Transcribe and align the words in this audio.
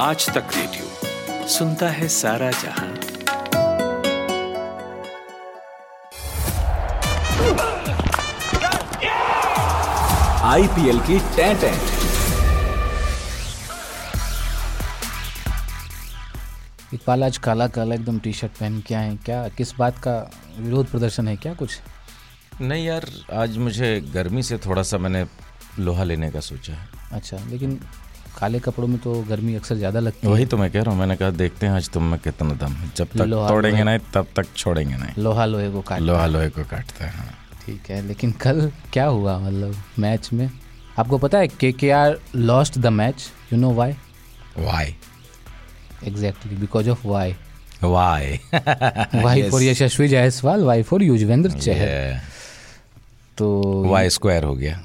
आज 0.00 0.28
तक 0.30 0.50
रेडियो। 0.56 1.46
सुनता 1.48 1.88
है 1.90 2.08
सारा 2.08 2.50
जहाँ। 2.50 2.88
आईपीएल 10.50 11.00
की 11.00 11.18
टेंटेंट 11.36 11.80
इकबाल 16.94 17.24
आज 17.24 17.38
काला 17.38 17.66
काला 17.68 17.94
एकदम 17.94 18.18
टी 18.18 18.32
शर्ट 18.32 18.52
पहन 18.52 18.80
के 18.80 18.94
आए 18.94 19.16
क्या? 19.24 19.48
किस 19.48 19.74
बात 19.78 19.98
का 19.98 20.18
विरोध 20.58 20.90
प्रदर्शन 20.90 21.28
है 21.28 21.36
क्या 21.36 21.54
कुछ? 21.54 21.78
नहीं 22.60 22.86
यार 22.86 23.06
आज 23.32 23.58
मुझे 23.58 24.00
गर्मी 24.14 24.42
से 24.42 24.58
थोड़ा 24.58 24.82
सा 24.82 24.98
मैंने 24.98 25.26
लोहा 25.78 26.04
लेने 26.04 26.30
का 26.30 26.40
सोचा 26.40 26.74
है। 26.74 26.88
अच्छा 27.12 27.36
लेकिन 27.48 27.80
काले 28.38 28.58
कपड़ों 28.60 28.88
में 28.88 28.98
तो 29.00 29.12
गर्मी 29.28 29.54
अक्सर 29.54 29.76
ज़्यादा 29.76 30.00
लगती 30.00 30.26
है। 30.26 30.32
वही 30.32 30.46
तो 30.46 30.56
मैं 30.56 30.70
कह 30.70 30.82
रहा 30.82 30.90
हूँ 30.90 30.98
मैंने 31.00 31.16
कहा 31.16 31.30
देखते 31.38 31.66
हैं 31.66 31.72
आज 31.74 31.88
तुम 31.90 32.02
में 32.10 32.18
कितना 32.20 32.54
दम 32.60 32.72
है। 32.72 32.90
जब 32.96 33.08
तक 33.08 33.48
तोड़ेंगे 33.48 33.82
नहीं 33.84 33.98
तब 34.14 34.26
तक 34.36 34.46
छोड़ेंगे 34.56 34.96
नहीं। 34.96 35.22
लोहा 35.22 35.44
लोहे 35.46 35.70
को 35.70 35.80
काट 35.88 36.00
लोहा 36.00 36.26
लोहे 36.26 36.48
को 36.50 36.64
काटता 36.70 37.04
है 37.04 37.10
हाँ। 37.12 37.34
ठीक 37.66 37.90
है 37.90 38.00
लेकिन 38.06 38.32
कल 38.42 38.70
क्या 38.92 39.04
हुआ 39.06 39.38
मतलब 39.38 39.74
मैच 39.98 40.28
में? 40.32 40.50
आपको 40.98 41.18
पता 41.18 41.38
है 41.38 41.48
K 41.48 41.72
K 41.72 41.90
R 41.90 42.18
lost 42.36 42.78
the 42.78 42.86
match 42.92 43.28
you 43.52 43.58
know 43.58 43.72
Y 43.74 43.92
Y 44.58 44.94
exactly 46.06 46.56
because 46.56 46.90
of 46.90 47.06
Y 47.06 47.34
Y 47.82 48.38
Y 49.14 49.42
for 49.50 49.62
Yashasvi 49.62 50.08
Jaiswal 50.08 50.64
Y 50.64 50.82
for 50.82 51.02
Yuzvendra 51.02 51.50
Chahal 51.50 52.18
तो 53.38 53.48
वाई 53.86 54.10
स्क्वायर 54.10 54.44
हो 54.44 54.54
गया? 54.54 54.80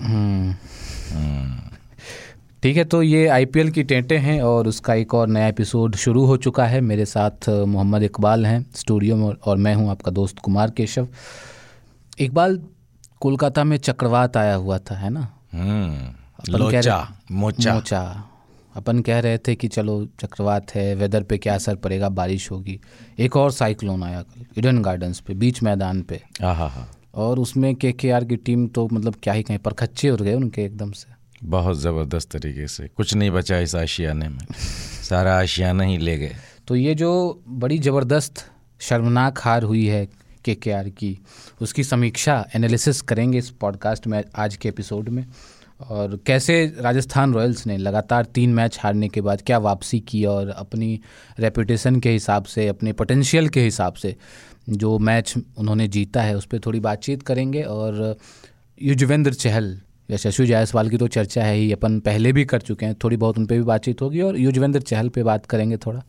ठीक 2.63 2.77
है 2.77 2.83
तो 2.83 3.03
ये 3.03 3.27
आईपीएल 3.27 3.69
की 3.69 3.83
टेंटें 3.83 4.19
हैं 4.19 4.41
और 4.41 4.67
उसका 4.67 4.93
एक 4.93 5.13
और 5.13 5.27
नया 5.27 5.47
एपिसोड 5.47 5.95
शुरू 5.95 6.25
हो 6.25 6.37
चुका 6.37 6.65
है। 6.65 6.81
मेरे 6.81 7.05
साथ 7.05 7.49
मोहम्मद 7.49 8.03
इकबाल 8.03 8.45
हैं 8.45 8.65
स्टूडियो 8.75 9.15
में 9.15 9.33
और 9.45 9.57
मैं 9.57 9.75
हूँ 9.75 9.89
आपका 9.89 10.11
दोस्त 10.11 10.39
कुमार 10.39 10.71
केशव। 10.71 11.07
इकबाल 12.19 12.63
कोलकाता 13.19 13.63
में 13.63 13.77
चक्रवात 13.77 14.37
आया 14.37 14.55
हुआ 14.55 14.77
था 14.77 14.95
है 14.95 15.09
ना? 15.09 15.33
हम्म 15.53 15.97
अपन 16.39 16.71
कह 16.71 16.79
रहे- 16.79 17.31
मोचा। 17.31 17.73
मोचा। 17.73 18.29
अपन 18.75 18.99
कह 18.99 19.19
रहे 19.19 19.37
थे 19.37 19.55
कि 19.55 19.67
चलो 19.67 20.05
चक्रवात 20.05 20.75
है 20.75 20.95
वेदर 20.95 21.23
पे 21.23 21.37
क्या 21.37 21.55
असर 21.55 21.75
पड़ेगा 21.75 22.09
बारिश 22.09 22.51
होगी। 22.51 22.79
एक 23.19 23.37
और 23.37 23.51
साइक्लोन 23.51 24.03
आया 24.03 24.21
कल 24.21 24.45
इडन 24.57 24.81
गार्डन्स 24.81 25.19
पे 25.19 25.33
बीच 25.33 25.63
मैदान 25.63 26.01
पे। 26.01 26.21
और 27.15 27.39
उसमें 27.39 27.75
के 27.75 27.91
के 27.91 28.11
आर 28.11 28.25
की 28.25 28.35
टीम 28.35 28.67
तो 28.67 28.89
मतलब 28.93 29.15
क्या 29.23 29.33
ही 29.33 29.43
कहें 29.43 29.59
परखच्चे 29.59 30.09
उड़ 30.09 30.21
गए 30.21 30.33
उनके 30.33 30.61
एकदम 30.63 30.91
से। 30.91 31.12
बहुत 31.43 31.79
ज़बरदस्त 31.79 32.37
तरीके 32.37 32.67
से। 32.67 32.87
कुछ 32.87 33.13
नहीं 33.13 33.31
बचा 33.31 33.59
इस 33.59 33.75
आशियाने 33.75 34.29
में। 34.29 34.45
सारा 35.09 35.39
आशियाना 35.39 35.83
ही 35.83 35.97
ले 35.97 36.17
गए। 36.17 36.35
तो 36.67 36.75
ये 36.75 36.95
जो 36.95 37.43
बड़ी 37.47 37.79
ज़बरदस्त 37.79 38.51
शर्मनाक 38.79 39.39
हार 39.41 39.63
हुई 39.63 39.85
है 39.87 40.07
के 40.45 40.55
के 40.55 40.71
आर 40.71 40.89
की 40.89 41.19
उसकी 41.61 41.83
समीक्षा 41.83 42.47
एनालिसिस 42.55 43.01
करेंगे 43.01 43.37
इस 43.37 43.49
पॉडकास्ट 43.49 44.07
में 44.07 44.23
आज 44.35 44.55
के 44.55 44.69
एपिसोड 44.69 45.09
में। 45.09 45.25
और 45.89 46.19
कैसे 46.25 46.75
राजस्थान 46.79 47.33
रॉयल्स 47.33 47.67
ने 47.67 47.77
लगातार 47.77 48.25
तीन 48.25 48.53
मैच 48.53 48.79
हारने 48.81 49.07
के 49.09 49.21
बाद 49.21 49.41
क्या 49.41 49.57
वापसी 49.57 49.99
की 49.99 50.25
और 50.25 50.49
अपनी 50.49 50.99
रेपुटेशन 51.39 51.99
के 51.99 52.11
हिसाब 52.11 52.43
से 52.43 52.67
अपने 52.67 52.93
पोटेंशियल 52.93 53.49
के 53.49 53.61
हिसाब 53.61 53.93
से 53.93 54.15
जो 54.69 54.99
मैच 54.99 55.33
उन्होंने 55.57 55.87
जीता 55.87 56.21
है 56.21 56.37
उस 56.37 56.45
पर 56.45 56.59
थोड़ी 56.59 56.79
बातचीत 56.79 57.23
करेंगे। 57.23 57.63
और 57.63 58.17
युजवेंद्र 58.81 59.33
चहल 59.33 59.81
यशस्वी 60.13 60.47
जायसवाल 60.47 60.89
की 60.89 60.97
तो 60.97 61.07
चर्चा 61.07 61.43
है 61.43 61.55
ही, 61.55 61.71
अपन 61.71 61.99
पहले 61.99 62.31
भी 62.31 62.45
कर 62.45 62.61
चुके 62.61 62.85
हैं, 62.85 62.95
थोड़ी 63.03 63.17
बहुत 63.17 63.37
उन 63.37 63.45
पर 63.45 63.55
भी 63.55 63.63
बातचीत 63.63 64.01
होगी 64.01 64.21
और 64.21 64.37
युजवेंद्र 64.37 64.81
चहल 64.81 65.09
पे 65.09 65.23
बात 65.23 65.45
करेंगे 65.45 65.77
थोड़ा। 65.77 66.03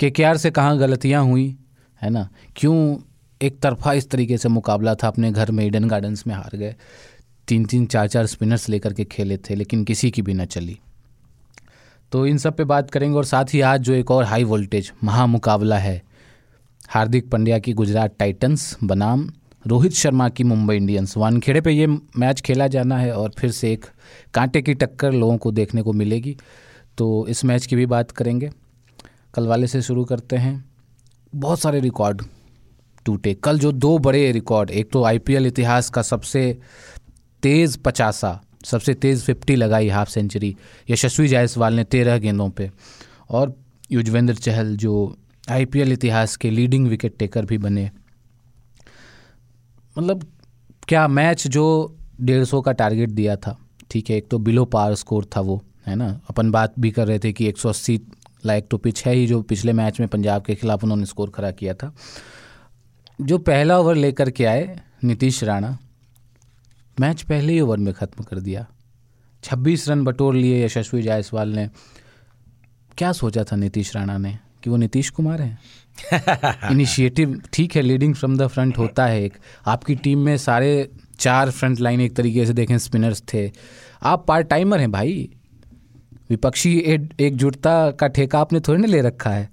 के 0.00 0.10
के 0.10 0.38
से 0.38 0.50
कहाँ 0.50 0.78
गलतियाँ 0.78 1.24
हुई, 1.24 1.56
है 2.02 2.10
ना? 2.10 2.28
क्यों 2.56 2.96
एक 3.42 3.60
तरफा 3.60 3.92
इस 3.92 4.10
तरीके 4.10 4.38
से 4.38 4.48
मुकाबला 4.48 4.94
था, 4.94 5.08
अपने 5.08 5.32
घर 5.32 5.50
में 5.50 5.66
ईडन 5.66 5.88
गार्डन्स 5.88 6.26
में 6.26 6.34
हार 6.34 6.56
गए। 6.56 6.76
तीन 7.48 7.64
तीन 7.64 7.86
चार 7.86 8.08
चार 8.08 8.26
स्पिनर्स 8.26 8.68
लेकर 8.68 8.92
के 8.92 9.04
खेले 9.04 9.36
थे, 9.36 9.54
लेकिन 9.54 9.84
किसी 9.84 10.10
की 10.10 10.22
भी 10.22 10.34
न 10.34 10.44
चली। 10.44 10.78
तो 12.12 12.26
इन 12.26 12.38
सब 12.38 12.56
पे 12.56 12.64
बात 12.64 12.90
करेंगे 12.90 13.16
और 13.16 13.24
साथ 13.24 13.44
ही 13.52 13.60
आज 13.60 13.80
जो 13.80 13.92
एक 13.92 14.10
और 14.10 14.24
हाई 14.24 14.44
वोल्टेज 14.44 14.92
महामुकाबला 15.04 15.78
है, 15.78 16.02
हार्दिक 16.88 17.30
पंड्या 17.30 17.58
की 17.58 17.72
गुजरात 17.72 18.14
टाइटंस 18.18 18.76
बनाम। 18.84 19.30
रोहित 19.66 19.92
शर्मा 19.92 20.28
की 20.28 20.44
मुंबई 20.44 20.76
इंडियंस। 20.76 21.16
वानखेड़े 21.16 21.60
पे 21.60 21.72
ये 21.72 21.86
मैच 22.18 22.40
खेला 22.40 22.66
जाना 22.66 22.98
है 22.98 23.12
और 23.12 23.32
फिर 23.38 23.50
से 23.50 23.72
एक 23.72 23.86
कांटे 24.34 24.62
की 24.62 24.74
टक्कर 24.74 25.12
लोगों 25.12 25.36
को 25.36 25.50
देखने 25.50 25.82
को 25.82 25.92
मिलेगी। 25.92 26.36
तो 26.98 27.26
इस 27.28 27.44
मैच 27.44 27.66
की 27.66 27.76
भी 27.76 27.86
बात 27.86 28.10
करेंगे। 28.10 28.50
कल 29.34 29.46
वाले 29.46 29.66
से 29.66 29.82
शुरू 29.82 30.04
करते 30.04 30.36
हैं। 30.36 30.64
बहुत 31.34 31.60
सारे 31.60 31.80
रिकॉर्ड 31.80 32.22
टूटे। 33.04 33.34
कल 33.34 33.58
जो 33.58 33.72
दो 33.72 33.98
बड़े 33.98 34.32
रिकॉर्ड, 34.32 34.70
एक 34.70 34.90
तो 34.92 35.04
आईपीएल 35.04 35.46
इतिहास 35.46 35.90
का 35.90 36.02
सबसे 36.02 36.58
तेज़ 37.42 37.78
पचासा, 37.78 38.42
सबसे 38.64 38.94
तेज़ 38.94 39.22
फिफ्टी 39.22 39.56
लगाई 39.56 39.88
हाफ़ 39.88 40.10
सेंचुरी, 40.10 40.56
यशस्वी 40.90 41.28
जायसवाल 41.28 41.74
ने 41.74 41.84
तेरह 41.84 42.18
गेंदों 42.18 42.50
पे। 42.50 42.70
और 43.30 43.54
युजवेंद्र 43.92 44.34
चहल 44.34 44.76
जो 44.76 45.16
आईपीएल 45.50 45.92
इतिहास 45.92 46.36
के 46.36 46.50
लीडिंग 46.50 46.86
विकेट 46.86 47.16
टेकर 47.18 47.44
भी 47.44 47.58
बने। 47.58 47.90
मतलब 49.98 50.26
क्या 50.88 51.08
मैच 51.08 51.46
जो 51.46 51.96
डेढ़ 52.20 52.44
सौ 52.44 52.60
का 52.60 52.72
टारगेट 52.72 53.10
दिया 53.10 53.36
था, 53.36 53.58
ठीक 53.90 54.10
है, 54.10 54.16
एक 54.16 54.28
तो 54.28 54.38
बिलो 54.38 54.64
पार 54.64 54.94
स्कोर 54.94 55.24
था 55.36 55.40
वो, 55.40 55.62
है 55.86 55.94
ना? 55.94 56.20
अपन 56.30 56.50
बात 56.50 56.74
भी 56.78 56.90
कर 56.90 57.06
रहे 57.06 57.18
थे 57.18 57.32
कि 57.32 57.48
180 57.48 58.00
लाइक 58.46 58.68
तो 58.70 58.78
पिच 58.78 59.04
है 59.04 59.14
ही, 59.14 59.26
जो 59.26 59.42
पिछले 59.42 59.72
मैच 59.72 60.00
में 60.00 60.08
पंजाब 60.08 60.42
के 60.42 60.54
खिलाफ 60.54 60.84
उन्होंने 60.84 61.06
स्कोर 61.06 61.30
खड़ा 61.30 61.50
किया 61.50 61.74
था। 61.74 61.94
जो 63.20 63.38
पहला 63.38 63.78
ओवर 63.78 63.94
लेकर 63.94 64.30
के 64.30 64.44
आए, 64.44 64.80
नीतीश 65.04 65.44
राणा 65.44 65.78
मैच 67.00 67.22
पहले 67.22 67.52
ही 67.52 67.60
ओवर 67.60 67.76
में 67.76 67.92
ख़त्म 67.94 68.24
कर 68.24 68.38
दिया। 68.38 68.66
26 69.42 69.88
रन 69.88 70.04
बटोर 70.04 70.34
लिए 70.34 70.64
यशस्वी 70.64 71.02
जायसवाल 71.02 71.48
ने। 71.48 71.70
क्या 72.98 73.12
सोचा 73.12 73.44
था 73.44 73.56
नीतीश 73.56 73.96
राणा 73.96 74.18
ने? 74.18 74.38
कि 74.64 74.70
वो 74.70 74.76
नीतीश 74.76 75.10
कुमार 75.10 75.42
हैं? 75.42 75.58
इनिशिएटिव 76.70 77.42
ठीक 77.52 77.76
है 77.76 77.82
लीडिंग 77.82 78.14
फ्रॉम 78.14 78.36
द 78.36 78.46
फ्रंट 78.46 78.78
होता 78.78 79.06
है 79.06 79.24
एक। 79.24 79.34
आपकी 79.66 79.94
टीम 79.94 80.18
में 80.18 80.36
सारे 80.36 80.90
चार 81.18 81.50
फ्रंट 81.50 81.80
लाइन 81.80 82.00
एक 82.00 82.16
तरीके 82.16 82.46
से 82.46 82.52
देखें 82.52 82.78
स्पिनर्स 82.78 83.22
थे। 83.34 83.52
आप 84.02 84.24
पार्ट 84.28 84.48
टाइमर 84.48 84.80
हैं 84.80 84.92
भाई। 84.92 85.28
विपक्षी 86.30 86.78
एक- 86.78 87.20
एकजुटता 87.20 87.90
का 87.90 88.06
ठेका 88.06 88.38
आपने 88.38 88.60
थोड़ी 88.60 88.82
ना 88.82 88.88
ले 88.88 89.00
रखा 89.00 89.30
है। 89.30 89.50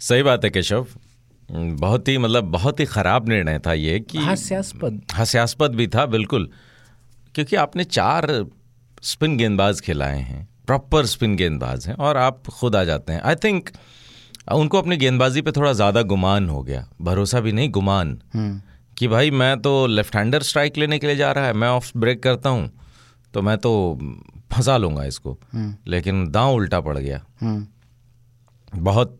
सही 0.00 0.22
बात 0.22 0.44
है 0.44 0.50
केशव। 0.50 0.86
बहुत 1.50 2.08
ही 2.08 2.18
मतलब 2.18 2.44
बहुत 2.44 2.80
ही 2.80 2.84
खराब 2.84 3.28
निर्णय 3.28 3.58
था 3.58 3.72
ये 3.72 4.00
कि 4.00 4.18
हास्यास्पद। 4.18 5.02
हास्यास्पद 5.12 5.70
भी 5.74 5.86
था 5.86 6.06
बिल्कुल। 6.06 6.50
क्योंकि 7.34 7.56
आपने 7.56 7.84
चार 7.84 8.46
स्पिन 9.02 9.36
गेंदबाज 9.36 9.80
खिलाए 9.80 10.18
हैं 10.18 10.48
प्रॉपर 10.66 11.06
स्पिन 11.06 11.36
गेंदबाज 11.36 11.86
हैं 11.86 11.94
और 11.94 12.16
आप 12.16 12.46
खुद 12.46 12.76
आ 12.76 12.84
जाते 12.84 13.12
हैं। 13.12 13.20
आई 13.20 13.34
थिंक 13.34 13.70
उनको 14.46 14.78
अपनी 14.78 14.96
गेंदबाजी 14.96 15.42
पे 15.42 15.52
थोड़ा 15.52 15.72
ज़्यादा 15.72 16.02
गुमान 16.04 16.48
हो 16.48 16.62
गया। 16.62 16.86
भरोसा 17.00 17.40
भी 17.40 17.52
नहीं 17.52 17.70
गुमान। 17.70 18.18
कि 18.98 19.08
भाई 19.08 19.30
मैं 19.32 19.60
तो 19.60 19.86
लेफ़्ट 19.86 20.16
हैंडर 20.16 20.42
स्ट्राइक 20.42 20.78
लेने 20.78 20.98
के 20.98 21.06
लिए 21.06 21.16
जा 21.16 21.30
रहा 21.32 21.46
है 21.46 21.52
मैं 21.52 21.68
ऑफ़ 21.68 21.90
ब्रेक 21.96 22.22
करता 22.22 22.50
हूँ 22.50 22.70
तो 23.34 23.42
मैं 23.42 23.56
तो 23.58 23.72
फंसा 24.52 24.76
लूँगा 24.76 25.04
इसको। 25.04 25.36
लेकिन 25.86 26.30
दांव 26.30 26.54
उल्टा 26.54 26.80
पड़ 26.80 26.96
गया। 26.98 27.22
हम्म। 27.40 28.82
बहुत 28.82 29.18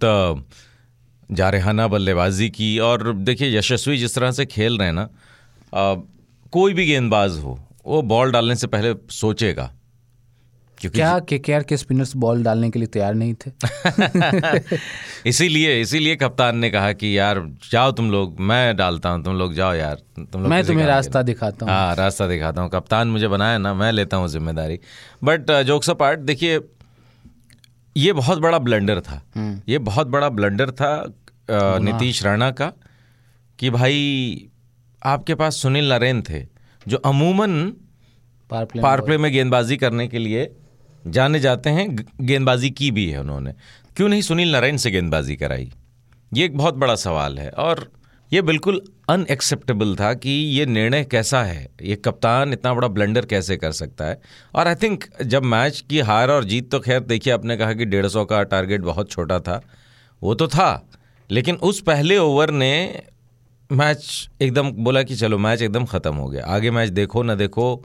जारहाना 1.30 1.86
बल्लेबाजी 1.88 2.48
की 2.50 2.78
और 2.78 3.12
देखिए 3.14 3.56
यशस्वी 3.58 3.96
जिस 3.98 4.14
तरह 4.14 4.30
से 4.30 4.46
खेल 4.46 4.78
रहे 4.78 4.88
हैं 4.88 4.94
ना 4.94 5.08
कोई 6.52 6.74
भी 6.74 6.86
गेंदबाज 6.86 7.38
हो 7.38 7.58
वो 7.86 8.02
बॉल 8.04 8.32
डालने 8.32 8.56
से 8.56 8.66
पहले 8.66 8.94
सोचेगा। 9.10 9.70
क्योंकि 10.82 10.98
क्या 10.98 11.18
के 11.18 11.38
के 11.38 11.62
के 11.62 11.76
स्पिनर्स 11.76 12.16
बॉल 12.16 12.42
डालने 12.42 12.70
के 12.70 12.78
लिए 12.78 12.88
तैयार 12.88 13.14
नहीं 13.14 13.34
थे? 13.34 13.50
इसीलिए 15.26 15.80
इसीलिए 15.80 16.16
कप्तान 16.16 16.56
ने 16.56 16.70
कहा 16.70 16.92
कि 16.92 17.18
यार 17.18 17.50
जाओ 17.70 17.92
तुम 17.92 18.10
लोग 18.10 18.40
मैं 18.40 18.76
डालता 18.76 19.08
हूँ 19.08 19.24
तुम 19.24 19.34
लोग 19.34 19.54
जाओ 19.54 19.74
यार 19.74 19.94
तुम 20.18 20.42
लोग 20.42 20.50
मैं 20.50 20.64
तुम्हें 20.64 20.86
रास्ता 20.86 21.22
दिखाता 21.22 21.66
हूँ। 21.66 21.74
हाँ 21.74 21.94
रास्ता 21.94 22.26
दिखाता 22.26 22.62
हूँ। 22.62 22.70
कप्तान 22.70 23.08
मुझे 23.08 23.28
बनाया 23.28 23.58
ना 23.58 23.74
मैं 23.74 23.92
लेता 23.92 24.16
हूँ 24.16 24.28
ज़िम्मेदारी। 24.28 24.78
बट 25.24 25.50
जोक्स 25.50 25.90
पार्ट 25.90 26.20
देखिए 26.20 26.60
ये 27.96 28.12
बहुत 28.12 28.38
बड़ा 28.38 28.58
ब्लंडर 28.58 29.00
था। 29.00 29.22
हम्म। 29.36 29.60
ये 29.68 29.78
बहुत 29.78 30.06
बड़ा 30.06 30.28
ब्लंडर 30.28 30.70
था 30.70 31.14
नीतीश 31.50 32.24
राणा 32.24 32.50
का 32.50 32.72
कि 33.58 33.70
भाई 33.70 34.50
आपके 35.04 35.34
पास 35.34 35.56
सुनील 35.56 35.92
नरेन 35.92 36.22
थे 36.22 36.46
जो 36.88 36.96
अमूमन 36.96 37.72
पावर 38.50 38.64
प्ले 38.64 38.82
पावर 38.82 39.16
में 39.18 39.32
गेंदबाजी 39.32 39.76
करने 39.76 40.08
के 40.08 40.18
लिए 40.18 40.52
जाने 41.06 41.40
जाते 41.40 41.70
हैं 41.70 41.88
गेंदबाजी 42.20 42.70
की 42.70 42.90
भी 42.90 43.08
है 43.10 43.20
उन्होंने। 43.20 43.54
क्यों 43.96 44.08
नहीं 44.08 44.22
सुनील 44.22 44.52
नारायण 44.52 44.76
से 44.76 44.90
गेंदबाजी 44.90 45.36
कराई? 45.36 45.70
ये 46.32 46.44
एक 46.44 46.56
बहुत 46.56 46.74
बड़ा 46.74 46.94
सवाल 46.96 47.38
है 47.38 47.50
और 47.50 47.90
ये 48.32 48.42
बिल्कुल 48.42 48.80
अनएक्सेप्टेबल 49.10 49.94
था 49.96 50.12
कि 50.14 50.30
ये 50.30 50.66
निर्णय 50.66 51.04
कैसा 51.04 51.42
है? 51.42 51.68
ये 51.82 51.96
कप्तान 51.96 52.52
इतना 52.52 52.72
बड़ा 52.74 52.88
ब्लंडर 52.88 53.26
कैसे 53.26 53.56
कर 53.56 53.72
सकता 53.72 54.04
है? 54.04 54.20
और 54.54 54.68
आई 54.68 54.74
थिंक 54.74 55.04
जब 55.22 55.42
मैच 55.44 55.84
की 55.90 56.00
हार 56.00 56.30
और 56.30 56.44
जीत 56.44 56.70
तो 56.70 56.80
खैर, 56.80 57.00
देखिए 57.00 57.32
आपने 57.32 57.56
कहा 57.56 57.72
कि 57.72 57.84
डेढ़ 57.84 58.06
सौ 58.06 58.24
का 58.24 58.42
टारगेट 58.42 58.80
बहुत 58.80 59.10
छोटा 59.10 59.38
था। 59.40 59.60
वो 60.22 60.34
तो 60.34 60.48
था, 60.48 60.88
लेकिन 61.30 61.56
उस 61.56 61.80
पहले 61.80 62.18
ओवर 62.18 62.50
ने 62.50 63.02
मैच 63.70 64.30
एकदम 64.42 64.70
बोला 64.74 65.02
कि 65.02 65.16
चलो 65.16 65.38
मैच 65.38 65.62
एकदम 65.62 65.84
ख़त्म 65.84 66.14
हो 66.14 66.28
गया। 66.28 66.44
आगे 66.46 66.70
मैच 66.70 66.88
देखो 66.88 67.22
ना 67.22 67.34
देखो, 67.34 67.76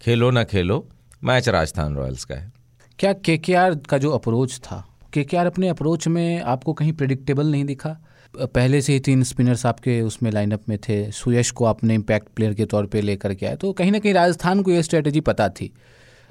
खेलो 0.00 0.30
ना 0.30 0.44
खेलो 0.44 0.86
मैच 1.24 1.48
राजस्थान 1.48 1.96
रॉयल्स 1.96 2.24
का 2.24 2.34
है। 2.34 2.52
क्या 2.98 3.12
के 3.12 3.40
का 3.88 3.98
जो 3.98 4.10
अप्रोच 4.10 4.56
था 4.56 4.88
के 5.12 5.36
अपने 5.36 5.68
अप्रोच 5.68 6.08
में 6.08 6.40
आपको 6.42 6.72
कहीं 6.72 6.92
प्रिडिक्टेबल 6.92 7.46
नहीं 7.46 7.64
दिखा? 7.64 7.96
पहले 8.34 8.80
से 8.80 8.92
ही 8.92 9.00
तीन 9.00 9.22
स्पिनर्स 9.22 9.66
आपके 9.66 10.02
उसमें 10.02 10.30
लाइनअप 10.30 10.62
में 10.68 10.78
थे, 10.78 11.10
सुयश 11.12 11.50
को 11.50 11.64
आपने 11.64 11.94
इम्पैक्ट 11.94 12.28
प्लेयर 12.28 12.54
के 12.54 12.64
तौर 12.64 12.86
पे 12.86 13.00
लेकर 13.00 13.34
के 13.34 13.46
आए 13.46 13.56
तो 13.56 13.72
कहीं 13.72 13.92
ना 13.92 13.98
कहीं 13.98 14.14
राजस्थान 14.14 14.62
को 14.62 14.70
ये 14.70 14.82
स्ट्रेटजी 14.82 15.20
पता 15.20 15.48
थी। 15.48 15.72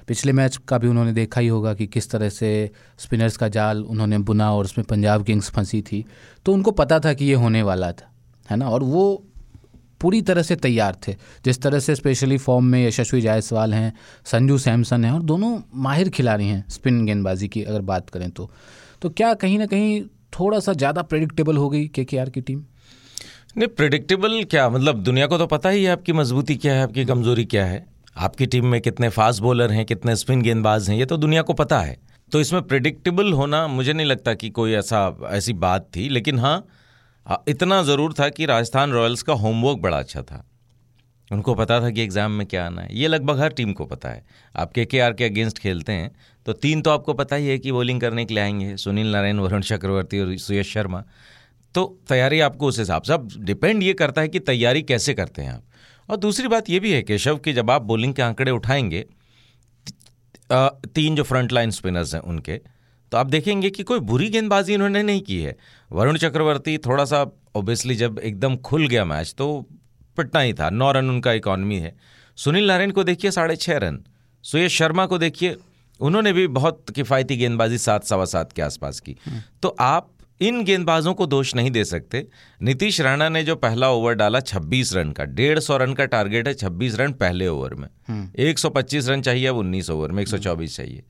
पिछले 0.08 0.32
मैच 0.32 0.56
का 0.68 0.78
भी 0.78 0.88
उन्होंने 0.88 1.12
देखा 1.12 1.40
ही 1.40 1.48
होगा 1.48 1.74
कि 1.74 1.86
किस 1.86 2.10
तरह 2.10 2.28
से 2.28 2.70
स्पिनर्स 2.98 3.36
का 3.36 3.48
जाल 3.48 3.84
उन्होंने 3.84 4.18
बुना 4.18 4.52
और 4.54 4.64
उसमें 4.64 4.84
पंजाब 4.90 5.24
किंग्स 5.24 5.50
फंसी 5.50 5.82
थी 5.82 6.04
तो 6.46 6.52
उनको 6.52 6.70
पता 6.70 7.00
था 7.00 7.14
कि 7.14 7.24
ये 7.24 7.34
होने 7.34 7.62
वाला 7.62 7.92
था, 7.92 8.12
है 8.50 8.56
ना? 8.56 8.70
और 8.70 8.82
वो 8.82 9.25
पूरी 10.06 10.20
तरह 10.22 10.42
से 10.42 10.56
तैयार 10.56 10.96
थे। 11.06 11.12
जिस 11.44 11.60
तरह 11.62 11.78
से 11.78 11.94
स्पेशली 11.94 12.36
फॉर्म 12.38 12.64
में 12.64 12.86
यशस्वी 12.86 13.20
जायसवाल 13.20 13.74
हैं, 13.74 13.92
संजू 14.26 14.58
सैमसन 14.58 15.04
हैं 15.04 15.12
और 15.12 15.22
दोनों 15.22 15.58
माहिर 15.82 16.08
खिलाड़ी 16.08 16.46
हैं 16.46 16.64
स्पिन 16.70 17.04
गेंदबाजी 17.06 17.48
की 17.48 17.62
अगर 17.64 17.80
बात 17.82 18.10
करें 18.10 18.30
तो। 18.30 18.50
तो 19.02 19.10
क्या 19.10 19.32
कहीं 19.34 19.58
ना 19.58 19.66
कहीं 19.66 20.00
थोड़ा 20.38 20.60
सा 20.60 20.72
ज़्यादा 20.72 21.02
प्रेडिक्टेबल 21.02 21.56
हो 21.56 21.68
गई 21.68 21.86
के 21.88 22.04
की 22.04 22.40
टीम 22.40 22.62
नहीं 23.56 23.68
प्रिडिक्टेबल 23.68 24.42
क्या? 24.44 24.68
मतलब 24.70 25.02
दुनिया 25.02 25.26
को 25.26 25.38
तो 25.38 25.46
पता 25.46 25.68
ही 25.68 25.84
है 25.84 25.92
आपकी 25.92 26.12
मजबूती 26.12 26.56
क्या 26.56 26.74
है, 26.74 26.82
आपकी 26.82 27.04
कमज़ोरी 27.04 27.44
क्या 27.44 27.66
है। 27.66 27.84
आपकी 28.16 28.46
टीम 28.46 28.66
में 28.66 28.80
कितने 28.80 29.08
फास्ट 29.08 29.42
बॉलर 29.42 29.72
हैं, 29.72 29.84
कितने 29.86 30.16
स्पिन 30.16 30.42
गेंदबाज 30.42 30.90
हैं, 30.90 30.96
ये 30.96 31.04
तो 31.04 31.16
दुनिया 31.16 31.42
को 31.42 31.52
पता 31.54 31.80
है। 31.80 31.96
तो 32.32 32.40
इसमें 32.40 32.62
प्रिडिक्टेबल 32.62 33.32
होना 33.32 33.66
मुझे 33.66 33.92
नहीं 33.92 34.06
लगता 34.06 34.34
कि 34.34 34.50
कोई 34.50 34.72
ऐसा, 34.74 35.18
ऐसी 35.30 35.52
बात 35.52 35.88
थी। 35.96 36.08
लेकिन 36.08 36.38
हाँ 36.38 36.66
इतना 37.48 37.82
ज़रूर 37.82 38.12
था 38.12 38.28
कि 38.28 38.46
राजस्थान 38.46 38.92
रॉयल्स 38.92 39.22
का 39.22 39.32
होमवर्क 39.34 39.78
बड़ा 39.78 39.98
अच्छा 39.98 40.22
था। 40.22 40.44
उनको 41.30 41.54
पता 41.54 41.80
था 41.80 41.90
कि 41.90 42.00
एग्ज़ाम 42.02 42.32
में 42.32 42.46
क्या 42.46 42.66
आना 42.66 42.82
है। 42.82 42.88
ये 42.92 43.08
लगभग 43.08 43.40
हर 43.40 43.52
टीम 43.52 43.72
को 43.72 43.84
पता 43.84 44.08
है। 44.08 44.24
आप 44.54 44.72
के 44.72 44.84
के 44.84 45.00
आर 45.00 45.12
के 45.12 45.24
अगेंस्ट 45.24 45.58
खेलते 45.58 45.92
हैं 45.92 46.10
तो 46.46 46.52
तीन 46.54 46.82
तो 46.82 46.90
आपको 46.90 47.14
पता 47.14 47.36
ही 47.36 47.46
है 47.48 47.58
कि 47.58 47.72
बॉलिंग 47.72 48.00
करने 48.00 48.24
के 48.24 48.34
लिए 48.34 48.42
आएँगे 48.42 48.76
सुनील 48.76 49.06
नारायण, 49.06 49.38
वरुण 49.38 49.62
चक्रवर्ती 49.62 50.20
और 50.20 50.36
सुयश 50.38 50.72
शर्मा। 50.72 51.02
तो 51.74 51.84
तैयारी 52.08 52.40
आपको 52.40 52.66
उस 52.66 52.78
हिसाब 52.78 53.02
से। 53.02 53.12
अब 53.12 53.28
डिपेंड 53.38 53.82
ये 53.82 53.92
करता 53.94 54.20
है 54.20 54.28
कि 54.28 54.38
तैयारी 54.40 54.82
कैसे 54.82 55.14
करते 55.14 55.42
हैं 55.42 55.52
आप। 55.52 55.62
और 56.08 56.16
दूसरी 56.16 56.48
बात 56.48 56.70
ये 56.70 56.80
भी 56.80 56.92
है, 56.92 57.02
केशव, 57.02 57.36
कि 57.36 57.52
जब 57.52 57.70
आप 57.70 57.82
बॉलिंग 57.82 58.14
के 58.14 58.22
आंकड़े 58.22 58.50
उठाएँगे 58.50 59.04
तीन 60.50 61.16
जो 61.16 61.22
फ्रंट 61.22 61.52
लाइन 61.52 61.70
स्पिनर्स 61.70 62.14
हैं 62.14 62.20
उनके 62.22 62.60
तो 63.12 63.18
आप 63.18 63.26
देखेंगे 63.26 63.70
कि 63.70 63.82
कोई 63.82 64.00
बुरी 64.00 64.28
गेंदबाजी 64.28 64.74
इन्होंने 64.74 65.02
नहीं 65.02 65.20
की 65.20 65.40
है। 65.40 65.56
वरुण 65.92 66.16
चक्रवर्ती 66.16 66.78
थोड़ा 66.78 67.04
सा 67.04 67.26
ओबियसली 67.54 67.94
जब 67.94 68.18
एकदम 68.18 68.56
खुल 68.56 68.86
गया 68.86 69.04
मैच 69.04 69.34
तो 69.38 69.66
पिटना 70.16 70.40
ही 70.40 70.52
था। 70.52 70.70
नौ 70.70 70.92
रन 70.92 71.10
उनका 71.10 71.32
इकॉनमी 71.32 71.78
है। 71.78 71.96
सुनील 72.36 72.66
नारायण 72.66 72.90
को 72.90 73.04
देखिए 73.04 73.30
साढ़े 73.30 73.56
छः 73.56 73.76
रन। 73.76 74.04
सुयश 74.42 74.78
शर्मा 74.78 75.06
को 75.06 75.18
देखिए 75.18 75.56
उन्होंने 76.00 76.32
भी 76.32 76.46
बहुत 76.46 76.84
किफ़ायती 76.90 77.36
गेंदबाजी 77.36 77.78
सात 77.78 78.04
सवा 78.04 78.24
सात 78.24 78.52
के 78.52 78.62
आसपास 78.62 79.00
की। 79.00 79.16
तो 79.62 79.76
आप 79.80 80.10
इन 80.40 80.64
गेंदबाजों 80.64 81.14
को 81.14 81.26
दोष 81.26 81.54
नहीं 81.54 81.70
दे 81.70 81.84
सकते। 81.84 82.26
नीतीश 82.62 83.00
राणा 83.00 83.28
ने 83.28 83.42
जो 83.44 83.56
पहला 83.56 83.90
ओवर 83.90 84.14
डाला 84.14 84.40
26 84.40 84.92
रन 84.94 85.12
का 85.12 85.24
डेढ़ 85.24 85.58
सौ 85.58 85.76
रन 85.76 85.94
का 85.94 86.04
टारगेट 86.04 86.48
है 86.48 86.54
26 86.54 86.94
रन 86.94 87.12
पहले 87.12 87.48
ओवर 87.48 87.74
में। 87.74 87.88
125 88.38 89.08
रन 89.08 89.22
चाहिए 89.22 89.46
अब 89.46 89.56
19 89.56 89.90
ओवर 89.90 90.12
में 90.12 90.22
124 90.22 90.76
चाहिए। 90.76 91.02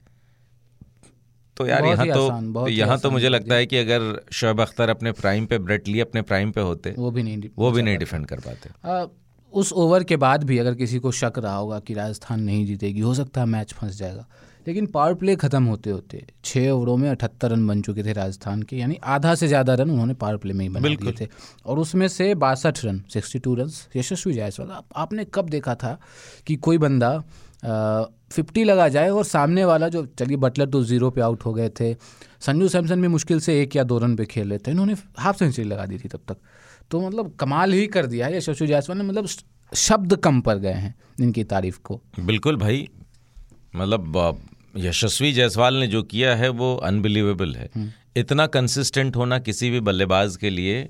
तो 1.56 1.66
यार 1.66 1.84
यहाँ 1.86 2.06
तो 2.08 2.66
यहाँ 2.68 2.98
तो 2.98 3.10
मुझे 3.10 3.28
लगता 3.28 3.54
है 3.54 3.66
कि 3.66 3.76
अगर 3.78 4.00
शोएब 4.32 4.60
अख्तर 4.60 4.88
अपने 4.90 5.12
प्राइम 5.14 5.46
पे 5.46 5.58
ब्रेट 5.60 5.88
ली 5.88 6.00
अपने 6.00 6.22
प्राइम 6.24 6.50
पे 6.50 6.60
होते 6.62 6.94
वो 6.98 7.10
भी 7.10 7.22
नहीं 7.22 7.50
वो 7.58 7.70
भी 7.70 7.82
नहीं 7.82 7.98
डिफेंड 7.98 8.26
कर 8.26 8.40
पाते। 8.40 8.70
आ, 8.84 9.06
उस 9.52 9.72
ओवर 9.74 10.04
के 10.04 10.16
बाद 10.18 10.44
भी 10.44 10.58
अगर 10.58 10.74
किसी 10.74 10.98
को 10.98 11.12
शक 11.12 11.38
रहा 11.38 11.54
होगा 11.54 11.78
कि 11.80 11.94
राजस्थान 11.94 12.40
नहीं 12.42 12.66
जीतेगी 12.66 13.00
हो 13.00 13.14
सकता 13.14 13.40
है 13.40 13.46
मैच 13.48 13.72
फंस 13.72 13.96
जाएगा। 13.98 14.26
लेकिन 14.66 14.86
पावर 14.88 15.14
प्ले 15.14 15.34
ख़त्म 15.36 15.64
होते 15.64 15.90
होते 15.90 16.22
छः 16.44 16.70
ओवरों 16.70 16.96
में 16.96 17.08
अठहत्तर 17.10 17.50
रन 17.50 17.66
बन 17.66 17.82
चुके 17.82 18.02
थे 18.04 18.12
राजस्थान 18.12 18.62
के 18.62 18.76
यानी 18.76 18.98
आधा 19.06 19.34
से 19.34 19.48
ज़्यादा 19.48 19.74
रन 19.74 19.90
उन्होंने 19.90 20.14
पावर 20.16 20.36
प्ले 20.36 20.52
में 20.52 20.64
ही 20.64 20.68
बना 20.68 20.94
दिए 20.94 21.12
थे। 21.20 21.28
और 21.66 21.78
उसमें 21.78 22.06
से 22.08 22.34
बासठ 22.36 22.84
run 22.84 23.02
sixty 23.12 23.38
two 23.38 23.54
run 23.54 23.70
Yashasvi 23.96 24.32
Jaiswal 24.32 24.82
आपने 24.96 25.26
कब 25.34 25.48
देखा 25.50 25.74
था 25.74 25.98
कि 26.46 26.56
कोई 26.58 26.78
बंदा 26.78 27.12
फिफ्टी 27.66 28.64
लगा 28.64 28.88
जाए 28.88 29.08
और 29.08 29.24
सामने 29.24 29.64
वाला 29.64 29.88
जो 29.88 30.04
चलिए 30.18 30.36
बटलर 30.36 30.66
तो 30.66 30.82
ज़ीरो 30.84 31.10
पे 31.10 31.20
आउट 31.20 31.44
हो 31.44 31.52
गए 31.54 31.68
थे। 31.80 31.94
संजू 32.40 32.68
सैमसन 32.68 33.02
भी 33.02 33.08
मुश्किल 33.08 33.40
से 33.40 33.60
एक 33.62 33.76
या 33.76 33.84
दो 33.84 33.98
रन 33.98 34.16
पे 34.16 34.24
खेल 34.24 34.48
रहे 34.48 34.58
थे। 34.58 34.70
इन्होंने 34.70 34.96
हाफ़ 35.18 35.36
सेंचुरी 35.36 35.68
लगा 35.68 35.86
दी 35.86 35.98
थी 35.98 36.08
तब 36.08 36.20
तक। 36.28 36.36
तो 36.90 37.00
मतलब 37.00 37.34
कमाल 37.40 37.72
ही 37.72 37.86
कर 37.86 38.06
दिया 38.06 38.26
है 38.26 38.36
यशस्वी 38.36 38.68
जायसवाल 38.68 38.98
ने। 38.98 39.04
मतलब 39.04 39.26
शब्द 39.72 40.16
कम 40.16 40.40
पर 40.40 40.58
गए 40.58 40.72
हैं 40.72 40.94
इनकी 41.20 41.44
तारीफ़ 41.44 41.78
को। 41.84 42.00
बिल्कुल 42.20 42.56
भाई। 42.56 42.88
मतलब 43.76 44.40
यशस्वी 44.76 45.32
जायसवाल 45.32 45.74
ने 45.74 45.86
जो 45.86 46.02
किया 46.02 46.34
है 46.36 46.48
वो 46.48 46.74
अनबिलीवेबल 46.76 47.54
है। 47.54 47.68
हम्म। 47.76 47.90
इतना 48.16 48.46
कंसिस्टेंट 48.46 49.16
होना 49.16 49.38
किसी 49.38 49.70
भी 49.70 49.80
बल्लेबाज 49.80 50.36
के 50.36 50.50
लिए 50.50 50.88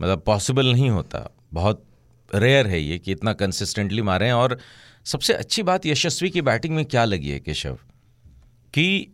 मतलब 0.00 0.22
पॉसिबल 0.26 0.66
नहीं 0.66 0.90
होता। 0.90 1.30
बहुत 1.52 1.84
रेयर 2.30 2.66
है 2.66 2.80
ये 2.80 2.98
कि 2.98 3.12
इतना 3.12 3.32
कंसिस्टेंटली 3.32 4.02
मारें 4.02 4.30
और 4.32 4.58
सबसे 5.06 5.32
अच्छी 5.32 5.62
बात 5.62 5.86
यशस्वी 5.86 6.30
की 6.30 6.42
बैटिंग 6.42 6.74
में 6.74 6.84
क्या 6.84 7.04
लगी 7.04 7.30
है 7.30 7.38
केशव? 7.40 7.78
कि 8.74 9.06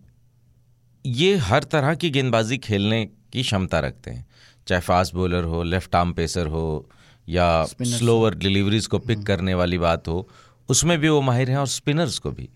ये 1.04 1.36
हर 1.36 1.64
तरह 1.64 1.94
की 1.94 2.10
गेंदबाजी 2.10 2.58
खेलने 2.58 3.04
की 3.32 3.42
क्षमता 3.42 3.80
रखते 3.80 4.10
हैं। 4.10 4.26
चाहे 4.66 4.80
फास्ट 4.80 5.14
बॉलर 5.14 5.44
हो 5.44 5.62
लेफ़्ट 5.62 5.94
आर्म 5.94 6.12
पेसर 6.12 6.46
हो 6.46 6.88
या 7.28 7.64
स्लोअर 7.64 8.34
डिलीवरीज 8.34 8.86
को 8.86 8.98
पिक 8.98 9.16
हम्म। 9.16 9.26
करने 9.26 9.54
वाली 9.54 9.78
बात 9.78 10.08
हो 10.08 10.28
उसमें 10.68 10.98
भी 10.98 11.08
वो 11.08 11.20
माहिर 11.20 11.50
हैं 11.50 11.56
और 11.56 11.66
स्पिनर्स 11.66 12.18
को 12.18 12.30
भी। 12.30 12.48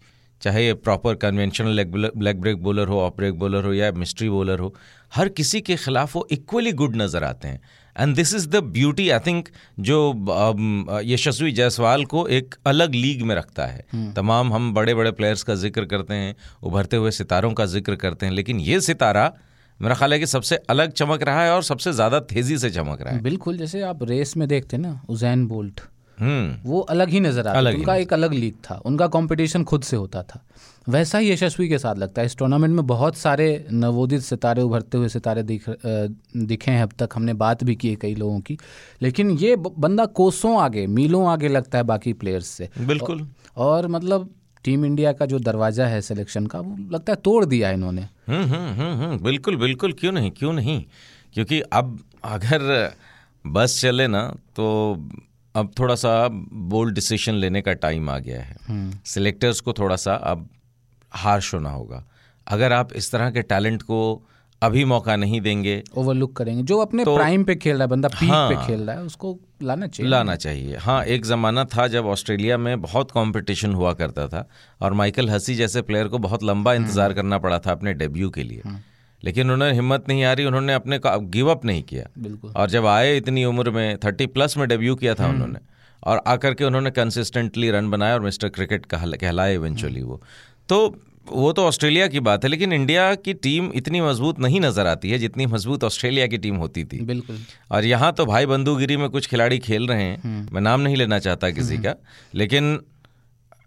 चाहे 0.43 0.73
proper 0.75 1.15
conventional 1.15 1.71
leg 1.71 2.41
break 2.41 2.63
bowler 2.63 2.89
हो 2.89 3.01
ऑफ़ 3.01 3.15
ब्रेक 3.15 3.39
बॉलर 3.39 3.65
हो 3.65 3.73
या 3.73 3.91
मिस्ट्री 3.93 4.29
बॉलर 4.29 4.59
हो 4.59 4.75
हर 5.15 5.29
किसी 5.29 5.61
के 5.61 5.77
खिलाफ 5.77 6.17
वो 6.17 6.27
इक्वली 6.31 6.73
गुड 6.73 6.97
नज़र 6.97 7.25
आते 7.25 7.49
हैं। 7.49 7.61
And 7.97 8.15
this 8.17 8.35
is 8.35 8.49
the 8.49 8.63
beauty 8.73 9.09
I 9.11 9.19
think 9.19 9.49
जो 9.81 9.99
um, 10.13 11.03
यशस्वी 11.05 11.53
जायसवाल 11.53 12.05
को 12.05 12.27
एक 12.29 12.55
अलग 12.67 12.95
लीग 12.95 13.23
में 13.23 13.35
रखता 13.35 13.67
है। 13.67 13.85
hmm. 13.87 14.15
तमाम 14.17 14.53
हम 14.55 14.73
बड़े 14.75 14.95
बड़े 14.95 15.11
प्लेयर्स 15.13 15.43
का 15.43 15.55
ज़िक्र 15.55 15.85
करते 15.85 16.15
हैं 16.15 16.35
उभरते 16.63 16.97
हुए 16.97 17.11
सितारों 17.11 17.53
का 17.53 17.67
ज़िक्र 17.67 17.97
करते 17.97 18.27
हैं 18.27 18.33
लेकिन 18.33 18.61
ये 18.61 18.81
सितारा 18.81 19.33
मेरा 19.81 19.95
ख्याल 19.95 20.13
है 20.13 20.19
कि 20.19 20.27
सबसे 20.27 20.57
अलग 20.71 20.93
चमक 20.93 21.23
रहा 21.23 21.43
है 21.45 21.53
और 21.53 21.63
सबसे 21.63 21.93
ज़्यादा 21.93 22.21
तेज़ी 22.21 22.59
से 22.59 22.71
चमक 22.71 23.03
रहा 23.03 23.15
है। 23.15 23.21
बिल्कुल 23.23 23.57
जैसे 23.59 23.81
आप 23.83 24.03
रेस 24.03 24.37
में 24.37 24.47
देखते 24.49 24.77
हैं 24.77 24.83
ना 24.83 25.01
उजैन 25.09 25.47
बोल्ट 25.47 25.81
हम्म। 26.19 26.71
वो 26.71 26.81
अलग 26.81 27.09
ही 27.09 27.21
नज़र 27.21 27.47
आता 27.49 27.59
है। 27.61 27.75
उनका 27.75 27.95
एक 27.97 28.13
अलग 28.13 28.33
लीग 28.33 28.55
था। 28.65 28.75
उनका 28.87 29.07
कंपटीशन 29.07 29.65
खुद 29.65 29.83
से 29.83 29.97
होता 29.97 30.23
था। 30.23 30.41
वैसा 30.89 31.19
ही 31.19 31.31
यशस्वी 31.31 31.69
के 31.69 31.79
साथ 31.79 31.97
लगता 31.97 32.21
है। 32.23 32.27
इस 32.27 32.37
टूर्नामेंट 32.37 32.75
में 32.75 32.87
बहुत 32.87 33.17
सारे 33.17 33.67
नवोदित 33.73 34.23
सितारे 34.23 34.63
उभरते 34.63 34.99
हुए 34.99 35.09
सितारे 35.09 35.43
दिख 35.43 35.65
दिखे 36.37 36.71
हैं। 36.71 36.83
अब 36.83 36.93
तक 36.99 37.09
हमने 37.15 37.35
बात 37.35 37.65
भी 37.65 37.77
की 37.77 37.91
है 37.91 37.97
कई 37.97 38.15
लोगों 38.15 38.41
की। 38.41 38.59
लेकिन 39.03 39.31
ये 39.31 39.57
बंदा 39.57 40.07
कोसों 40.13 40.61
आगे 40.61 40.87
मीलों 40.87 41.27
आगे 41.29 41.49
लगता 41.49 41.79
है 41.79 41.85
बाकी 41.85 42.13
प्लेयर्स 42.13 42.47
से। 42.47 42.69
बिल्कुल। 42.81 43.21
और, 43.21 43.29
और 43.57 43.89
मतलब 43.89 44.31
टीम 44.65 44.85
इंडिया 44.85 45.13
का 45.13 45.27
जो 45.27 45.39
दरवाज़ा 45.39 45.87
है 45.87 46.01
सिलेक्शन 46.01 46.47
का 46.47 46.61
वो 46.61 46.77
लगता 46.91 47.13
है 47.13 47.19
तोड़ 47.25 47.45
दिया 47.45 47.71
इन्होंने। 47.71 48.03
हम्म 48.03 48.45
हम्म 48.45 48.73
हम्म, 48.73 49.03
हम्म 49.03 49.19
बिल्कुल 49.19 49.57
बिल्कुल। 49.57 49.93
क्यों 49.93 50.13
नहीं 50.13 50.31
क्यों 50.31 50.53
नहीं? 50.53 50.85
क्योंकि 51.35 51.61
अब 51.61 51.99
अगर 52.25 52.93
बस 53.45 53.81
चले 53.81 54.07
ना 54.07 54.23
तो 54.57 54.67
अब 55.55 55.71
थोड़ा 55.79 55.95
सा 55.95 56.29
बोल्ड 56.69 56.95
डिसीज़न 56.95 57.35
लेने 57.35 57.63
का 57.63 57.73
टाइम 57.73 58.11
आ 58.11 58.19
गया 58.19 58.41
है। 58.41 58.57
सिलेक्टर्स 59.05 59.61
को 59.61 59.73
थोड़ा 59.73 59.97
सा 59.97 60.15
अब 60.15 60.49
हार्श 61.15 61.55
होना 61.55 61.71
होगा। 61.71 62.05
अगर 62.47 62.73
आप 62.73 62.93
इस 62.93 63.11
तरह 63.13 63.31
के 63.31 63.43
टैलेंट 63.43 63.83
को 63.83 64.01
अभी 64.63 64.85
मौका 64.85 65.15
नहीं 65.17 65.41
देंगे 65.41 65.83
ओवरलुक 65.97 66.37
करेंगे। 66.37 66.63
जो 66.63 66.79
अपने 66.79 67.05
तो, 67.05 67.15
प्राइम 67.17 67.45
पे 67.45 67.55
खेल 67.55 67.73
रहा 67.73 67.83
है 67.83 67.89
बंदा 67.89 68.09
पीक 68.09 68.31
हाँ, 68.31 68.49
पे 68.49 68.67
खेल 68.67 68.81
रहा 68.81 68.97
है 68.97 69.03
उसको 69.03 69.39
लाना 69.63 69.87
चाहिए। 69.87 70.11
लाना 70.11 70.37
चाहिए। 70.37 70.77
हाँ 70.77 71.03
एक 71.05 71.25
ज़माना 71.25 71.65
था 71.65 71.87
जब 71.89 72.07
ऑस्ट्रेलिया 72.07 72.59
में 72.59 72.81
बहुत 72.83 73.11
कंपटीशन 73.11 73.75
हुआ 73.75 73.93
करता 73.93 74.27
था 74.29 74.49
और 74.81 74.93
माइकल 74.93 75.31
हसी 75.31 75.55
जैसे 75.55 75.83
प्लेयर 75.83 76.09
को 76.09 76.19
बहुत 76.19 76.45
लंबा 76.45 76.75
इंतज़ार 76.75 77.13
करना 77.13 77.39
पड़ा 77.39 77.59
था 77.59 77.73
अपने 77.73 77.93
डेब्यू 77.95 78.31
के 78.31 78.43
लिए। 78.43 78.63
लेकिन 79.23 79.51
उन्होंने 79.51 79.75
हिम्मत 79.75 80.09
नहीं 80.09 80.25
आ 80.25 80.33
रही 80.33 80.47
उन्होंने 80.47 80.75
अपने 80.75 81.01
गिव 81.07 81.51
अप 81.51 81.65
नहीं 81.65 81.83
किया। 81.83 82.07
बिल्कुल। 82.19 82.51
और 82.51 82.71
जब 82.71 82.87
आए 82.87 83.17
इतनी 83.17 83.45
उम्र 83.45 83.71
में 83.71 83.99
थर्टी 83.99 84.27
प्लस 84.27 84.57
में 84.57 84.69
डेब्यू 84.69 84.95
किया 84.95 85.15
था 85.15 85.25
हम्म। 85.25 85.35
उन्होंने। 85.35 85.59
और 86.03 86.23
आकर 86.27 86.55
के 86.55 86.65
उन्होंने 86.65 86.91
कंसिस्टेंटली 86.91 87.71
रन 87.71 87.91
बनाया 87.91 88.15
और 88.15 88.21
मिस्टर 88.21 88.49
क्रिकेट 88.49 88.87
कहलाए 88.87 89.55
इवेंचुअली 89.55 90.03
वो। 90.03 90.21
तो 90.69 90.95
वो 91.27 91.53
तो 91.53 91.65
ऑस्ट्रेलिया 91.65 92.07
की 92.09 92.21
बात 92.21 92.45
है 92.45 92.49
लेकिन 92.51 92.73
इंडिया 92.73 93.15
की 93.17 93.33
टीम 93.37 93.71
इतनी 93.75 94.01
मज़बूत 94.01 94.39
नहीं 94.41 94.61
नज़र 94.61 94.87
आती 94.87 95.11
है 95.11 95.19
जितनी 95.19 95.47
मज़बूत 95.47 95.85
ऑस्ट्रेलिया 95.85 96.27
की 96.27 96.39
टीम 96.39 96.57
होती 96.57 96.85
थी। 96.85 97.01
बिल्कुल। 97.03 97.39
और 97.71 97.85
यहाँ 97.85 98.13
तो 98.13 98.27
भाई 98.27 98.47
बंदूगिरी 98.47 98.97
में 98.97 99.09
कुछ 99.11 99.27
खिलाड़ी 99.27 99.59
खेल 99.61 99.87
रहे 99.87 100.03
हैं। 100.03 100.49
मैं 100.53 100.61
नाम 100.61 100.81
नहीं 100.81 100.97
लेना 100.97 101.19
चाहता 101.19 101.51
किसी 101.51 101.79
का 101.79 101.95
लेकिन 102.35 102.79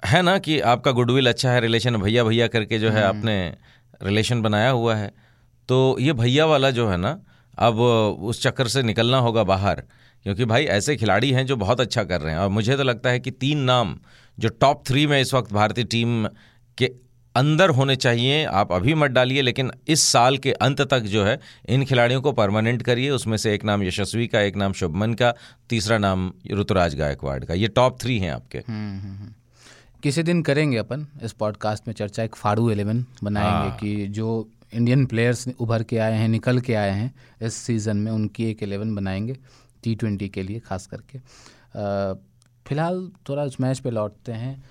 है 0.03 0.21
ना 0.21 0.37
कि 0.39 0.59
आपका 0.71 0.91
गुडविल 0.93 1.29
अच्छा 1.29 1.51
है 1.51 1.61
रिलेशन 1.61 1.97
भैया 1.97 2.23
भैया 2.23 2.47
करके 2.47 2.79
जो 2.79 2.89
है 2.89 3.03
आपने 3.03 3.37
रिलेशन 4.03 4.41
बनाया 4.41 4.69
हुआ 4.71 4.95
है। 4.95 5.11
तो 5.69 5.97
ये 5.99 6.13
भैया 6.15 6.45
वाला 6.45 6.71
जो 6.71 6.87
है 6.87 6.97
ना 6.97 7.19
अब 7.57 7.79
उस 7.79 8.41
चक्कर 8.41 8.67
से 8.67 8.83
निकलना 8.83 9.17
होगा 9.19 9.43
बाहर 9.45 9.83
क्योंकि 10.25 10.45
भाई 10.45 10.65
ऐसे 10.71 10.95
खिलाड़ी 10.95 11.31
हैं 11.31 11.45
जो 11.45 11.55
बहुत 11.57 11.81
अच्छा 11.81 12.03
कर 12.03 12.21
रहे 12.21 12.33
हैं। 12.33 12.39
और 12.39 12.49
मुझे 12.49 12.77
तो 12.77 12.83
लगता 12.83 13.09
है 13.09 13.19
कि 13.19 13.31
तीन 13.33 13.59
नाम 13.63 13.97
जो 14.37 14.49
टॉप 14.61 14.83
थ्री 14.87 15.05
में 15.07 15.19
इस 15.21 15.33
वक्त 15.33 15.53
भारतीय 15.53 15.83
टीम 15.85 16.27
के 16.77 16.91
अंदर 17.35 17.69
होने 17.69 17.95
चाहिए 17.95 18.45
आप 18.45 18.71
अभी 18.71 18.93
मत 18.93 19.11
डालिए 19.11 19.41
लेकिन 19.41 19.71
इस 19.87 20.01
साल 20.01 20.37
के 20.37 20.51
अंत 20.51 20.81
तक 20.81 20.99
जो 20.99 21.23
है 21.23 21.39
इन 21.69 21.85
खिलाड़ियों 21.85 22.21
को 22.21 22.31
परमानेंट 22.31 22.81
करिए। 22.81 23.09
उसमें 23.09 23.37
से 23.37 23.53
एक 23.53 23.65
नाम 23.65 23.83
यशस्वी 23.83 24.27
का 24.27 24.41
एक 24.41 24.55
नाम 24.55 24.73
शुभमन 24.73 25.13
का 25.13 25.33
तीसरा 25.69 25.97
नाम 25.97 26.33
ऋतुराज 26.51 26.95
गायकवाड़ 26.95 27.45
का। 27.45 27.53
ये 27.53 27.67
टॉप 27.67 27.97
थ्री 28.01 28.19
हैं 28.19 28.31
आपके। 28.31 28.57
हम्म, 28.57 28.99
हम्म, 28.99 29.17
हम्म। 29.17 29.33
किसी 30.03 30.23
दिन 30.23 30.41
करेंगे 30.41 30.77
अपन 30.77 31.07
इस 31.23 31.31
पॉडकास्ट 31.31 31.87
में 31.87 31.95
चर्चा 31.95 32.23
एक 32.23 32.35
फाड़ू 32.35 32.69
एलेवन 32.69 33.05
बनाएँगे 33.23 33.69
हाँ। 33.69 33.77
कि 33.77 34.07
जो 34.07 34.49
इंडियन 34.73 35.05
प्लेयर्स 35.05 35.47
उभर 35.59 35.83
के 35.83 35.97
आए 35.97 36.13
हैं 36.13 36.27
निकल 36.27 36.59
के 36.59 36.73
आए 36.73 36.91
हैं 36.91 37.15
इस 37.41 37.53
सीज़न 37.53 37.97
में 37.97 38.11
उनकी 38.11 38.49
एक 38.51 38.63
इलेवन 38.63 38.95
बनाएँगे 38.95 39.37
टी 39.83 39.95
ट्वेंटी 39.95 40.29
के 40.29 40.43
लिए 40.43 40.59
खास 40.59 40.87
करके। 40.87 41.19
फ़िलहाल 42.67 43.11
थोड़ा 43.29 43.43
उस 43.43 43.61
मैच 43.61 43.79
पे 43.79 43.89
लौटते 43.89 44.31
हैं। 44.31 44.63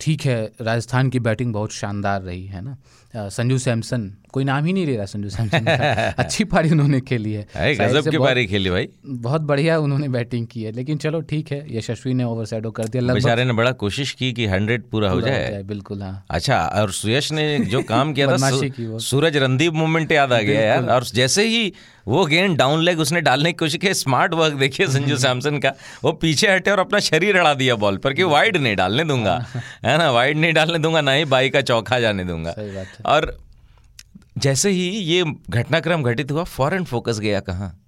ठीक 0.00 0.22
है 0.22 0.52
राजस्थान 0.60 1.10
की 1.10 1.20
बैटिंग 1.20 1.52
बहुत 1.52 1.72
शानदार 1.72 2.22
रही 2.22 2.46
है 2.46 2.60
ना? 2.60 2.76
संजू 3.18 3.58
सैमसन। 3.58 4.14
कोई 4.32 4.44
नाम 4.44 4.64
ही 4.64 4.72
नहीं 4.72 4.86
ले 4.86 4.96
रहा 4.96 5.06
संजू 5.06 5.28
सैमसन 5.28 5.66
अच्छी 6.18 6.44
पारी 6.44 6.70
उन्होंने 6.70 7.00
खेली 7.00 7.32
है। 7.32 7.46
है 7.54 7.74
गजब 7.74 8.10
की 8.10 8.18
पारी 8.18 8.46
खेली 8.46 8.70
भाई। 8.70 8.88
बहुत 9.06 9.40
बढ़िया 9.40 9.78
उन्होंने 9.78 10.08
बैटिंग 10.08 10.46
की 10.46 10.62
है। 10.62 10.72
लेकिन 10.72 10.98
चलो 10.98 11.20
ठीक 11.20 11.52
है 11.52 11.76
यशस्वी 11.76 12.14
ने 12.14 12.24
ओवर 12.24 12.46
कर 12.70 12.88
दिया। 12.88 13.14
बेचारे 13.14 13.44
ने 13.44 13.52
बड़ा 13.52 13.72
कोशिश 13.72 14.12
की 14.12 14.32
कि 14.32 14.46
हंड्रेड 14.46 14.82
पूरा 14.82 15.10
हो 15.10 15.20
जाए। 15.20 15.62
बिल्कुल 15.62 16.02
हाँ। 16.02 16.24
अच्छा 16.30 16.66
और 16.66 16.92
सुयश 16.92 17.32
ने 17.32 17.58
जो 17.58 17.82
काम 17.82 18.12
किया 18.12 18.26
था। 18.26 18.36
सू- 18.36 19.00
सूरज 19.00 19.36
रणदीप 19.36 19.72
मूवमेंट 19.72 20.12
याद 20.12 20.32
आ 20.32 20.40
गया 20.40 20.60
यार। 20.60 20.84
और 20.84 21.04
जैसे 21.04 21.48
ही 21.48 21.72
वो 22.08 22.26
गेंद 22.26 22.58
डाउन 22.58 22.82
लेग 22.82 23.00
उसने 23.00 23.20
डालने 23.20 23.48
की 23.48 23.56
कोशिश 23.56 23.76
की 23.76 23.94
स्मार्ट 23.94 24.34
वर्क 24.34 24.54
देखिए 24.54 24.86
संजू 24.86 25.16
सैमसन 25.18 25.58
का। 25.58 25.72
वो 26.04 26.12
पीछे 26.12 26.48
हटे 26.48 26.70
और 26.70 26.78
अपना 26.78 26.98
शरीर 26.98 27.36
अड़ा 27.36 27.54
दिया 27.54 27.74
बॉल 27.74 27.96
पर 27.96 28.12
कि 28.12 28.22
वाइड 28.22 28.56
नहीं 28.56 28.76
डालने 28.76 29.04
दूँगा। 29.04 29.46
है। 29.84 29.98
ना 29.98 30.10
वाइड 30.10 30.38
नहीं 30.38 30.52
डालने 30.52 30.78
दूँगा 30.78 31.00
ना 31.00 31.12
ही 31.12 31.24
बाई 31.24 31.50
का 31.50 31.60
चौका 31.60 32.00
जाने 32.00 32.24
दूँगा। 32.24 32.54
है। 32.58 32.86
और 33.06 33.38
जैसे 34.38 34.70
ही 34.70 34.88
ये 34.88 35.24
घटनाक्रम 35.50 36.02
घटित 36.02 36.32
हुआ 36.32 36.44
फॉरन 36.44 36.84
फोकस 36.84 37.18
गया 37.18 37.40
कहाँ? 37.40 37.82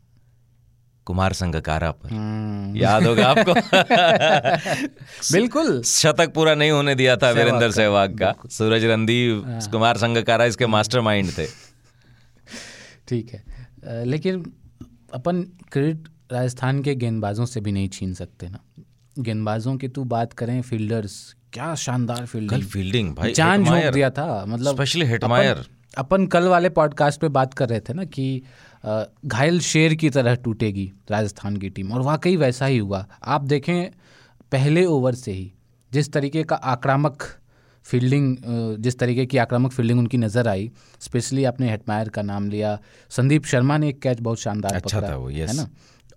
कुमार 1.05 1.33
संगकारा 1.33 1.91
पर। 1.91 2.11
हम्म, 2.11 2.77
याद 2.77 3.07
होगा 3.07 3.27
आपको? 3.27 3.55
बिल्कुल। 5.33 5.83
शतक 5.83 6.33
पूरा 6.35 6.55
नहीं 6.55 6.71
होने 6.71 6.95
दिया 6.95 7.17
था 7.17 7.31
वीरेंद्र 7.31 7.71
सहवाग 7.71 8.19
का। 8.19 8.35
सूरज 8.51 8.85
रणदीप 8.85 9.43
कुमार 9.47 9.97
संगकारा 9.97 10.45
इसके 10.45 10.67
मास्टरमाइंड 10.67 11.31
थे। 11.39 11.47
ठीक 13.09 13.31
है। 13.35 13.45
लेकिन 14.05 14.53
अपन 15.15 15.43
क्रेडिट 15.43 16.09
राजस्थान 16.33 16.83
के 16.83 16.95
गेंदबाजों 16.95 17.47
से 17.47 17.61
भी 17.61 17.73
नहीं 17.73 17.89
छीन 17.89 18.15
सकते 18.15 18.49
ना। 18.49 18.59
गेंदबाजों 19.19 19.77
की 19.77 19.89
तू 19.89 20.05
बात 20.05 20.33
करें 20.33 20.63
फील्डर्स 20.63 21.37
क्या 21.53 21.75
शानदार 21.75 22.27
फील्डिंग 22.27 22.51
कल 22.51 22.67
फील्डिंग 22.67 23.15
भाई 23.15 23.33
जान 23.33 23.65
झोंक 23.65 23.93
दिया 23.95 24.11
था 24.11 24.45
मतलब 24.49 24.75
स्पेशली 24.75 25.03
अपन- 25.03 25.13
हिटमायर 25.13 25.65
अपन 25.99 26.27
कल 26.27 26.49
वाले 26.49 26.69
पॉडकास्ट 26.69 27.21
पे 27.21 27.29
बात 27.29 27.55
कर 27.55 27.69
रहे 27.69 27.81
थे 27.81 27.95
ना 27.95 28.05
कि 28.05 28.43
घायल 29.27 29.61
शेर 29.61 29.95
की 29.95 30.11
तरह 30.11 30.35
टूटेगी 30.35 30.93
राजस्थान 31.11 31.57
की 31.57 31.71
टीम 31.71 31.93
और 31.93 32.01
वाकई 32.01 32.37
वैसा 32.37 32.67
ही 32.67 32.79
हुआ। 32.79 33.07
आप 33.25 33.45
देखें 33.45 33.91
पहले 34.53 34.85
ओवर 34.85 35.15
से 35.15 35.33
ही 35.33 35.53
जिस 35.93 36.13
तरीके 36.13 36.43
का 36.43 36.57
आक्रामक 36.57 37.23
फील्डिंग 37.85 38.37
जिस 38.79 38.99
तरीके 38.99 39.27
की 39.27 39.39
आक्रामक 39.39 39.73
फील्डिंग 39.73 39.99
उनकी 39.99 40.19
नज़र 40.19 40.49
आई 40.49 40.71
स्पेशली 41.01 41.45
आपने 41.45 41.71
हेटमायर 41.71 42.09
का 42.09 42.23
नाम 42.23 42.49
लिया। 42.51 42.79
संदीप 43.11 43.45
शर्मा 43.45 43.79
ने 43.79 43.89
एक 43.89 44.01
कैच 44.03 44.21
बहुत 44.21 44.41
शानदार 44.41 44.73
अच्छा 44.73 44.99
पकड़ा 44.99 45.11
था 45.11 45.17
वो, 45.17 45.29
है 45.29 45.57
ना? 45.57 45.69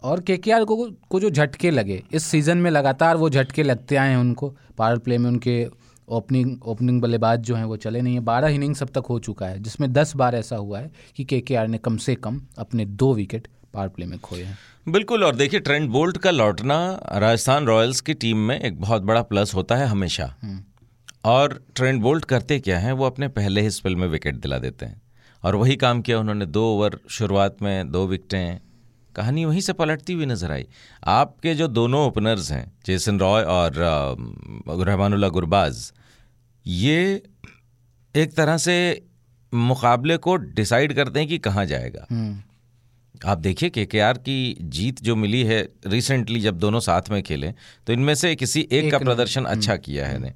और 0.03 0.19
के 0.19 0.37
के 0.37 0.63
को 0.65 0.75
को 1.09 1.19
जो 1.19 1.29
झटके 1.29 1.71
लगे 1.71 2.03
इस 2.11 2.23
सीज़न 2.23 2.57
में 2.57 2.71
लगातार 2.71 3.17
वो 3.17 3.29
झटके 3.29 3.63
लगते 3.63 3.95
आए 3.95 4.09
हैं 4.09 4.17
उनको। 4.17 4.49
पावर 4.77 4.97
प्ले 4.97 5.17
में 5.17 5.29
उनके 5.29 5.67
ओपनिंग 6.07 6.63
ओपनिंग 6.63 7.01
बल्लेबाज 7.01 7.39
जो 7.39 7.55
हैं 7.55 7.65
वो 7.65 7.75
चले 7.75 8.01
नहीं 8.01 8.13
है। 8.13 8.19
बारह 8.19 8.47
इनिंग्स 8.47 8.81
अब 8.83 8.89
तक 8.89 9.03
हो 9.09 9.19
चुका 9.19 9.45
है 9.45 9.59
जिसमें 9.59 9.91
दस 9.93 10.15
बार 10.15 10.35
ऐसा 10.35 10.55
हुआ 10.55 10.79
है 10.79 10.91
कि 11.15 11.23
के 11.25 11.67
ने 11.67 11.77
कम 11.77 11.97
से 11.97 12.15
कम 12.15 12.41
अपने 12.57 12.85
दो 12.85 13.13
विकेट 13.13 13.47
पावर 13.73 13.87
प्ले 13.87 14.05
में 14.05 14.19
खोए 14.19 14.43
हैं। 14.43 14.57
बिल्कुल 14.89 15.23
और 15.23 15.35
देखिए 15.35 15.59
ट्रेंड 15.59 15.89
बोल्ट 15.89 16.17
का 16.17 16.31
लौटना 16.31 16.77
राजस्थान 17.13 17.65
रॉयल्स 17.65 18.01
की 18.01 18.13
टीम 18.13 18.37
में 18.37 18.59
एक 18.59 18.79
बहुत 18.81 19.01
बड़ा 19.01 19.21
प्लस 19.21 19.53
होता 19.55 19.75
है 19.75 19.85
हमेशा। 19.85 20.35
और 21.25 21.63
ट्रेंड 21.75 22.01
बोल्ट 22.01 22.25
करते 22.25 22.59
क्या 22.59 22.79
हैं? 22.79 22.91
वो 22.91 23.05
अपने 23.05 23.27
पहले 23.27 23.61
ही 23.61 23.69
स्पेल 23.69 23.95
में 23.95 24.07
विकेट 24.07 24.35
दिला 24.35 24.57
देते 24.57 24.85
हैं। 24.85 25.01
और 25.43 25.55
वही 25.55 25.75
काम 25.75 26.01
किया 26.01 26.19
उन्होंने 26.19 26.45
दो 26.45 26.63
ओवर 26.65 26.97
शुरुआत 27.09 27.57
में 27.61 27.91
दो 27.91 28.05
विकेटें 28.07 28.59
कहानी 29.15 29.45
वहीं 29.45 29.61
से 29.61 29.73
पलटती 29.73 30.13
हुई 30.13 30.25
नज़र 30.25 30.51
आई। 30.51 30.65
आपके 31.09 31.53
जो 31.55 31.67
दोनों 31.69 32.05
ओपनर्स 32.07 32.51
हैं 32.51 32.65
जेसन 32.85 33.19
रॉय 33.19 33.43
और 33.43 33.73
रहमानुल्लाह 34.81 35.29
गुरबाज 35.29 35.91
ये 36.65 36.99
एक 38.15 38.33
तरह 38.35 38.57
से 38.59 38.77
मुकाबले 39.53 40.17
को 40.19 40.35
डिसाइड 40.35 40.93
करते 40.93 41.19
हैं 41.19 41.27
कि 41.27 41.37
कहाँ 41.39 41.65
जाएगा। 41.65 42.05
आप 43.25 43.37
देखिए 43.39 43.69
के 43.69 43.85
के 43.85 43.99
आर 43.99 44.17
की 44.19 44.57
जीत 44.75 45.01
जो 45.03 45.15
मिली 45.15 45.43
है 45.43 45.61
रिसेंटली 45.87 46.39
जब 46.41 46.57
दोनों 46.59 46.79
साथ 46.79 47.09
में 47.11 47.21
खेले 47.23 47.51
तो 47.87 47.93
इनमें 47.93 48.13
से 48.15 48.35
किसी 48.35 48.67
एक, 48.71 48.91
का 48.91 48.97
प्रदर्शन 48.99 49.45
अच्छा 49.45 49.75
किया 49.77 50.07
है 50.07 50.17
ने 50.19 50.33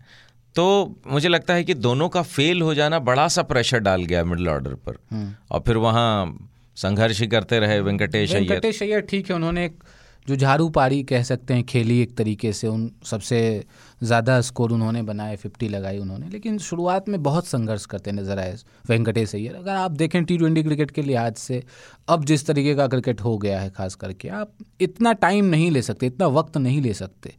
तो 0.55 0.65
मुझे 1.07 1.29
लगता 1.29 1.53
है 1.53 1.63
कि 1.63 1.73
दोनों 1.75 2.09
का 2.09 2.21
फेल 2.23 2.61
हो 2.61 2.73
जाना 2.73 2.99
बड़ा 3.01 3.27
सा 3.27 3.41
प्रेशर 3.43 3.79
डाल 3.79 4.03
गया 4.03 4.23
मिडिल 4.23 4.49
ऑर्डर 4.49 4.73
पर। 4.87 4.97
और 5.51 5.63
फिर 5.67 5.77
वहाँ 5.77 6.25
संघर्ष 6.77 7.21
ही 7.21 7.27
करते 7.27 7.59
रहे 7.59 7.79
वेंकटेश 7.81 8.33
अय्यर। 8.35 8.49
वेंकटेश 8.49 8.81
अय्यर 8.83 9.01
ठीक 9.01 9.29
है, 9.29 9.35
उन्होंने 9.35 9.65
एक 9.65 9.83
जो 10.27 10.35
झाड़ू 10.35 10.67
पारी 10.69 11.01
कह 11.03 11.23
सकते 11.23 11.53
हैं, 11.53 11.63
खेली 11.63 11.99
एक 12.01 12.15
तरीके 12.17 12.51
से, 12.53 12.67
उन 12.67 12.91
सबसे 13.05 13.65
ज़्यादा 14.03 14.39
स्कोर 14.41 14.71
उन्होंने 14.71 15.01
बनाए, 15.03 15.35
फिफ्टी 15.35 15.67
लगाई 15.67 15.97
उन्होंने। 15.97 16.29
लेकिन 16.29 16.57
शुरुआत 16.57 17.09
में 17.09 17.21
बहुत 17.23 17.47
संघर्ष 17.47 17.85
करते 17.85 18.11
नज़र 18.11 18.39
आए 18.39 18.55
वेंकटेश 18.89 19.35
अय्यर। 19.35 19.55
अगर 19.55 19.71
आप 19.71 19.91
देखें 19.91 20.23
टी 20.23 20.37
ट्वेंटी 20.37 20.63
क्रिकेट 20.63 20.91
के 20.91 21.01
लिहाज 21.01 21.35
से, 21.35 21.63
अब 22.07 22.25
जिस 22.25 22.47
तरीके 22.47 22.75
का 22.75 22.87
क्रिकेट 22.87 23.21
हो 23.21 23.37
गया 23.37 23.59
है, 23.59 23.69
खास 23.69 23.95
करके, 23.95 24.27
आप 24.29 24.53
इतना 24.81 25.13
टाइम 25.13 25.45
नहीं 25.45 25.69
ले 25.71 25.81
सकते, 25.81 26.07
इतना 26.07 26.27
वक्त 26.27 26.57
नहीं 26.57 26.81
ले 26.81 26.93
सकते। 26.93 27.33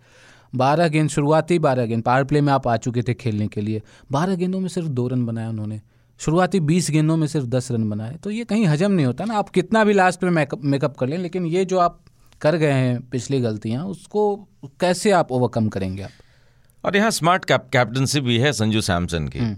बारह 0.55 0.89
गेंद, 0.89 1.11
शुरुआती 1.11 1.59
बारह 1.59 1.87
गेंद, 1.87 2.03
पावर 2.03 2.25
प्ले 2.25 2.41
में 2.41 2.53
आप 2.53 2.69
आ 2.69 2.77
चुके 2.77 3.03
थे 3.03 3.15
खेलने 3.15 3.49
के 3.49 3.61
लिए। 3.61 3.83
बारह 4.13 4.35
गेंदों 4.35 4.61
में 4.61 4.69
सिर्फ़ 4.69 4.89
दो 4.89 5.09
रन 5.09 5.27
बनाए 5.27 5.49
उन्होंने। 5.49 5.81
शुरुआती 6.21 6.61
बीस 6.61 6.91
गेंदों 6.91 7.17
में 7.17 7.27
सिर्फ़ 7.27 7.47
दस 7.47 7.71
रन 7.73 7.89
बनाए। 7.91 8.17
तो 8.17 8.31
ये 8.31 8.45
कहीं 8.45 8.67
हजम 8.67 8.93
नहीं 8.93 9.07
होता 9.07 9.25
ना। 9.25 9.35
आप 9.35 9.49
कितना 9.49 9.85
भी 9.85 9.93
लास्ट 9.93 10.25
में 10.25 10.31
मेकअप 10.31 10.65
मेकअप 10.65 10.97
कर 10.97 11.07
लें 11.07 11.19
लेकिन 11.19 11.47
ये 11.47 11.65
जो 11.65 11.79
आप 11.79 12.01
कर 12.41 12.57
गए 12.57 12.73
हैं 12.73 13.01
पिछली 13.03 13.41
गलतियाँ 13.41 13.85
उसको 13.85 14.37
कैसे 14.81 15.11
आप 15.11 15.33
ओवरकम 15.33 15.69
करेंगे 15.69 16.03
आप? 16.03 16.11
और 16.85 16.97
यहाँ 16.97 17.11
स्मार्ट 17.11 17.45
कैप 17.45 17.69
कैप्टनसी 17.73 18.21
भी 18.21 18.39
है 18.39 18.53
संजू 18.53 18.81
सैमसन 18.81 19.29
की। 19.29 19.55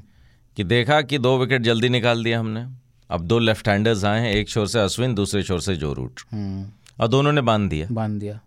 कि 0.57 0.65
देखा 0.65 1.01
कि 1.03 1.19
दो 1.19 1.39
विकेट 1.39 1.63
जल्दी 1.63 1.89
निकाल 1.89 2.25
दिया 2.25 2.41
हमने। 2.41 2.67
अब 3.11 3.21
दो 3.21 3.39
लेफ़्ट 3.39 3.69
हैंडर्स 3.69 4.05
आए 4.05 4.21
हैं 4.21 4.33
एक 4.33 4.49
शोर 4.49 4.67
से 4.69 4.79
अश्विन 4.81 5.15
दूसरे 5.15 5.43
शोर 5.43 5.61
से 5.61 5.77
जो 5.77 5.93
रूट 5.93 6.21
हम्म, 6.33 6.67
और 7.01 7.09
दोनों 7.09 7.33
ने 7.33 7.41
बाँध 7.41 7.71
दिया। 7.71 7.89
बाँध 7.93 8.21
दिया। 8.21 8.41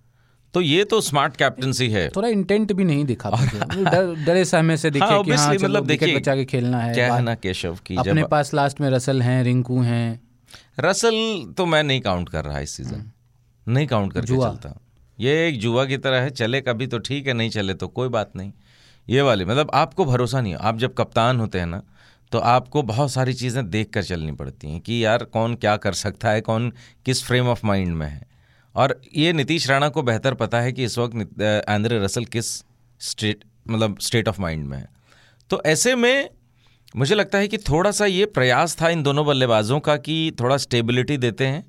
तो 0.54 0.62
ये 0.62 0.84
तो 0.84 1.00
स्मार्ट 1.02 1.36
कैप्टनसी 1.36 1.88
है। 1.90 2.08
थोड़ा 2.10 2.28
इंटेंट 2.28 2.72
भी 2.74 2.84
नहीं 2.84 3.06
दिखा 3.06 3.30
डरे 4.26 4.44
सहमे 4.46 4.78
से 4.78 4.90
दिखे 4.92 5.06
हाँ, 5.06 5.24
कि 5.24 5.32
हाँ 5.32 5.54
मतलब 5.54 5.86
देखिए, 5.86 6.16
बचा 6.16 6.36
के 6.36 6.46
खेलना 6.46 6.80
है 6.80 6.94
क्या 6.94 7.14
है 7.14 7.22
ना 7.22 7.36
केशव 7.36 7.78
की 7.86 7.96
अपने 7.98 8.24
पास 8.24 8.54
लास्ट 8.54 8.82
में 8.82 8.90
रसल 8.90 9.22
हैं 9.22 9.44
रिंकू 9.44 9.82
हैं। 9.82 10.22
रसल 10.80 11.54
तो 11.58 11.66
मैं 11.66 11.84
नहीं 11.84 12.02
काउंट 12.02 12.30
कर 12.30 12.46
रहा 12.46 12.60
इस 12.60 12.72
सीज़न 12.72 13.12
नहीं 13.68 13.88
काउंट 13.88 14.14
करके 14.14 14.28
जुआ। 14.28 14.50
चलता। 14.50 14.80
ये 15.20 15.48
एक 15.48 15.60
जुआ 15.60 15.86
की 15.86 15.98
तरह 15.98 16.22
है 16.22 16.30
चले 16.30 16.62
कभी 16.62 16.88
तो 16.88 17.00
ठीक 17.00 17.28
है 17.28 17.34
नहीं 17.34 17.50
चले 17.50 17.74
तो 17.74 17.88
कोई 17.88 18.10
बात 18.10 18.36
नहीं। 18.36 18.52
ये 19.08 19.22
वाली 19.22 19.46
मतलब 19.46 19.72
आपको 19.74 20.06
भरोसा 20.06 20.42
नहीं 20.42 20.56
आप 20.56 20.78
जब 20.78 20.94
कप्तान 20.94 21.40
होते 21.40 21.60
हैं 21.60 21.66
ना 21.66 21.82
तो 22.32 22.40
आपको 22.40 22.82
बहुत 22.84 23.12
सारी 23.12 23.34
चीज़ें 23.34 23.70
देख 23.70 23.90
कर 23.90 24.04
चलनी 24.04 24.32
पड़ती 24.32 24.72
हैं 24.72 24.80
कि 24.82 25.04
यार 25.06 25.24
कौन 25.24 25.56
क्या 25.56 25.76
कर 25.78 25.94
सकता 25.94 26.30
है 26.30 26.42
कौन 26.42 26.72
किस 27.06 27.24
फ्रेम 27.24 27.48
ऑफ़ 27.48 27.66
माइंड 27.66 27.96
में 27.96 28.08
है। 28.08 28.22
और 28.76 29.02
ये 29.16 29.34
नीतीश 29.34 29.70
राणा 29.70 29.90
को 29.90 30.02
बेहतर 30.04 30.34
पता 30.34 30.62
है 30.62 30.72
कि 30.72 30.84
इस 30.84 30.98
वक्त 30.98 31.42
आंद्रे 31.70 32.00
रसल 32.00 32.26
किस 32.26 32.54
स्टेट 33.02 33.44
मतलब 33.70 33.98
स्टेट 34.00 34.28
ऑफ़ 34.28 34.42
माइंड 34.42 34.66
में 34.68 34.78
है। 34.78 34.88
तो 35.50 35.62
ऐसे 35.66 35.96
में 35.96 36.30
मुझे 36.96 37.16
लगता 37.16 37.38
है 37.38 37.48
कि 37.48 37.58
थोड़ा 37.60 37.92
सा 37.92 38.06
ये 38.06 38.26
प्रयास 38.28 38.76
था 38.82 38.90
इन 38.90 39.04
दोनों 39.04 39.26
बल्लेबाजों 39.26 39.80
का 39.80 39.96
कि 39.98 40.32
थोड़ा 40.40 40.58
स्टेबिलिटी 40.58 41.18
देते 41.18 41.48
हैं, 41.48 41.64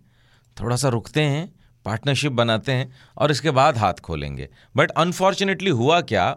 थोड़ा 0.57 0.77
सा 0.77 0.89
रुकते 0.89 1.23
हैं, 1.23 1.53
पार्टनरशिप 1.85 2.33
बनाते 2.33 2.73
हैं 2.73 2.93
और 3.17 3.31
इसके 3.31 3.51
बाद 3.51 3.77
हाथ 3.77 4.01
खोलेंगे। 4.01 4.49
बट 4.77 4.91
अनफॉर्चुनेटली 4.91 5.71
हुआ 5.71 6.01
क्या 6.03 6.29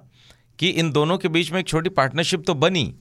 कि 0.59 0.69
इन 0.69 0.91
दोनों 0.91 1.17
के 1.17 1.27
बीच 1.27 1.51
में 1.51 1.59
एक 1.59 1.67
छोटी 1.67 1.89
पार्टनरशिप 1.91 2.43
तो 2.47 2.53
बनी, 2.55 2.95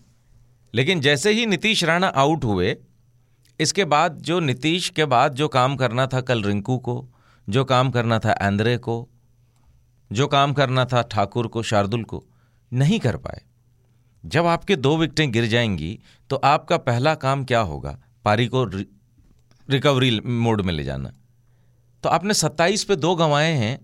लेकिन 0.74 1.00
जैसे 1.00 1.30
ही 1.30 1.46
नीतीश 1.46 1.84
राणा 1.84 2.06
आउट 2.06 2.44
हुए, 2.44 2.76
इसके 3.60 3.84
बाद 3.86 4.18
जो 4.20 4.38
नीतीश 4.40 4.88
के 4.88 5.04
बाद 5.06 5.34
जो 5.34 5.48
काम 5.48 5.76
करना 5.76 6.06
था 6.06 6.20
कल 6.20 6.42
रिंकू 6.42 6.78
को 6.78 6.96
जो 7.48 7.64
काम 7.64 7.90
करना 7.90 8.18
था 8.18 8.32
आंद्रे 8.32 8.76
को, 8.76 9.08
जो 10.10 10.26
काम 10.26 10.52
करना 10.52 10.84
था 10.84 11.02
ठाकुर 11.02 11.46
को, 11.46 11.62
शार्दुल 11.62 12.04
को, 12.04 12.24
नहीं 12.72 12.98
कर 13.00 13.16
पाए। 13.16 13.42
जब 14.24 14.46
आपके 14.46 14.76
दो 14.76 14.96
विकटें 14.96 15.30
गिर 15.32 15.46
जाएँगी 15.46 15.98
तो 16.30 16.36
आपका 16.36 16.76
पहला 16.76 17.14
काम 17.14 17.44
क्या 17.44 17.60
होगा? 17.60 17.98
पारी 18.24 18.46
को 18.46 18.64
रिकवरी 18.64 20.20
मोड 20.20 20.60
में 20.60 20.72
ले 20.74 20.84
जाना। 20.84 21.12
तो 22.04 22.08
आपने 22.08 22.34
27 22.34 22.84
पे 22.84 22.96
दो 22.96 23.14
गंवाए 23.14 23.52
हैं, 23.52 23.78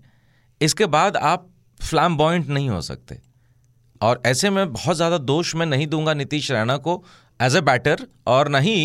इसके 0.61 0.85
बाद 0.85 1.17
आप 1.17 1.47
फ्लैम 1.79 2.17
नहीं 2.21 2.69
हो 2.69 2.81
सकते। 2.81 3.19
और 4.01 4.21
ऐसे 4.25 4.49
में 4.49 4.71
बहुत 4.73 4.95
ज़्यादा 4.95 5.17
दोष 5.17 5.55
मैं 5.55 5.65
नहीं 5.65 5.87
दूँगा 5.87 6.13
नीतीश 6.13 6.51
राणा 6.51 6.77
को 6.77 7.03
एज 7.41 7.55
ए 7.55 7.61
बैटर 7.61 8.05
और 8.27 8.49
नहीं 8.49 8.77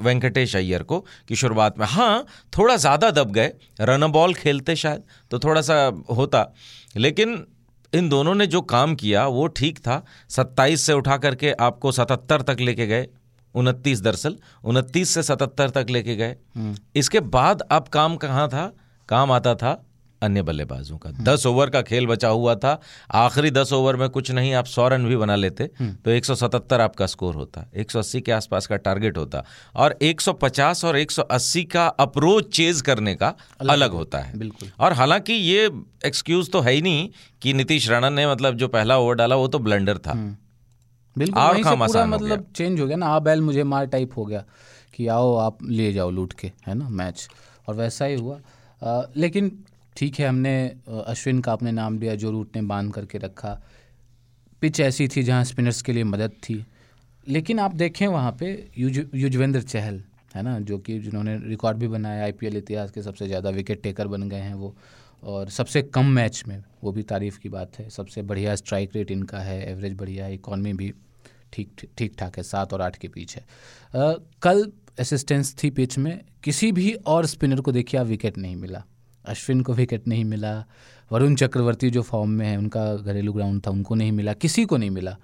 वेंकटेश 0.00 0.54
अय्यर 0.56 0.82
को 0.82 0.98
कि 1.28 1.36
शुरुआत 1.36 1.78
में। 1.78 1.86
हाँ 1.88 2.26
थोड़ा 2.58 2.76
ज़्यादा 2.76 3.10
दब 3.12 3.32
गए 3.32 3.52
रन 3.80 4.06
बॉल 4.12 4.34
खेलते 4.34 4.76
शायद 4.76 5.02
तो 5.30 5.38
थोड़ा 5.38 5.60
सा 5.62 5.76
होता। 6.10 6.46
लेकिन 6.96 7.44
इन 7.92 8.08
दोनों 8.08 8.34
ने 8.34 8.46
जो 8.46 8.60
काम 8.62 8.94
किया 8.94 9.26
वो 9.28 9.46
ठीक 9.48 9.78
था। 9.78 10.02
सत्ताईस 10.30 10.82
से 10.82 10.92
उठा 10.92 11.16
करके 11.18 11.52
आपको 11.60 11.92
सतहत्तर 11.92 12.42
तक 12.42 12.60
लेके 12.60 12.86
गए 12.86 13.06
उनतीस 13.54 14.00
दरअसल 14.00 14.36
उनतीस 14.64 15.08
से 15.08 15.22
सतहत्तर 15.22 15.70
तक 15.70 15.90
लेके 15.90 16.16
गए। 16.16 16.36
हम्म। 16.56 16.76
इसके 16.96 17.20
बाद 17.20 17.62
अब 17.70 17.88
काम 17.88 18.16
कहाँ 18.16 18.48
था? 18.48 18.72
काम 19.08 19.32
आता 19.32 19.54
था 19.54 19.82
अन्य 20.22 20.42
बल्लेबाजों 20.42 20.96
का। 20.98 21.10
दस 21.22 21.46
ओवर 21.46 21.70
का 21.70 21.82
खेल 21.82 22.06
बचा 22.06 22.28
हुआ 22.28 22.54
था। 22.54 22.78
आखिरी 23.14 23.50
दस 23.50 23.72
ओवर 23.72 23.96
में 23.96 24.08
कुछ 24.08 24.30
नहीं 24.30 24.52
आप 24.54 24.66
सौ 24.66 24.88
रन 24.88 25.06
भी 25.06 25.16
बना 25.16 25.36
लेते 25.36 25.64
हम्म। 25.78 25.92
तो 25.94 26.10
177 26.10 26.80
आपका 26.80 27.06
स्कोर 27.06 27.34
होता 27.34 27.64
180 27.76 28.20
के 28.20 28.32
आसपास 28.32 28.66
का 28.66 28.76
टारगेट 28.78 29.18
होता 29.18 29.44
और 29.76 29.96
150 30.02 30.84
और 30.84 30.98
180 30.98 31.64
का 31.64 31.86
अप्रोच 31.86 32.54
चेज 32.56 32.80
करने 32.80 33.14
का 33.14 33.34
अलग, 33.60 33.72
अलग 33.72 33.92
होता 33.92 34.18
है। 34.18 34.38
बिल्कुल। 34.38 34.70
और 34.80 34.92
हालाँकि 34.92 35.32
ये 35.32 35.70
एक्सक्यूज 36.06 36.50
तो 36.50 36.60
है 36.60 36.72
ही 36.72 36.82
नहीं 36.82 37.08
कि 37.42 37.52
नीतीश 37.52 37.88
राणा 37.90 38.10
ने 38.10 38.26
मतलब 38.26 38.56
जो 38.56 38.68
पहला 38.68 38.98
ओवर 38.98 39.14
डाला 39.14 39.36
वो 39.36 39.48
तो 39.48 39.58
ब्लंडर 39.58 39.98
था। 39.98 40.12
हम्म। 40.12 40.36
बिल्कुल 41.16 41.42
और 41.42 41.62
काम 41.62 41.82
आसान 41.82 42.08
मतलब 42.08 42.46
चेंज 42.56 42.80
हो 42.80 42.86
गया 42.86 42.96
ना 42.96 43.06
आ 43.06 43.18
बैल 43.18 43.40
मुझे 43.40 43.64
मार 43.64 43.86
टाइप 43.86 44.16
हो 44.16 44.24
गया 44.24 44.44
कि 44.94 45.06
आओ 45.06 45.34
आप 45.36 45.58
ले 45.64 45.92
जाओ 45.92 46.10
लूट 46.10 46.32
के 46.32 46.52
है 46.66 46.74
ना 46.74 46.88
मैच 46.88 47.28
और 47.68 47.74
वैसा 47.74 48.04
ही 48.04 48.14
हुआ। 48.14 48.38
आ, 48.82 49.02
लेकिन 49.16 49.50
ठीक 49.96 50.18
है, 50.20 50.28
हमने 50.28 50.54
अश्विन 50.88 51.40
का 51.40 51.52
अपने 51.52 51.72
नाम 51.72 51.98
लिया, 51.98 52.14
जो 52.14 52.30
रूट 52.30 52.56
ने 52.56 52.62
बाँध 52.64 52.92
करके 52.92 53.18
रखा। 53.18 53.60
पिच 54.62 54.80
ऐसी 54.80 55.08
थी 55.08 55.22
जहाँ 55.22 55.44
स्पिनर्स 55.44 55.82
के 55.82 55.92
लिए 55.92 56.04
मदद 56.04 56.32
थी। 56.42 56.64
लेकिन 57.26 57.58
आप 57.60 57.74
देखें 57.74 58.06
वहाँ 58.06 58.36
पे 58.40 58.70
युज, 58.78 58.98
युजवेंद्र 59.14 59.62
चहल, 59.62 60.02
है 60.34 60.42
ना, 60.42 60.58
जो 60.60 60.78
कि 60.78 60.98
जिन्होंने 60.98 61.36
रिकॉर्ड 61.38 61.78
भी 61.78 61.88
बनाया 61.88 62.22
आईपीएल 62.24 62.56
इतिहास 62.56 62.90
के 62.90 63.02
सबसे 63.02 63.26
ज़्यादा 63.26 63.50
विकेट 63.50 63.82
टेकर 63.82 64.08
बन 64.08 64.28
गए 64.28 64.40
हैं 64.40 64.54
वो। 64.54 64.74
और 65.22 65.48
सबसे 65.50 65.82
कम 65.84 66.06
मैच 66.10 66.42
में, 66.48 66.62
वो 66.84 66.92
भी 66.92 67.02
तारीफ़ 67.04 67.38
की 67.38 67.48
बात 67.48 67.78
है, 67.78 67.88
सबसे 67.90 68.22
बढ़िया 68.22 68.54
स्ट्राइक 68.56 68.96
रेट 68.96 69.10
इनका 69.10 69.38
है 69.38 69.60
एवरेज 69.70 69.94
बढ़िया 69.94 70.24
है 70.24 70.34
इकॉनमी 70.34 70.72
भी 70.72 70.92
ठीक 71.52 71.86
ठीक 71.98 72.14
ठाक 72.18 72.36
है, 72.36 72.42
सात 72.42 72.72
और 72.72 72.82
आठ 72.82 72.96
के 72.96 73.08
पीछे। 73.08 73.40
कल 74.42 74.70
असिस्टेंस 75.00 75.54
थी 75.62 75.70
पिच 75.70 75.98
में, 75.98 76.20
किसी 76.44 76.72
भी 76.72 76.92
और 76.92 77.26
स्पिनर 77.26 77.60
को 77.60 77.72
देखिए, 77.72 78.00
आप 78.00 78.06
विकेट 78.06 78.38
नहीं 78.38 78.56
मिला। 78.56 78.84
अश्विन 79.24 79.60
को 79.60 79.72
विकेट 79.72 80.08
नहीं 80.08 80.24
मिला 80.24 80.64
वरुण 81.12 81.34
चक्रवर्ती 81.34 81.90
जो 81.90 82.02
फॉर्म 82.02 82.30
में 82.30 82.46
है 82.46 82.56
उनका 82.56 82.96
घरेलू 82.96 83.32
ग्राउंड 83.32 83.66
था 83.66 83.70
उनको 83.70 83.94
नहीं 83.94 84.12
मिला 84.12 84.32
किसी 84.32 84.64
को 84.64 84.76
नहीं 84.76 84.90
मिला। 84.90 85.16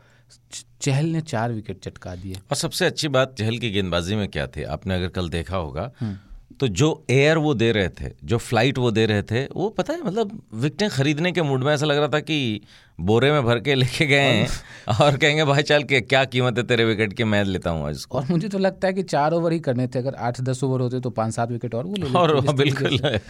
चहल 0.80 1.06
ने 1.06 1.20
चार 1.20 1.52
विकेट 1.52 1.80
चटका 1.80 2.14
दिए। 2.14 2.34
और 2.34 2.56
सबसे 2.56 2.86
अच्छी 2.86 3.08
बात 3.08 3.34
चहल 3.38 3.58
की 3.58 3.70
गेंदबाजी 3.70 4.14
में 4.14 4.28
क्या 4.28 4.46
थी? 4.46 4.62
आपने 4.62 4.94
अगर 4.94 5.08
कल 5.08 5.28
देखा 5.28 5.56
होगा 5.56 5.92
हम्म। 6.00 6.16
तो 6.60 6.68
जो 6.68 7.04
एयर 7.10 7.38
वो 7.38 7.54
दे 7.54 7.72
रहे 7.72 7.88
थे 7.88 8.10
जो 8.24 8.38
फ़्लाइट 8.38 8.78
वो 8.78 8.90
दे 8.90 9.06
रहे 9.06 9.22
थे 9.22 9.44
वो 9.44 9.68
पता 9.68 9.92
है 9.92 10.02
मतलब 10.02 10.42
विकटें 10.54 10.90
खरीदने 10.90 11.32
के 11.32 11.42
मूड 11.42 11.64
में 11.64 11.74
ऐसा 11.74 11.86
लग 11.86 11.98
रहा 11.98 12.08
था 12.08 12.20
कि 12.20 12.60
बोरे 13.00 13.32
में 13.32 13.44
भर 13.44 13.58
के 13.60 13.74
लेके 13.74 14.06
गए 14.06 14.20
हैं 14.20 14.48
और 15.00 15.16
कहेंगे 15.16 15.44
भाई 15.44 15.62
चल 15.62 15.82
के 15.82 16.00
क्या 16.00 16.24
कीमत 16.24 16.58
है 16.58 16.62
तेरे 16.66 16.84
विकेट 16.84 17.12
की? 17.12 17.24
मैं 17.24 17.44
लेता 17.44 17.70
हूँ 17.70 17.86
आज 17.88 18.06
और 18.12 18.26
मुझे 18.30 18.48
तो 18.48 18.58
लगता 18.58 18.88
है 18.88 18.94
कि 18.94 19.02
चार 19.02 19.32
ओवर 19.32 19.52
ही 19.52 19.60
करने 19.60 19.86
थे 19.86 19.98
अगर 19.98 20.14
आठ 20.14 20.40
दस 20.40 20.64
ओवर 20.64 20.80
होते 20.80 21.00
तो 21.00 21.10
पाँच 21.10 21.34
सात 21.34 21.50
विकेट 21.50 21.74
और 21.74 21.84
वो 21.84 22.18
और 22.18 22.40
बिल्कुल। 22.40 23.20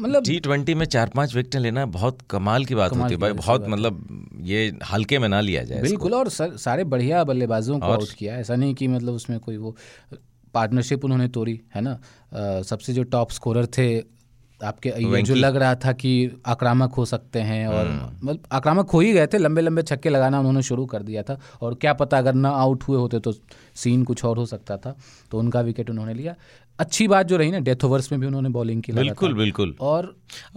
मतलब 0.00 0.24
टी 0.24 0.40
ट्वेंटी 0.40 0.74
में 0.74 0.86
चार 0.86 1.08
पाँच 1.08 1.34
विकेट 1.34 1.56
लेना 1.56 1.86
बहुत 1.86 2.18
कमाल 2.30 2.64
की 2.64 2.74
बात 2.74 2.92
होती 2.92 3.14
है 3.14 3.20
भाई 3.20 3.32
बहुत 3.32 3.68
मतलब 3.68 4.28
ये 4.40 4.76
हल्के 4.92 5.18
में 5.18 5.28
ना 5.28 5.40
लिया 5.40 5.62
जाए 5.62 5.82
बिल्कुल 5.82 6.14
और 6.14 6.28
सारे 6.58 6.84
बढ़िया 6.84 7.24
बल्लेबाजों 7.24 7.78
को 7.80 7.86
आउट 7.86 8.12
किया 8.18 8.36
ऐसा 8.36 8.56
नहीं 8.56 8.74
कि 8.74 8.88
मतलब 8.88 9.14
उसमें 9.14 9.38
कोई 9.40 9.56
वो 9.56 9.76
पार्टनरशिप 10.54 11.04
उन्होंने 11.04 11.28
तोड़ी 11.30 11.60
है 11.74 11.80
ना? 11.80 11.98
सबसे 12.62 12.92
जो 12.92 13.02
टॉप 13.04 13.30
स्कोरर 13.30 13.66
थे 13.78 13.92
आपके 14.60 14.88
ये 14.88 15.22
जो 15.22 15.34
लग 15.34 15.56
रहा 15.56 15.74
था 15.74 15.92
कि 15.92 16.10
आक्रामक 16.46 16.94
हो 16.94 17.04
सकते 17.04 17.40
हैं 17.40 17.66
और 17.68 17.86
हम्म। 17.86 18.28
मतलब 18.28 18.42
आक्रामक 18.52 18.90
हो 18.90 19.00
ही 19.00 19.12
गए 19.12 19.26
थे 19.26 19.38
लंबे 19.38 19.60
लंबे 19.60 19.82
छक्के 19.82 20.08
लगाना 20.08 20.38
उन्होंने 20.38 20.62
शुरू 20.62 20.84
कर 20.86 21.02
दिया 21.02 21.22
था 21.22 21.38
और 21.62 21.74
क्या 21.74 21.92
पता 21.94 22.18
अगर 22.18 22.34
ना 22.34 22.50
आउट 22.58 22.84
हुए 22.84 22.98
होते 22.98 23.20
तो 23.20 23.32
सीन 23.74 24.04
कुछ 24.04 24.24
और 24.24 24.38
हो 24.38 24.46
सकता 24.46 24.76
था 24.76 24.94
तो 25.30 25.38
उनका 25.38 25.60
विकेट 25.60 25.90
उन्होंने 25.90 26.14
लिया। 26.14 26.34
अच्छी 26.78 27.08
बात 27.08 27.26
जो 27.26 27.36
रही 27.36 27.50
ना 27.50 27.58
डेथ 27.60 27.84
ओवर्स 27.84 28.10
में 28.12 28.20
भी 28.20 28.26
उन्होंने 28.26 28.48
बॉलिंग 28.48 28.82
की 28.82 28.92
बिल्कुल 28.92 29.34
बिल्कुल। 29.34 29.74
और 29.80 30.14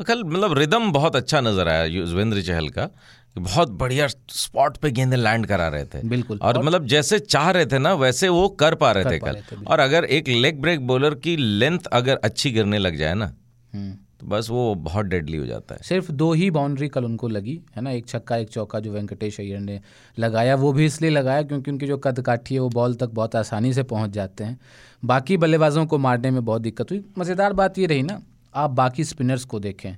कल 0.08 0.24
मतलब 0.24 0.58
रिदम 0.58 0.92
बहुत 0.92 1.16
अच्छा 1.16 1.42
नज़र 1.42 1.68
आया 1.68 1.84
युजवेंद्र 1.86 2.42
चहल 2.42 2.70
का। 2.70 2.90
बहुत 3.36 3.70
बढ़िया 3.72 4.08
स्पॉट 4.08 4.78
पे 4.78 4.92
गेंदे 4.92 5.16
लैंड 5.16 5.46
करा 5.46 5.68
रहे 5.68 5.86
थे। 5.86 6.02
बिल्कुल। 6.04 6.40
और, 6.42 6.58
और 6.58 6.64
मतलब 6.64 6.86
जैसे 6.88 7.20
चाह 7.20 7.50
रहे 7.52 7.66
थे 7.66 7.80
ना 7.80 7.94
वैसे 7.94 8.30
वो 8.30 8.48
कर 8.50 8.76
पा 8.76 8.92
रहे 8.92 9.04
कर 9.04 9.12
थे 9.12 9.20
कल। 9.20 9.64
और 9.68 9.80
अगर 9.80 10.06
एक 10.06 10.28
लेग 10.28 10.62
ब्रेक 10.62 10.88
बॉलर 10.88 11.16
की 11.16 11.36
लेंथ 11.38 11.88
अगर 11.94 12.20
अच्छी 12.24 12.52
गिरने 12.52 12.78
लग 12.78 12.98
जाए 12.98 13.14
ना 13.14 13.34
हम्म। 13.74 13.94
तो 14.20 14.28
बस 14.28 14.48
वो 14.50 14.74
बहुत 14.76 15.06
डेडली 15.06 15.38
हो 15.38 15.46
जाता 15.46 15.76
है। 15.76 15.82
सिर्फ़ 15.84 16.12
दो 16.12 16.32
ही 16.34 16.50
बाउंड्री 16.52 16.88
कल 16.88 17.06
उनको 17.06 17.28
लगी 17.28 17.60
है 17.76 17.82
ना? 17.82 17.92
एक 17.92 18.08
छक्का 18.08 18.38
एक 18.38 18.50
चौका 18.50 18.80
जो 18.80 18.92
वेंकटेश 18.92 19.40
अय्यर 19.40 19.60
ने 19.60 19.80
लगाया 20.18 20.56
वो 20.56 20.72
भी 20.74 20.86
इसलिए 20.86 21.10
लगाया 21.10 21.42
क्योंकि 21.42 21.72
उनकी 21.72 21.88
जो 21.88 21.98
कद 21.98 22.22
काठी 22.22 22.54
है 22.54 22.60
वो 22.60 22.70
बॉल 22.70 22.96
तक 22.96 23.10
बहुत 23.10 23.36
आसानी 23.36 23.74
से 23.74 23.84
पहुँच 23.84 24.12
जाते 24.12 24.44
हैं। 24.44 24.60
बाकी 25.04 25.38
बल्लेबाजों 25.38 25.86
को 25.86 25.98
मारने 25.98 26.32
में 26.32 26.44
बहुत 26.46 26.62
दिक्कत 26.62 26.92
हुई। 26.92 27.04
मज़ेदार 27.18 27.54
बात 27.54 27.78
ये 27.78 27.86
रही 27.86 28.04
ना 28.04 28.22
आप 28.56 28.70
बाकी 28.72 29.04
स्पिनर्स 29.04 29.46
को 29.46 29.60
देखें। 29.60 29.96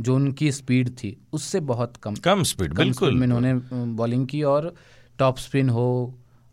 जो 0.00 0.14
उनकी 0.14 0.50
स्पीड 0.52 0.88
थी 0.90 1.16
उससे 1.32 1.60
बहुत 1.62 1.96
कम। 1.96 2.14
कम 2.14 2.42
स्पीड 2.42 2.70
कम 2.70 2.76
बिल्कुल। 2.76 3.14
में 3.14 3.26
इन्होंने 3.26 3.54
बॉलिंग 3.94 4.26
की 4.26 4.42
और 4.44 4.74
टॉप 5.18 5.38
स्पिन 5.38 5.68
हो 5.68 5.88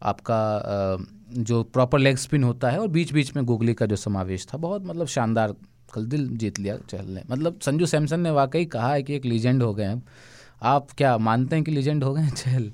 आपका 0.01 0.97
जो 1.31 1.61
प्रॉपर 1.63 1.99
लेग 1.99 2.17
स्पिन 2.17 2.43
होता 2.43 2.69
है 2.69 2.79
और 2.79 2.87
बीच 2.87 3.13
बीच 3.13 3.35
में 3.35 3.43
गुगली 3.45 3.73
का 3.73 3.85
जो 3.85 3.95
समावेश 3.95 4.45
था 4.47 4.57
बहुत 4.57 4.85
मतलब 4.85 5.07
शानदार 5.07 5.53
कल 5.93 6.05
दिल 6.05 6.27
जीत 6.37 6.59
लिया 6.59 6.77
चहल 6.89 7.05
ने। 7.05 7.23
मतलब 7.29 7.59
संजू 7.61 7.85
सैमसन 7.85 8.19
ने 8.19 8.31
वाकई 8.31 8.65
कहा 8.65 8.93
है 8.93 9.03
कि 9.03 9.15
एक 9.15 9.25
लीजेंड 9.25 9.63
हो 9.63 9.73
गए 9.73 9.83
हैं। 9.83 10.01
आप 10.63 10.87
क्या 10.97 11.17
मानते 11.19 11.55
हैं 11.55 11.65
कि 11.65 11.71
लीजेंड 11.71 12.03
हो 12.03 12.13
गए 12.13 12.21
हैं 12.21 12.33
चहल 12.33 12.71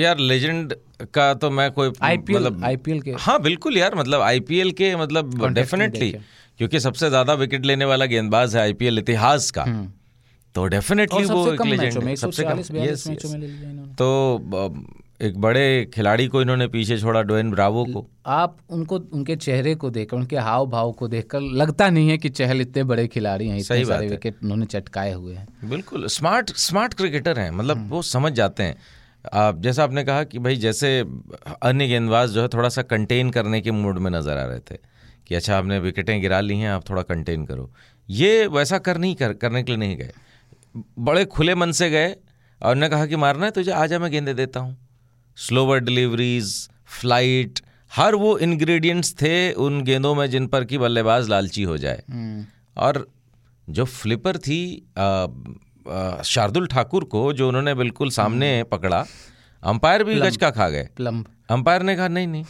यार 0.00 0.18
लेजेंड 0.18 0.74
का 1.14 1.32
तो 1.34 1.50
मैं 1.50 1.70
कोई 1.72 1.92
आईपीएल 2.02 2.38
मतलब 2.38 2.64
आईपीएल 2.64 3.00
के? 3.00 3.10
हाँ 3.10 3.40
बिल्कुल 3.42 3.76
यार 3.78 3.94
मतलब 3.94 4.20
आईपीएल 4.20 4.70
के 4.72 4.94
मतलब 4.96 5.46
डेफिनेटली 5.54 6.10
क्योंकि 6.62 6.80
सबसे 6.80 7.08
ज़्यादा 7.08 7.34
विकेट 7.34 7.64
लेने 7.66 7.84
वाला 7.84 8.06
गेंदबाज 8.06 8.54
है 8.56 8.60
आईपीएल 8.62 8.98
इतिहास 8.98 9.50
का। 9.50 9.62
हम्म। 9.62 9.86
तो 10.54 10.66
डेफिनेटली 10.66 11.24
वो 11.24 11.52
एक 11.52 11.62
लेजेंड 11.62 12.14
सबसे 12.16 12.44
कम। 12.44 12.58
यस 12.76 13.06
तो 13.98 14.08
एक 15.20 15.40
बड़े 15.40 15.64
खिलाड़ी 15.94 16.26
को 16.26 16.42
इन्होंने 16.42 16.66
पीछे 16.68 16.98
छोड़ा 16.98 17.22
डोएन 17.22 17.50
ब्रावो 17.50 17.84
को। 17.84 18.06
आप 18.26 18.56
उनको 18.70 18.98
उनके 18.98 19.36
चेहरे 19.38 19.74
को 19.74 19.90
देखकर 19.90 20.16
उनके 20.16 20.36
हाव 20.38 20.66
भाव 20.66 20.92
को 20.92 21.08
देखकर 21.08 21.40
लगता 21.40 21.88
नहीं 21.90 22.08
है 22.08 22.18
कि 22.18 22.28
चहल 22.30 22.60
इतने 22.60 22.84
बड़े 22.84 23.06
खिलाड़ी 23.08 23.48
हैं 23.48 23.62
सही 23.62 23.84
सारे 23.84 24.08
विकेट 24.08 24.36
उन्होंने 24.42 24.66
चटकाए 24.66 25.12
हुए 25.12 25.34
हैं। 25.34 25.68
बिल्कुल 25.70 26.06
स्मार्ट 26.08 26.54
स्मार्ट 26.58 26.94
क्रिकेटर 26.94 27.38
हैं 27.38 27.50
मतलब 27.50 27.76
हम्म। 27.76 27.88
वो 27.88 28.02
समझ 28.04 28.32
जाते 28.32 28.62
हैं। 28.62 28.76
आप 29.34 29.60
जैसा 29.60 29.84
आपने 29.84 30.04
कहा 30.04 30.22
कि 30.24 30.38
भाई 30.38 30.56
जैसे 30.58 30.98
अन्य 31.62 31.88
गेंदबाज 31.88 32.30
जो 32.30 32.42
है 32.42 32.48
थोड़ा 32.48 32.68
सा 32.68 32.82
कंटेन 32.84 33.30
करने 33.30 33.60
के 33.60 33.70
मूड 33.72 33.98
में 33.98 34.10
नज़र 34.10 34.36
आ 34.38 34.44
रहे 34.44 34.60
थे। 34.60 34.91
कि 35.32 35.36
अच्छा 35.36 35.56
आपने 35.58 35.78
विकेटें 35.78 36.20
गिरा 36.20 36.40
ली 36.40 36.56
हैं 36.58 36.68
आप 36.70 36.88
थोड़ा 36.88 37.02
कंटेन 37.04 37.44
करो। 37.46 37.70
ये 38.08 38.46
वैसा 38.48 38.78
कर 38.80 38.98
नहीं 38.98 39.14
कर 39.16 39.32
करने 39.34 39.62
के 39.62 39.72
लिए 39.72 39.78
नहीं 39.78 39.96
गए। 39.96 40.12
बड़े 41.00 41.24
खुले 41.26 41.54
मन 41.54 41.72
से 41.72 41.88
गए 41.90 42.10
और 42.10 42.70
उन्होंने 42.70 42.88
कहा 42.88 43.06
कि 43.06 43.16
मारना 43.16 43.44
है 43.46 43.50
तुझे 43.50 43.70
आजा 43.72 43.98
मैं 43.98 44.10
गेंदे 44.10 44.34
देता 44.34 44.60
हूँ। 44.60 44.76
स्लोवर 45.38 45.80
डिलीवरीज 45.80 46.52
फ़्लाइट 46.90 47.60
हर 47.92 48.14
वो 48.16 48.36
इंग्रेडिएंट्स 48.40 49.14
थे 49.22 49.34
उन 49.62 49.82
गेंदों 49.84 50.14
में 50.14 50.26
जिन 50.30 50.46
पर 50.46 50.64
कि 50.64 50.78
बल्लेबाज 50.78 51.28
लालची 51.28 51.62
हो 51.64 51.76
जाए। 51.78 52.02
हम्म। 52.10 52.46
और 52.76 53.06
जो 53.68 53.84
फ्लिपर 53.86 54.38
थी 54.38 54.62
शार्दुल 56.26 56.66
ठाकुर 56.68 57.04
को 57.06 57.32
जो 57.32 57.48
उन्होंने 57.48 57.74
बिल्कुल 57.76 58.10
सामने 58.12 58.54
हम्म। 58.54 58.68
पकड़ा 58.70 59.04
अंपायर 59.62 60.04
भी 60.04 60.20
गज 60.20 60.36
का 60.36 60.50
खा 60.52 60.68
गए। 60.68 60.88
अंपायर 61.50 61.82
ने 61.82 61.96
कहा 61.96 62.08
नहीं 62.10 62.26
नहीं 62.28 62.44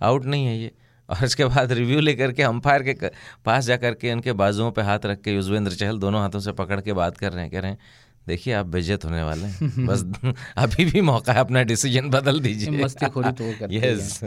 आउट 0.00 0.24
नहीं 0.26 0.46
है 0.46 0.58
ये। 0.58 0.74
और 1.10 1.24
इसके 1.24 1.44
बाद 1.44 1.72
रिव्यू 1.72 2.00
लेकर 2.00 2.32
के 2.32 2.42
अंपायर 2.42 2.82
के 2.82 3.08
पास 3.44 3.64
जा 3.64 3.76
के 3.76 4.12
उनके 4.12 4.32
बाजुओं 4.32 4.70
पे 4.70 4.82
हाथ 4.82 4.98
रख 5.04 5.20
के 5.20 5.34
युजवेंद्र 5.34 5.72
चहल 5.72 5.98
दोनों 5.98 6.20
हाथों 6.20 6.40
से 6.40 6.52
पकड़ 6.52 6.80
के 6.80 6.92
बात 6.92 7.18
कर 7.18 7.32
रहे 7.32 7.42
हैं 7.42 7.52
कह 7.52 7.60
रहे 7.60 7.70
हैं 7.70 7.78
देखिए 8.26 8.54
आप 8.54 8.66
बेजत 8.66 9.04
होने 9.04 9.22
वाले 9.22 9.44
हैं। 9.44 9.86
बस 9.86 10.04
अभी 10.56 10.84
भी 10.84 11.00
मौका 11.00 11.32
है 11.32 11.40
अपना 11.40 11.62
डिसीज़न 11.62 12.10
बदल 12.10 12.40
दीजिए। 12.40 12.70
मस्ती 12.70 13.06
खोरी 13.06 13.32
तो 13.32 13.74
यस 13.74 14.20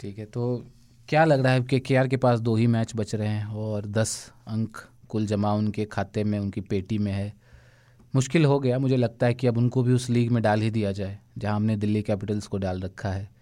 ठीक 0.00 0.18
है 0.18 0.24
तो 0.24 0.66
क्या 1.08 1.24
लग 1.24 1.40
रहा 1.40 1.52
है 1.52 1.60
कि 1.60 1.80
के 1.80 2.08
के 2.08 2.16
पास 2.16 2.40
दो 2.40 2.56
ही 2.56 2.66
मैच 2.66 2.92
बच 2.96 3.14
रहे 3.14 3.28
हैं 3.28 3.46
और 3.46 3.86
दस 3.86 4.32
अंक 4.48 4.76
कुल 5.08 5.26
जमा 5.26 5.52
उनके 5.52 5.84
खाते 5.84 6.24
में 6.24 6.38
उनकी 6.38 6.60
पेटी 6.60 6.98
में 6.98 7.12
है? 7.12 7.34
मुश्किल 8.14 8.44
हो 8.44 8.60
गया 8.60 8.78
मुझे 8.78 8.96
लगता 8.96 9.26
है 9.26 9.34
कि 9.34 9.46
अब 9.46 9.58
उनको 9.58 9.82
भी 9.82 9.92
उस 9.92 10.10
लीग 10.10 10.30
में 10.30 10.42
डाल 10.42 10.60
ही 10.60 10.70
दिया 10.70 10.92
जाए 10.92 11.18
जहाँ 11.38 11.56
हमने 11.56 11.76
दिल्ली 11.76 12.02
कैपिटल्स 12.02 12.46
को 12.46 12.58
डाल 12.58 12.80
रखा 12.80 13.08
है। 13.08 13.41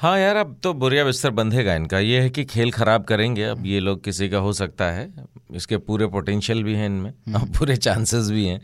हाँ 0.00 0.18
यार 0.18 0.36
अब 0.36 0.54
तो 0.62 0.72
बुरिया 0.72 1.04
बिस्तर 1.04 1.30
बंधेगा 1.30 1.74
इनका। 1.74 1.98
ये 1.98 2.20
है 2.20 2.28
कि 2.30 2.44
खेल 2.44 2.70
खराब 2.72 3.02
करेंगे 3.04 3.42
अब 3.44 3.66
ये 3.66 3.80
लोग 3.80 4.02
किसी 4.04 4.28
का 4.28 4.38
हो 4.38 4.52
सकता 4.52 4.84
है। 4.84 5.12
इसके 5.54 5.76
पूरे 5.78 6.06
पोटेंशियल 6.06 6.62
भी 6.64 6.74
हैं 6.74 6.86
इनमें 6.86 7.34
और 7.34 7.44
पूरे 7.58 7.76
चांसेस 7.76 8.30
भी 8.30 8.46
हैं। 8.46 8.60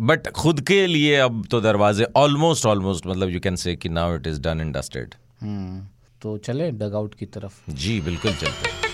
बट 0.00 0.28
खुद 0.28 0.60
के 0.60 0.86
लिए 0.86 1.16
अब 1.16 1.44
तो 1.50 1.60
दरवाजे 1.60 2.06
ऑलमोस्ट 2.16 2.66
ऑलमोस्ट 2.66 3.06
मतलब 3.06 3.30
यू 3.30 3.40
कैन 3.40 3.56
से 3.56 3.76
कि 3.76 3.88
now 3.88 4.14
it 4.14 4.26
is 4.26 4.40
done 4.40 4.60
and 4.60 4.72
dusted 4.72 5.14
हम्म, 5.42 5.86
तो 6.22 6.36
चले 6.38 6.70
डग 6.72 6.94
आउट 6.94 7.14
की 7.14 7.26
तरफ़। 7.26 7.70
जी 7.70 8.00
बिल्कुल 8.00 8.32
चलते 8.32 8.68
हैं। 8.68 8.85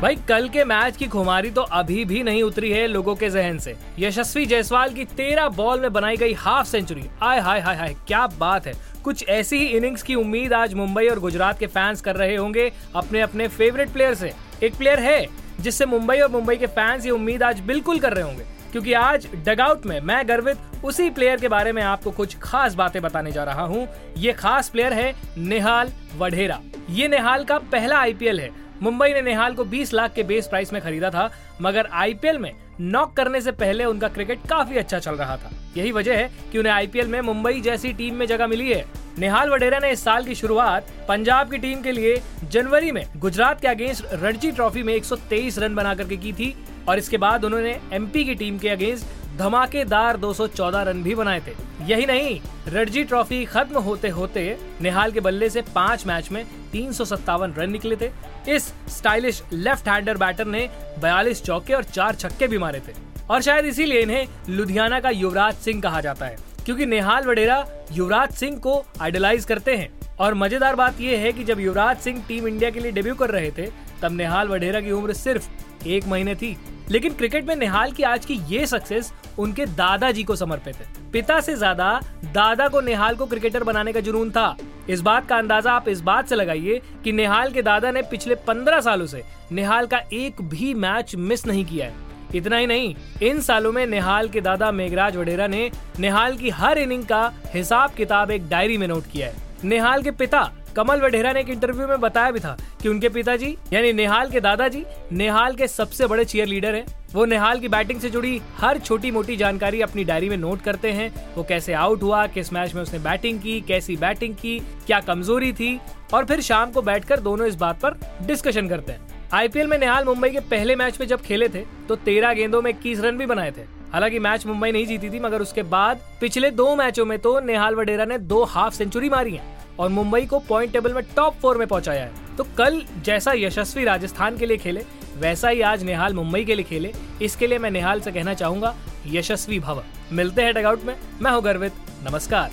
भाई, 0.00 0.16
कल 0.28 0.48
के 0.48 0.64
मैच 0.64 0.96
की 0.96 1.06
खुमारी 1.06 1.50
तो 1.50 1.62
अभी 1.62 2.04
भी 2.04 2.22
नहीं 2.22 2.42
उतरी 2.42 2.70
है 2.70 2.86
लोगों 2.86 3.14
के 3.16 3.28
जहन 3.30 3.58
से। 3.58 3.74
यशस्वी 3.98 4.44
जायसवाल 4.46 4.92
की 4.94 5.04
तेरह 5.04 5.48
बॉल 5.48 5.80
में 5.80 5.92
बनाई 5.92 6.16
गई 6.16 6.32
हाफ़ 6.32 6.66
सेंचुरी। 6.66 7.04
आय, 7.22 7.38
हाय 7.40 7.60
हाय 7.60 7.76
हाय, 7.76 7.94
क्या 8.06 8.26
बात 8.26 8.66
है। 8.66 8.72
कुछ 9.04 9.28
ऐसी 9.28 9.58
ही 9.58 9.66
इनिंग्स 9.66 10.02
की 10.02 10.14
उम्मीद 10.14 10.52
आज 10.52 10.74
मुंबई 10.74 11.06
और 11.06 11.18
गुजरात 11.18 11.58
के 11.58 11.66
फैंस 11.66 12.00
कर 12.00 12.16
रहे 12.16 12.36
होंगे 12.36 12.70
अपने 12.96 13.20
अपने 13.20 13.48
फेवरेट 13.48 13.88
प्लेयर 13.88 14.14
से। 14.14 14.32
एक 14.62 14.74
प्लेयर 14.74 15.00
है 15.00 15.26
जिससे 15.60 15.86
मुंबई 15.86 16.18
और 16.18 16.30
मुंबई 16.30 16.56
के 16.56 16.66
फैंस 16.66 17.04
ये 17.04 17.10
उम्मीद 17.10 17.42
आज 17.42 17.60
बिल्कुल 17.60 17.98
कर 17.98 18.12
रहे 18.12 18.24
होंगे। 18.24 18.44
क्योंकि 18.72 18.92
आज 18.92 19.26
डगआउट 19.46 19.86
में 19.86 20.00
मैं, 20.00 20.28
गर्वित, 20.28 20.84
उसी 20.84 21.08
प्लेयर 21.10 21.40
के 21.40 21.48
बारे 21.48 21.72
में 21.72 21.82
आपको 21.82 22.10
कुछ 22.10 22.36
खास 22.38 22.74
बातें 22.74 23.00
बताने 23.02 23.32
जा 23.32 23.44
रहा 23.44 23.62
हूँ। 23.62 23.88
ये 24.16 24.32
खास 24.32 24.68
प्लेयर 24.68 24.92
है 24.92 25.14
निहाल 25.38 25.92
वढेरा। 26.18 26.60
ये 26.90 27.08
निहाल 27.08 27.44
का 27.44 27.58
पहला 27.58 27.98
आईपीएल 27.98 28.40
है। 28.40 28.65
मुंबई 28.82 29.08
ने 29.08 29.22
निहाल 29.22 29.54
को 29.54 29.64
20 29.64 29.92
लाख 29.92 30.12
के 30.14 30.22
बेस 30.22 30.46
प्राइस 30.46 30.72
में 30.72 30.80
खरीदा 30.82 31.10
था, 31.10 31.30
मगर 31.62 31.88
आईपीएल 31.92 32.38
में 32.38 32.52
नॉक 32.80 33.12
करने 33.16 33.40
से 33.40 33.52
पहले 33.52 33.84
उनका 33.84 34.08
क्रिकेट 34.08 34.46
काफ़ी 34.48 34.76
अच्छा 34.76 34.98
चल 34.98 35.14
रहा 35.14 35.36
था। 35.36 35.50
यही 35.76 35.92
वजह 35.92 36.16
है 36.16 36.30
कि 36.52 36.58
उन्हें 36.58 36.72
आईपीएल 36.72 37.08
में 37.08 37.20
मुंबई 37.20 37.60
जैसी 37.60 37.92
टीम 37.92 38.14
में 38.14 38.26
जगह 38.26 38.46
मिली 38.46 38.72
है। 38.72 38.84
निहाल 39.18 39.50
वडेरा 39.50 39.78
ने 39.78 39.90
इस 39.90 40.04
साल 40.04 40.24
की 40.24 40.34
शुरुआत 40.34 40.90
पंजाब 41.08 41.50
की 41.50 41.58
टीम 41.58 41.82
के 41.82 41.92
लिए 41.92 42.20
जनवरी 42.44 42.92
में 42.92 43.04
गुजरात 43.16 43.60
के 43.60 43.68
अगेंस्ट 43.68 44.04
रणजी 44.12 44.50
ट्रॉफी 44.50 44.82
में 44.82 44.94
123 44.94 45.58
रन 45.58 45.74
बना 45.74 45.94
करके 45.94 46.16
की 46.16 46.32
थी, 46.32 46.54
और 46.88 46.98
इसके 46.98 47.18
बाद 47.18 47.44
उन्होंने 47.44 47.78
एमपी 47.92 48.24
की 48.24 48.34
टीम 48.34 48.58
के 48.58 48.68
अगेंस्ट 48.68 49.06
धमाकेदार 49.36 50.16
214 50.16 50.82
रन 50.82 51.02
भी 51.02 51.14
बनाए 51.14 51.40
थे। 51.40 51.52
यही 51.84 52.06
नहीं 52.06 52.38
रणजी 52.68 53.02
ट्रॉफी 53.04 53.44
खत्म 53.44 53.78
होते 53.78 54.08
होते 54.10 54.56
निहाल 54.82 55.12
के 55.12 55.20
बल्ले 55.20 55.48
से 55.50 55.62
पाँच 55.74 56.06
मैच 56.06 56.30
में 56.32 56.44
तीन 56.72 56.92
सौ 56.92 57.04
सत्तावन 57.04 57.52
रन 57.52 57.70
निकले 57.70 57.96
थे। 57.96 58.10
इस 58.48 58.72
स्टाइलिश 58.90 59.42
लेफ़्ट 59.52 59.88
हैंडर 59.88 60.16
बैटर 60.16 60.46
ने 60.46 60.68
42 61.00 61.42
चौके 61.44 61.74
और 61.74 61.84
चार 61.84 62.14
छक्के 62.14 62.46
भी 62.46 62.58
मारे 62.58 62.80
थे। 62.80 62.92
और 63.30 63.42
शायद 63.42 63.64
इसीलिए 63.66 64.00
इन्हें 64.00 64.26
लुधियाना 64.48 65.00
का 65.00 65.10
युवराज 65.10 65.54
सिंह 65.56 65.80
कहा 65.82 66.00
जाता 66.00 66.26
है, 66.26 66.36
क्योंकि 66.64 66.86
निहाल 66.86 67.24
वडेरा 67.24 67.64
युवराज 67.92 68.32
सिंह 68.34 68.58
को 68.58 68.84
आइडलाइज 69.00 69.44
करते 69.44 69.76
हैं। 69.76 69.88
और 70.16 70.34
मज़ेदार 70.34 70.76
बात 70.76 71.00
यह 71.00 71.20
है 71.20 71.32
कि 71.32 71.44
जब 71.44 71.60
युवराज 71.60 71.96
सिंह 71.98 72.22
टीम 72.28 72.46
इंडिया 72.48 72.70
के 72.70 72.80
लिए 72.80 72.92
डेब्यू 72.92 73.14
कर 73.14 73.30
रहे 73.30 73.50
थे 73.50 73.66
तब 74.02 74.12
निहाल 74.12 74.48
वडेरा 74.48 74.80
की 74.80 74.90
उम्र 74.90 75.12
सिर्फ़ 75.14 75.48
एक 75.86 76.06
महीने 76.08 76.34
थी। 76.34 76.56
लेकिन 76.90 77.12
क्रिकेट 77.12 77.46
में 77.46 77.54
निहाल 77.56 77.92
की 77.92 78.02
आज 78.02 78.24
की 78.24 78.34
ये 78.48 78.66
सक्सेस 78.66 79.12
उनके 79.38 79.66
दादाजी 79.66 80.22
को 80.24 80.36
समर्पित 80.36 80.76
है। 80.76 80.86
पिता 81.12 81.40
से 81.40 81.54
ज़्यादा 81.54 82.00
दादा 82.24 82.68
को 82.68 82.80
निहाल 82.80 83.16
को 83.16 83.26
क्रिकेटर 83.26 83.64
बनाने 83.64 83.92
का 83.92 84.00
जुनून 84.00 84.30
था। 84.30 84.56
इस 84.88 85.00
बात 85.00 85.28
का 85.28 85.36
अंदाज़ा 85.36 85.72
आप 85.72 85.88
इस 85.88 86.00
बात 86.00 86.28
से 86.28 86.34
लगाइए 86.34 86.80
कि 87.04 87.12
निहाल 87.12 87.52
के 87.52 87.62
दादा 87.62 87.90
ने 87.90 88.02
पिछले 88.02 88.34
पंद्रह 88.46 88.80
सालों 88.80 89.06
से 89.06 89.22
निहाल 89.52 89.86
का 89.86 89.98
एक 90.12 90.42
भी 90.44 90.72
मैच 90.74 91.14
मिस 91.16 91.46
नहीं 91.46 91.64
किया 91.64 91.86
है। 91.86 92.04
इतना 92.34 92.56
ही 92.56 92.66
नहीं, 92.66 92.94
इन 93.22 93.40
सालों 93.40 93.72
में 93.72 93.84
निहाल 93.86 94.28
के 94.28 94.40
दादा 94.40 94.70
मेघराज 94.72 95.16
वडेरा 95.16 95.46
ने 95.46 95.70
निहाल 96.00 96.36
की 96.36 96.50
हर 96.50 96.78
इनिंग 96.78 97.04
का 97.04 97.32
हिसाब 97.54 97.94
किताब 97.94 98.30
एक 98.30 98.48
डायरी 98.48 98.78
में 98.78 98.86
नोट 98.88 99.10
किया 99.12 99.26
है। 99.26 99.44
निहाल 99.64 100.02
के 100.02 100.10
पिता 100.12 100.50
कमल 100.76 101.00
वडेरा 101.00 101.32
ने 101.32 101.40
एक 101.40 101.48
इंटरव्यू 101.48 101.86
में 101.88 102.00
बताया 102.00 102.30
भी 102.30 102.40
था 102.40 102.56
कि 102.82 102.88
उनके 102.88 103.08
पिताजी, 103.08 103.56
यानी 103.72 103.92
नेहाल 103.92 104.30
के 104.30 104.40
दादाजी, 104.40 104.84
नेहाल 105.12 105.54
के 105.54 105.68
सबसे 105.68 106.06
बड़े 106.06 106.24
चीयर 106.24 106.46
लीडर 106.46 106.74
हैं। 106.74 106.86
वो 107.12 107.24
निहाल 107.24 107.60
की 107.60 107.68
बैटिंग 107.68 108.00
से 108.00 108.10
जुड़ी 108.10 108.40
हर 108.56 108.78
छोटी 108.78 109.10
मोटी 109.10 109.36
जानकारी 109.36 109.80
अपनी 109.80 110.04
डायरी 110.04 110.28
में 110.28 110.36
नोट 110.36 110.62
करते 110.62 110.90
हैं। 110.92 111.10
वो 111.34 111.44
कैसे 111.44 111.72
आउट 111.72 112.02
हुआ, 112.02 112.26
किस 112.26 112.52
मैच 112.52 112.74
में 112.74 112.82
उसने 112.82 112.98
बैटिंग 112.98 113.40
की, 113.40 113.60
कैसी 113.60 113.96
बैटिंग 113.96 114.34
की, 114.34 114.58
क्या 114.86 115.00
कमज़ोरी 115.00 115.52
थी, 115.52 115.78
और 116.14 116.24
फिर 116.24 116.40
शाम 116.40 116.70
को 116.70 116.82
बैठकर 116.82 117.20
दोनों 117.20 117.46
इस 117.46 117.54
बात 117.54 117.80
पर 117.80 117.98
डिस्कशन 118.22 118.68
करते 118.68 118.92
हैं। 118.92 119.28
आईपीएल 119.32 119.66
में 119.66 119.78
नेहाल 119.78 120.04
मुंबई 120.04 120.30
के 120.30 120.40
पहले 120.40 120.76
मैच 120.76 121.00
में 121.00 121.06
जब 121.06 121.20
खेले 121.20 121.48
थे 121.48 121.64
तो 121.88 121.96
तेरह 121.96 122.32
गेंदों 122.34 122.62
में 122.62 122.70
इक्कीस 122.70 123.00
रन 123.00 123.18
भी 123.18 123.26
बनाए 123.26 123.50
थे। 123.50 123.62
हालाँकि 123.92 124.18
मैच 124.18 124.46
मुंबई 124.46 124.72
नहीं 124.72 124.86
जीती 124.86 125.10
थी, 125.10 125.20
मगर 125.20 125.42
उसके 125.42 125.62
बाद 125.64 126.00
पिछले 126.20 126.50
दो 126.52 126.74
मैचों 126.76 127.04
में 127.04 127.18
तो 127.18 127.38
नेहाल 127.40 127.74
वडेरा 127.74 128.04
ने 128.04 128.18
दो 128.18 128.44
हाफ़ 128.44 128.74
सेंचुरी 128.74 129.08
मारी 129.08 129.34
है। 129.34 129.54
और 129.78 129.88
मुंबई 129.88 130.26
को 130.26 130.38
पॉइंट 130.38 130.72
टेबल 130.72 130.94
में 130.94 131.02
टॉप 131.16 131.34
फोर 131.34 131.58
में 131.58 131.66
पहुँचाया 131.66 132.04
है। 132.04 132.36
तो 132.36 132.44
कल 132.44 132.82
जैसा 133.04 133.32
यशस्वी 133.32 133.84
राजस्थान 133.84 134.36
के 134.36 134.46
लिए 134.46 134.56
खेले, 134.56 134.84
वैसा 135.18 135.48
ही 135.48 135.60
आज 135.60 135.82
निहाल 135.82 136.14
मुंबई 136.14 136.44
के 136.44 136.54
लिए 136.54 136.64
खेले। 136.64 136.92
इसके 137.22 137.46
लिए 137.46 137.58
मैं 137.58 137.70
निहाल 137.70 138.00
से 138.00 138.12
कहना 138.12 138.34
चाहूँगा, 138.34 138.74
यशस्वी 139.06 139.60
भव। 139.60 139.84
मिलते 140.12 140.42
हैं 140.42 140.54
डगआउट 140.54 140.84
में। 140.84 140.96
मैं 141.22 141.32
हूँ 141.32 141.42
गर्वित। 141.42 141.72
नमस्कार। 142.10 142.50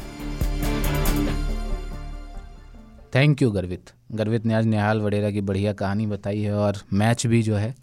थैंक 3.15 3.41
यू 3.41 3.51
गर्वित। 3.51 3.91
गर्वित 4.11 4.45
ने 4.45 4.53
आज 4.53 4.65
निहाल 4.65 5.01
वडेरा 5.01 5.31
की 5.31 5.41
बढ़िया 5.41 5.73
कहानी 5.73 6.07
बताई 6.07 6.39
है 6.39 6.53
और 6.53 6.77
मैच 6.93 7.27
भी 7.27 7.43
जो 7.43 7.55
है, 7.55 7.75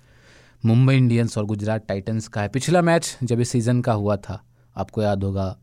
मुंबई 0.66 0.96
इंडियंस 0.96 1.38
और 1.38 1.44
गुजरात 1.44 1.86
टाइटंस 1.88 2.28
का 2.28 2.40
है। 2.40 2.48
पिछला 2.48 2.82
मैच 2.82 3.18
जब 3.22 3.40
इस 3.40 3.48
सीज़न 3.48 3.80
का 3.80 3.92
हुआ 3.92 4.16
था, 4.16 4.44
आपको 4.76 5.02
याद 5.02 5.24
होगा 5.24 5.56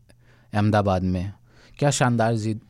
अहमदाबाद 0.52 1.02
में। 1.02 1.32
क्या 1.78 1.90
शानदार 1.90 2.34
जीत 2.34 2.60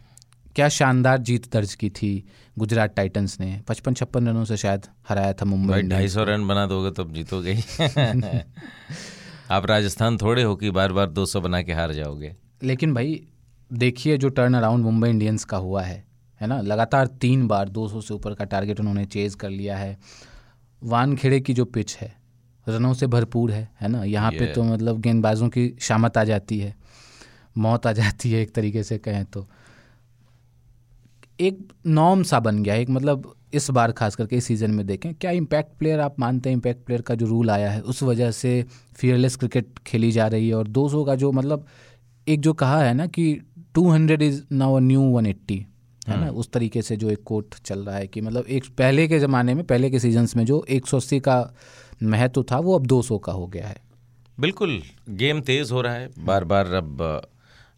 क्या 0.58 0.68
शानदार 0.68 1.18
जीत 1.18 1.52
दर्ज 1.52 1.74
की 1.74 1.90
थी 1.90 2.24
गुजरात 2.58 2.94
टाइटंस 2.94 3.40
ने? 3.40 3.62
पचपन 3.68 3.94
छप्पन 3.94 4.28
रनों 4.28 4.44
से 4.44 4.56
शायद 4.56 4.86
हराया 5.08 5.32
था 5.32 5.44
मुंबई 5.44 5.82
ढाई 5.82 6.08
सौ 6.08 6.24
रन 6.24 6.48
बना 6.48 6.66
दोगे 6.66 6.90
तब 6.90 7.12
जीतोगे 7.12 7.58
आप 9.50 9.66
राजस्थान 9.66 10.16
थोड़े 10.16 10.42
हो 10.42 10.56
कि 10.56 10.70
बार 10.70 10.92
बार 10.92 11.10
200 11.10 11.40
बना 11.40 11.62
के 11.62 11.72
हार 11.72 11.92
जाओगे? 11.92 12.36
लेकिन 12.62 12.94
भाई 12.94 13.26
देखिए 13.72 14.18
जो 14.18 14.28
टर्न 14.28 14.54
अराउंड 14.54 14.84
मुंबई 14.84 15.10
इंडियंस 15.10 15.44
का 15.44 15.56
हुआ 15.56 15.82
है 15.82 16.04
है 16.40 16.46
ना? 16.46 16.60
लगातार 16.60 17.06
तीन 17.06 17.48
बार 17.48 17.68
200 17.68 18.02
से 18.02 18.14
ऊपर 18.14 18.34
का 18.34 18.44
टारगेट 18.44 18.80
उन्होंने 18.80 19.04
चेज 19.04 19.34
कर 19.34 19.50
लिया 19.50 19.76
है। 19.76 19.98
वानखेड़े 20.84 21.40
की 21.40 21.54
जो 21.54 21.64
पिच 21.64 21.96
है 21.96 22.16
रनों 22.68 22.94
से 22.94 23.06
भरपूर 23.06 23.52
है 23.52 23.70
है 23.80 23.88
ना? 23.88 24.04
यहाँ 24.04 24.30
पे 24.30 24.46
तो 24.46 24.62
मतलब 24.62 25.00
गेंदबाजों 25.00 25.48
की 25.48 25.76
शामत 25.80 26.18
आ 26.18 26.24
जाती 26.24 26.58
है 26.58 26.76
मौत 27.58 27.86
आ 27.86 27.92
जाती 27.92 28.32
है 28.32 28.42
एक 28.42 28.54
तरीके 28.54 28.82
से 28.82 28.98
कहें 28.98 29.24
तो। 29.24 29.48
एक 31.40 31.72
नॉर्म 31.86 32.22
सा 32.22 32.40
बन 32.40 32.62
गया 32.62 32.74
है 32.74 32.82
एक 32.82 32.90
मतलब 32.90 33.34
इस 33.54 33.70
बार 33.70 33.92
खास 33.92 34.16
करके 34.16 34.36
इस 34.36 34.44
सीज़न 34.44 34.70
में 34.70 34.86
देखें 34.86 35.14
क्या 35.14 35.30
इम्पैक्ट 35.30 35.78
प्लेयर 35.78 36.00
आप 36.00 36.20
मानते 36.20 36.48
हैं 36.48 36.54
इम्पैक्ट 36.54 36.86
प्लेयर 36.86 37.02
का 37.02 37.14
जो 37.14 37.26
रूल 37.26 37.50
आया 37.50 37.70
है 37.70 37.80
उस 37.80 38.02
वजह 38.02 38.30
से 38.30 38.64
फियरलेस 38.96 39.36
क्रिकेट 39.36 39.78
खेली 39.86 40.12
जा 40.12 40.26
रही 40.26 40.48
है 40.48 40.54
और 40.54 40.68
200 40.68 41.06
का 41.06 41.14
जो 41.14 41.32
मतलब 41.32 41.66
एक 42.28 42.40
जो 42.40 42.52
कहा 42.52 42.82
है 42.82 42.94
ना 42.94 43.06
कि 43.06 43.40
200 43.78 44.22
इज़ 44.22 44.42
नाउ 44.52 44.74
अ 44.74 44.80
न्यू 44.80 45.00
180 45.00 45.60
है 46.08 46.20
ना? 46.20 46.30
उस 46.30 46.52
तरीके 46.52 46.82
से 46.82 46.96
जो 46.96 47.10
एक 47.10 47.22
कोट 47.24 47.54
चल 47.54 47.78
रहा 47.78 47.96
है 47.96 48.06
कि 48.06 48.20
मतलब 48.20 48.44
एक 48.48 48.64
पहले 48.78 49.08
के 49.08 49.18
ज़माने 49.18 49.54
में 49.54 49.64
पहले 49.64 49.90
के 49.90 49.98
सीजन्स 49.98 50.36
में 50.36 50.44
जो 50.44 50.66
180 50.70 51.20
का 51.20 51.54
महत्व 52.02 52.42
था 52.42 52.58
वो 52.58 52.78
अब 52.78 52.86
200 52.86 53.20
का 53.24 53.32
हो 53.32 53.46
गया 53.46 53.68
है। 53.68 53.76
बिल्कुल 54.40 54.82
गेम 55.08 55.40
तेज 55.40 55.72
हो 55.72 55.80
रहा 55.80 55.94
है 55.94 56.10
बार 56.18 56.44
बार 56.44 56.66
अब 56.66 57.22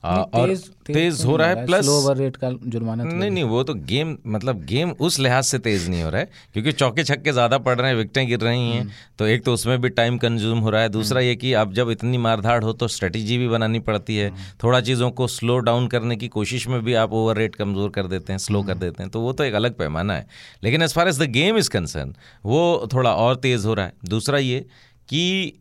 आ, 0.04 0.14
नहीं, 0.14 0.24
और 0.24 0.48
तेज- 0.48 0.66
तेज 0.66 0.96
तेज 0.96 1.24
हो 1.26 1.36
रहा 1.36 1.48
है 1.48 1.66
प्लस 1.66 1.88
ओवर 1.88 2.16
रेट 2.16 2.36
का 2.36 2.50
जुर्माना 2.64 3.04
तो 3.04 3.16
नहीं 3.16 3.30
नहीं 3.30 3.44
वो 3.44 3.62
तो 3.62 3.74
गेम 3.74 4.18
मतलब 4.26 4.62
गेम 4.64 4.90
उस 4.90 5.18
लिहाज 5.18 5.44
से 5.44 5.58
तेज 5.58 5.88
नहीं 5.88 6.02
हो 6.02 6.10
रहा 6.10 6.20
है 6.20 6.30
क्योंकि 6.52 6.72
चौके 6.72 7.04
छक्के 7.04 7.32
ज़्यादा 7.32 7.58
पड़ 7.58 7.80
रहे 7.80 7.90
हैं 7.90 7.96
विकटें 7.96 8.26
गिर 8.28 8.40
रही 8.40 8.70
हैं 8.70 8.94
तो 9.18 9.26
एक 9.26 9.44
तो 9.44 9.54
उसमें 9.54 9.80
भी 9.80 9.88
टाइम 9.88 10.18
कंज्यूम 10.18 10.58
हो 10.58 10.70
रहा 10.70 10.82
है 10.82 10.88
दूसरा 10.88 11.20
ये 11.20 11.36
कि 11.36 11.52
अब 11.52 11.72
जब 11.72 11.90
इतनी 11.90 12.18
मारधाड़ 12.18 12.64
हो 12.64 12.72
तो 12.72 12.88
स्ट्रेटेजी 12.88 13.38
भी 13.38 13.48
बनानी 13.48 13.80
पड़ती 13.80 14.16
है 14.16 14.30
थोड़ा 14.62 14.80
चीज़ों 14.80 15.10
को 15.10 15.26
स्लो 15.26 15.58
डाउन 15.58 15.88
करने 15.88 16.16
की 16.16 16.28
कोशिश 16.28 16.68
में 16.68 16.84
भी 16.84 16.94
आप 16.94 17.12
ओवर 17.12 17.36
रेट 17.36 17.56
कमज़ोर 17.56 17.90
कर 17.90 18.06
देते 18.06 18.32
हैं 18.32 18.38
स्लो 18.38 18.62
कर 18.62 18.74
देते 18.74 19.02
हैं 19.02 19.12
तो 19.12 19.20
वो 19.20 19.32
तो 19.32 19.44
एक 19.44 19.54
अलग 19.54 19.74
पैमाना 19.74 20.14
है। 20.14 20.26
लेकिन 20.64 20.82
as 20.82 20.94
far 20.94 21.08
as 21.08 21.18
the 21.18 21.22
game 21.22 21.56
is 21.56 21.70
concern 21.70 22.14
वो 22.44 22.88
थोड़ा 22.92 23.14
और 23.14 23.36
तेज़ 23.36 23.66
हो 23.66 23.74
रहा 23.74 23.86
है। 23.86 23.92
दूसरा 24.04 24.38
ये 24.38 24.66
कि 25.08 25.52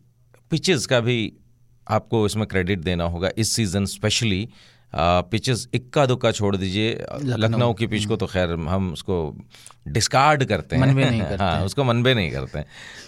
पिचेस 0.51 0.85
का 0.85 0.99
भी 0.99 1.33
आपको 1.89 2.25
इसमें 2.25 2.45
क्रेडिट 2.47 2.79
देना 2.79 3.03
होगा। 3.03 3.29
इस 3.37 3.51
सीज़न 3.55 3.85
स्पेशली 3.85 4.47
पिचेस 4.95 5.67
इक्का 5.73 6.05
दुक्का 6.05 6.31
छोड़ 6.31 6.55
दीजिए। 6.55 7.05
लखनऊ। 7.23 7.73
की 7.73 7.87
पिच 7.87 8.05
को 8.05 8.15
तो 8.15 8.25
खैर 8.27 8.49
हम 8.49 8.91
उसको 8.93 9.17
डिस्कार्ड 9.87 10.43
करते 10.45 10.75
हैं। 10.75 10.81
मनबे 10.83 11.05
नहीं 11.05 11.21
करते। 11.29 11.43
हाँ 11.43 11.65
उसको 11.65 11.83
मनबे 11.83 12.13
नहीं 12.13 12.31
करते। 12.31 12.59
हैं 12.59 12.65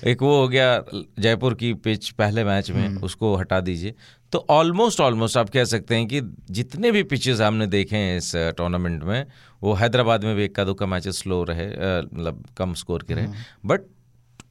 एक 0.08 0.22
वो 0.22 0.41
हो 0.41 0.48
गया 0.48 0.84
जयपुर 1.20 1.54
की 1.54 1.74
पिच 1.74 2.10
पहले 2.10 2.44
मैच 2.44 2.72
में 2.72 2.88
हम्म। 2.88 3.04
उसको 3.04 3.36
हटा 3.36 3.60
दीजिए। 3.60 3.94
तो 4.32 4.46
ऑलमोस्ट 4.50 5.00
ऑलमोस्ट 5.00 5.38
आप 5.38 5.50
कह 5.50 5.63
सकते 5.63 5.96
हैं 5.96 6.08
कि 6.08 6.22
जितने 6.52 6.91
भी 6.91 7.04
पिचेस 7.04 7.41
हमने 7.41 7.67
देखे 7.67 7.96
हैं 7.96 8.17
इस 8.17 8.32
टूर्नामेंट 8.58 9.04
में 9.04 9.26
वो 9.63 9.74
हैदराबाद 9.74 10.24
में 10.24 10.36
भी 10.36 10.46
इक्का 10.46 10.63
दुक्का 10.63 10.86
मैचेस 10.86 11.20
स्लो 11.20 11.44
रहे 11.44 11.67
मतलब 12.02 12.46
कम 12.58 12.74
स्कोर 12.74 13.04
के 13.04 13.13
रहे। 13.13 13.28
बट 13.65 13.82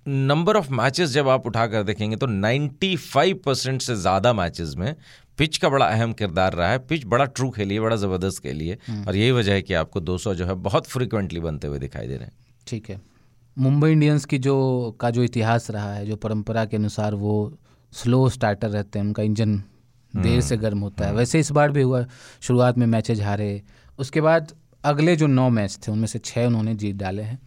नंबर 0.06 0.56
ऑफ़ 0.56 0.70
मैचेस 0.72 1.10
जब 1.10 1.28
आप 1.28 1.46
उठाकर 1.46 1.82
देखेंगे 1.82 2.16
तो 2.16 2.26
95 2.26 3.32
परसेंट 3.44 3.82
से 3.82 3.96
ज़्यादा 3.96 4.32
मैचेस 4.32 4.74
में 4.76 4.94
पिच 5.38 5.56
का 5.56 5.68
बड़ा 5.68 5.86
अहम 5.86 6.12
किरदार 6.12 6.52
रहा 6.52 6.70
है। 6.70 6.78
पिच 6.78 7.04
बड़ा 7.06 7.24
ट्रू 7.24 7.48
खेली 7.50 7.74
है 7.74 7.80
बड़ा 7.80 7.96
ज़बरदस्त 7.96 8.42
खेली 8.42 8.68
है। 8.68 8.78
और 9.08 9.16
यही 9.16 9.30
वजह 9.30 9.52
है 9.52 9.62
कि 9.62 9.74
आपको 9.74 10.00
200 10.00 10.34
जो 10.34 10.46
है 10.46 10.54
बहुत 10.54 10.86
फ्रिक्वेंटली 10.86 11.40
बनते 11.40 11.66
हुए 11.66 11.78
दिखाई 11.78 12.06
दे 12.06 12.16
रहे 12.16 12.24
हैं। 12.24 12.32
ठीक 12.66 12.90
है। 12.90 13.00
मुंबई 13.56 13.90
इंडियंस 13.92 14.24
की 14.24 14.38
जो 14.38 14.96
का 15.00 15.10
जो 15.10 15.22
इतिहास 15.22 15.70
रहा 15.70 15.92
है 15.94 16.06
जो 16.06 16.16
परंपरा 16.16 16.64
के 16.64 16.76
अनुसार 16.76 17.14
वो 17.14 17.34
स्लो 17.92 18.28
स्टार्टर 18.28 18.68
रहते 18.68 18.98
हैं 18.98 19.06
उनका 19.06 19.22
इंजन 19.22 19.62
देर 20.14 20.40
से 20.40 20.56
गर्म 20.56 20.80
होता 20.80 21.06
है। 21.06 21.14
वैसे 21.14 21.40
इस 21.40 21.50
बार 21.50 21.70
भी 21.70 21.82
हुआ 21.82 22.04
शुरुआत 22.40 22.78
में 22.78 22.86
मैचेज 22.86 23.20
हारे। 23.20 23.62
उसके 23.98 24.20
बाद 24.20 24.52
अगले 24.84 25.16
जो 25.16 25.26
नौ 25.26 25.48
मैच 25.50 25.78
थे 25.78 25.92
उनमें 25.92 26.06
से 26.06 26.18
छः 26.18 26.46
उन्होंने 26.46 26.74
जीत 26.74 26.96
डाले 26.96 27.22
हैं। 27.22 27.38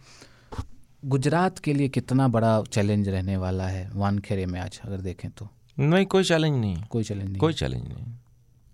गुजरात 1.04 1.58
के 1.58 1.72
लिए 1.74 1.88
कितना 1.88 2.26
बड़ा 2.28 2.62
चैलेंज 2.62 3.08
रहने 3.08 3.36
वाला 3.36 3.66
है? 3.66 3.90
वानखेड़े 3.94 4.46
में 4.46 4.58
आज 4.60 4.80
अगर 4.84 5.00
देखें 5.00 5.30
तो। 5.30 5.48
नहीं 5.78 6.06
कोई 6.06 6.24
चैलेंज 6.24 6.56
नहीं 6.56 6.76
कोई 6.90 7.04
चैलेंज 7.04 7.28
नहीं 7.28 7.38
कोई 7.38 7.52
चैलेंज 7.52 7.82
नहीं 7.88 8.04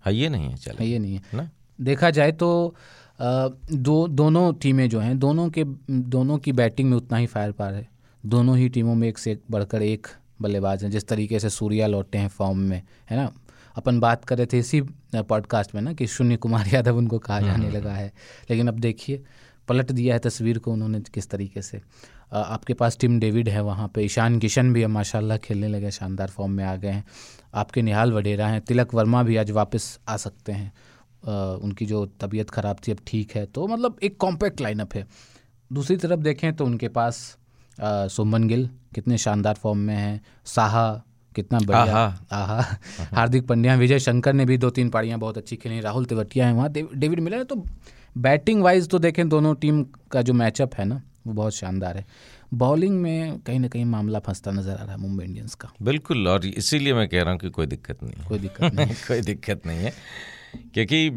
है। 0.05 0.13
ये 0.15 0.29
नहीं 0.29 0.49
है 0.49 0.55
चैलेंज 0.55 0.91
ये 0.91 0.99
नहीं 0.99 1.15
है। 1.15 1.21
ना? 1.33 1.49
देखा 1.79 2.09
जाए 2.09 2.31
तो 2.31 2.75
दो 3.19 4.07
दोनों 4.07 4.53
टीमें 4.53 4.87
जो 4.89 4.99
हैं 4.99 5.17
दोनों 5.19 5.49
के 5.49 5.63
दोनों 5.89 6.37
की 6.37 6.51
बैटिंग 6.51 6.89
में 6.89 6.97
उतना 6.97 7.17
ही 7.17 7.25
फायर 7.25 7.51
पार 7.51 7.73
है। 7.73 7.87
दोनों 8.23 8.57
ही 8.57 8.69
टीमों 8.69 8.95
में 8.95 9.07
एक 9.07 9.17
से 9.17 9.31
एक 9.31 9.41
बढ़कर 9.51 9.81
एक 9.81 10.07
बल्लेबाज 10.41 10.83
हैं। 10.83 10.91
जिस 10.91 11.07
तरीके 11.07 11.39
से 11.39 11.49
सूर्या 11.49 11.87
लौटे 11.87 12.17
हैं 12.17 12.27
फॉर्म 12.29 12.57
में 12.59 12.81
है 13.09 13.17
ना? 13.17 13.31
अपन 13.75 13.99
बात 13.99 14.25
कर 14.25 14.37
रहे 14.37 14.45
थे 14.45 14.59
इसी 14.59 14.81
पॉडकास्ट 15.15 15.75
में 15.75 15.81
ना 15.81 15.93
कि 15.93 16.07
शून्य 16.07 16.37
कुमार 16.37 16.67
यादव 16.67 16.97
उनको 16.97 17.19
कहा 17.19 17.39
जाने 17.41 17.69
लगा 17.71 17.93
है। 17.93 18.11
लेकिन 18.49 18.67
अब 18.67 18.79
देखिए 18.79 19.23
पलट 19.67 19.91
दिया 19.91 20.15
है 20.15 20.19
तस्वीर 20.19 20.57
को 20.59 20.71
उन्होंने 20.71 20.99
किस 21.13 21.29
तरीके 21.29 21.61
से। 21.61 21.81
आपके 22.31 22.73
पास 22.73 22.97
टीम 22.99 23.19
डेविड 23.19 23.49
है 23.49 23.61
वहाँ 23.63 23.87
पे 23.95 24.01
ईशान 24.01 24.39
किशन 24.39 24.71
भी 24.73 24.83
अब 24.83 24.89
माशाल्लाह 24.89 25.37
खेलने 25.37 25.67
लगे 25.67 25.91
शानदार 25.91 26.29
फॉर्म 26.29 26.51
में 26.51 26.63
आ 26.63 26.75
गए 26.75 26.89
हैं। 26.89 27.03
आपके 27.55 27.81
निहाल 27.81 28.13
वडेरा 28.13 28.47
हैं 28.47 28.61
तिलक 28.61 28.93
वर्मा 28.95 29.23
भी 29.23 29.35
आज 29.37 29.51
वापस 29.51 29.99
आ 30.09 30.17
सकते 30.17 30.51
हैं। 30.51 30.71
उनकी 31.57 31.85
जो 31.85 32.05
तबीयत 32.21 32.49
ख़राब 32.49 32.77
थी 32.87 32.91
अब 32.91 32.97
ठीक 33.07 33.35
है। 33.35 33.45
तो 33.45 33.67
मतलब 33.67 33.99
एक 34.03 34.17
कॉम्पैक्ट 34.17 34.61
लाइनअप 34.61 34.93
है। 34.95 35.05
दूसरी 35.71 35.97
तरफ़ 35.97 36.19
देखें 36.19 36.53
तो 36.55 36.65
उनके 36.65 36.87
पास 36.89 37.15
सुमन 37.77 38.47
गिल 38.47 38.69
कितने 38.95 39.17
शानदार 39.17 39.55
फॉर्म 39.55 39.79
में 39.79 39.95
हैं। 39.95 40.21
साहा 40.45 40.89
कितना 41.35 41.59
बढ़िया। 41.59 41.95
आहा। 41.95 42.25
आहा। 42.33 42.61
हार्दिक 43.11 43.47
पंड्या 43.47 43.75
विजय 43.75 43.99
शंकर 43.99 44.33
ने 44.33 44.45
भी 44.45 44.57
दो 44.57 44.69
तीन 44.69 44.89
पारियाँ 44.89 45.19
बहुत 45.19 45.37
अच्छी 45.37 45.55
खेली 45.55 45.79
राहुल 45.79 46.05
तेवटिया 46.05 46.47
हैं 46.47 46.53
वहाँ 46.53 46.71
डेविड 46.71 47.19
मिलर 47.19 47.37
है 47.37 47.43
तो 47.43 47.63
बैटिंग 48.17 48.63
वाइज 48.63 48.89
तो 48.89 48.99
देखें 48.99 49.27
दोनों 49.29 49.53
टीम 49.55 49.83
का 50.11 50.21
जो 50.21 50.33
मैचअप 50.33 50.75
है 50.75 50.85
ना 50.85 51.01
वो 51.27 51.33
बहुत 51.33 51.55
शानदार 51.55 51.97
है। 51.97 52.05
बॉलिंग 52.53 53.01
में 53.01 53.39
कहीं 53.39 53.59
ना 53.59 53.67
कहीं 53.67 53.85
मामला 53.85 54.19
फंसता 54.19 54.51
नज़र 54.51 54.71
आ 54.71 54.83
रहा 54.83 54.91
है 54.91 54.97
मुंबई 54.97 55.25
इंडियंस 55.25 55.55
का। 55.55 55.71
बिल्कुल 55.81 56.27
और 56.27 56.45
इसीलिए 56.45 56.93
मैं 56.93 57.07
कह 57.09 57.21
रहा 57.21 57.31
हूँ 57.31 57.39
कि 57.39 57.49
कोई 57.49 57.65
दिक्कत 57.65 58.03
नहीं 58.03 58.13
है। 58.17 58.27
कोई 58.27 58.39
दिक्कत 58.39 58.73
नहीं 58.73 58.93
कोई 59.07 59.21
दिक्कत 59.21 59.65
नहीं 59.67 59.79
है 59.79 59.93
क्योंकि 60.73 61.09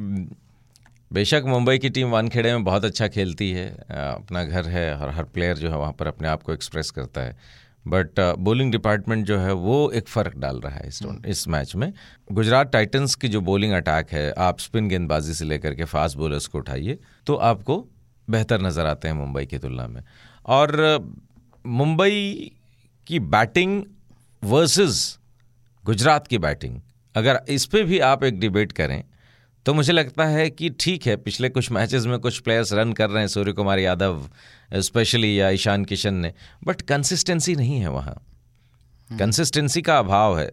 बेशक 1.12 1.42
मुंबई 1.46 1.78
की 1.78 1.90
टीम 1.90 2.10
वानखेड़े 2.10 2.52
में 2.52 2.64
बहुत 2.64 2.84
अच्छा 2.84 3.08
खेलती 3.08 3.50
है 3.50 3.68
अपना 3.90 4.44
घर 4.44 4.66
है 4.68 4.96
और 4.96 5.10
हर 5.10 5.24
प्लेयर 5.24 5.56
जो 5.56 5.70
है 5.70 5.78
वहाँ 5.78 5.92
पर 5.92 6.06
अपने 6.06 6.28
आप 6.28 6.42
को 6.42 6.52
एक्सप्रेस 6.52 6.90
करता 6.90 7.20
है। 7.20 7.36
बट 7.88 8.20
बॉलिंग 8.38 8.72
डिपार्टमेंट 8.72 9.26
जो 9.26 9.38
है 9.38 9.52
वो 9.52 9.90
एक 9.90 10.08
फ़र्क 10.08 10.36
डाल 10.36 10.60
रहा 10.60 10.74
है 10.74 10.88
इस 10.88 11.02
टूर्न- 11.02 11.26
इस 11.26 11.48
मैच 11.48 11.74
में। 11.76 11.92
गुजरात 12.32 12.72
टाइटंस 12.72 13.14
की 13.14 13.28
जो 13.28 13.40
बॉलिंग 13.40 13.72
अटैक 13.72 14.10
है 14.12 14.32
आप 14.38 14.58
स्पिन 14.58 14.88
गेंदबाजी 14.88 15.34
से 15.34 15.44
लेकर 15.44 15.74
के 15.74 15.84
फास्ट 15.84 16.16
बॉलर्स 16.18 16.46
को 16.46 16.58
उठाइए 16.58 16.98
तो 17.26 17.34
आपको 17.34 17.86
बेहतर 18.28 18.62
नज़र 18.62 18.86
आते 18.86 19.08
हैं 19.08 19.14
मुंबई 19.14 19.46
की 19.46 19.58
तुलना 19.58 19.86
में। 19.86 20.02
और 20.46 20.76
मुंबई 21.66 22.50
की 23.06 23.18
बैटिंग 23.20 23.82
वर्सेस 24.42 25.18
गुजरात 25.84 26.26
की 26.26 26.38
बैटिंग 26.38 26.80
अगर 27.14 27.40
इस 27.48 27.66
पे 27.66 27.82
भी 27.82 27.98
आप 27.98 28.24
एक 28.24 28.38
डिबेट 28.40 28.72
करें 28.72 29.04
तो 29.66 29.74
मुझे 29.74 29.92
लगता 29.92 30.24
है 30.24 30.48
कि 30.50 30.68
ठीक 30.70 31.06
है 31.06 31.16
पिछले 31.16 31.48
कुछ 31.48 31.70
मैचेस 31.70 32.06
में 32.06 32.18
कुछ 32.18 32.38
प्लेयर्स 32.38 32.72
रन 32.72 32.92
कर 32.92 33.10
रहे 33.10 33.20
हैं 33.20 33.28
सूर्य 33.28 33.52
कुमार 33.52 33.78
यादव 33.78 34.28
स्पेशली 34.74 35.40
या 35.40 35.48
ईशान 35.50 35.84
किशन 35.84 36.14
ने 36.14 36.32
बट 36.64 36.82
कंसिस्टेंसी 36.82 37.54
नहीं 37.56 37.78
है 37.80 37.90
वहाँ। 37.90 38.14
कंसिस्टेंसी 39.10 39.82
का 39.82 39.98
अभाव 39.98 40.38
है। 40.38 40.50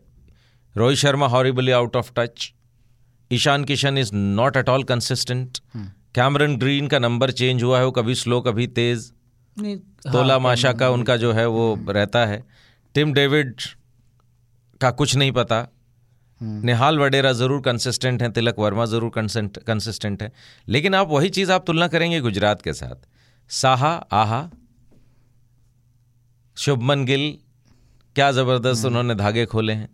Rohit 0.76 0.98
Sharma 0.98 1.28
horribly 1.28 1.72
out 1.72 1.96
of 1.96 2.12
touch 2.16 2.52
Ishan 3.32 3.64
Kishan 3.64 3.98
is 3.98 4.14
not 4.14 4.58
at 4.58 4.70
all 4.70 4.84
consistent 4.84 5.58
Cameron 6.16 6.56
Green 6.58 6.88
का 6.88 7.00
नंबर 7.00 7.32
चेंज 7.34 7.64
हुआ 7.64 7.80
है 7.80 7.86
वो 7.86 7.92
कभी 7.92 8.16
स्लो 8.16 8.40
कभी 8.42 8.68
तेज। 8.70 9.12
नहीं 9.58 9.78
तोला 10.08 10.38
माशा 10.40 10.72
का 10.74 10.90
उनका 10.90 11.16
जो 11.18 11.32
है 11.34 11.46
वो 11.50 11.78
रहता 11.90 12.26
है। 12.26 12.44
टिम 12.96 13.14
डेविड 13.14 13.62
का 14.82 14.92
कुछ 14.94 15.16
नहीं 15.16 15.32
पता। 15.32 15.68
निहाल 16.42 17.00
वडेरा 17.00 17.32
ज़रूर 17.34 17.62
कंसिस्टेंट 17.62 18.22
हैं 18.22 18.32
तिलक 18.34 18.60
वर्मा 18.60 18.86
ज़रूर 18.88 19.12
कंसिस्टेंट 19.16 20.24
है। 20.24 20.32
लेकिन 20.68 20.96
आप 20.96 21.08
वही 21.10 21.30
चीज़ 21.30 21.52
आप 21.52 21.66
तुलना 21.68 21.88
करेंगे 21.88 22.20
गुजरात 22.22 22.62
के 22.62 22.74
साथ। 22.74 23.08
साहा 23.50 23.94
आहा 24.14 24.50
शुभमन 26.58 27.06
गिल 27.06 27.34
क्या 28.16 28.32
ज़बरदस्त 28.32 28.86
उन्होंने 28.86 29.16
धागे 29.16 29.46
खोले 29.46 29.74
हैं। 29.74 29.90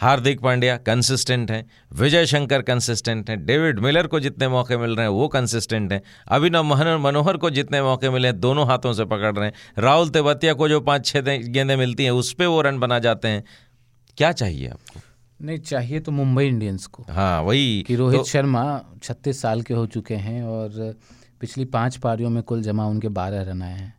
हार्दिक 0.00 0.40
पांड्या 0.40 0.76
कंसिस्टेंट 0.76 1.50
हैं 1.50 1.70
विजय 1.92 2.26
शंकर 2.26 2.62
कंसिस्टेंट 2.62 3.30
हैं 3.30 3.46
डेविड 3.46 3.78
मिलर 3.78 4.06
को 4.06 4.20
जितने 4.20 4.48
मौके 4.48 4.76
मिल 4.76 4.90
रहे 4.90 5.06
हैं 5.06 5.12
वो 5.12 5.28
कंसिस्टेंट 5.28 5.92
हैं 5.92 6.02
अभिनव 6.28 6.62
महन 6.62 7.00
मनोहर 7.00 7.36
को 7.36 7.50
जितने 7.50 7.82
मौके 7.82 8.10
मिले 8.10 8.28
हैं 8.28 8.40
दोनों 8.40 8.66
हाथों 8.66 8.92
से 8.92 9.04
पकड़ 9.04 9.34
रहे 9.36 9.46
हैं। 9.46 9.82
राहुल 9.82 10.08
तेवतिया 10.08 10.52
को 10.52 10.68
जो 10.68 10.80
पाँच 10.80 11.06
छः 11.06 11.20
गेंदें 11.20 11.76
मिलती 11.76 12.04
हैं 12.04 12.10
उस 12.10 12.32
पर 12.32 12.46
वो 12.46 12.62
रन 12.62 12.78
बना 12.78 12.98
जाते 12.98 13.28
हैं। 13.28 13.44
क्या 14.16 14.32
चाहिए 14.32 14.68
आपको? 14.68 15.00
नहीं 15.42 15.58
चाहिए 15.58 16.00
तो 16.00 16.12
मुंबई 16.12 16.46
इंडियंस 16.46 16.86
को। 16.86 17.06
हाँ 17.10 17.42
वही 17.42 17.84
कि 17.88 17.96
रोहित 17.96 18.18
तो, 18.18 18.24
शर्मा 18.24 18.84
छत्तीस 19.02 19.42
साल 19.42 19.62
के 19.62 19.74
हो 19.74 19.86
चुके 19.86 20.14
हैं 20.14 20.42
और 20.42 20.98
पिछली 21.40 21.64
पाँच 21.64 21.96
पारियों 21.96 22.30
में 22.30 22.42
कुल 22.42 22.62
जमा 22.62 22.86
उनके 22.86 23.08
बारह 23.08 23.42
रन 23.42 23.62
आए 23.62 23.78
हैं। 23.78 23.97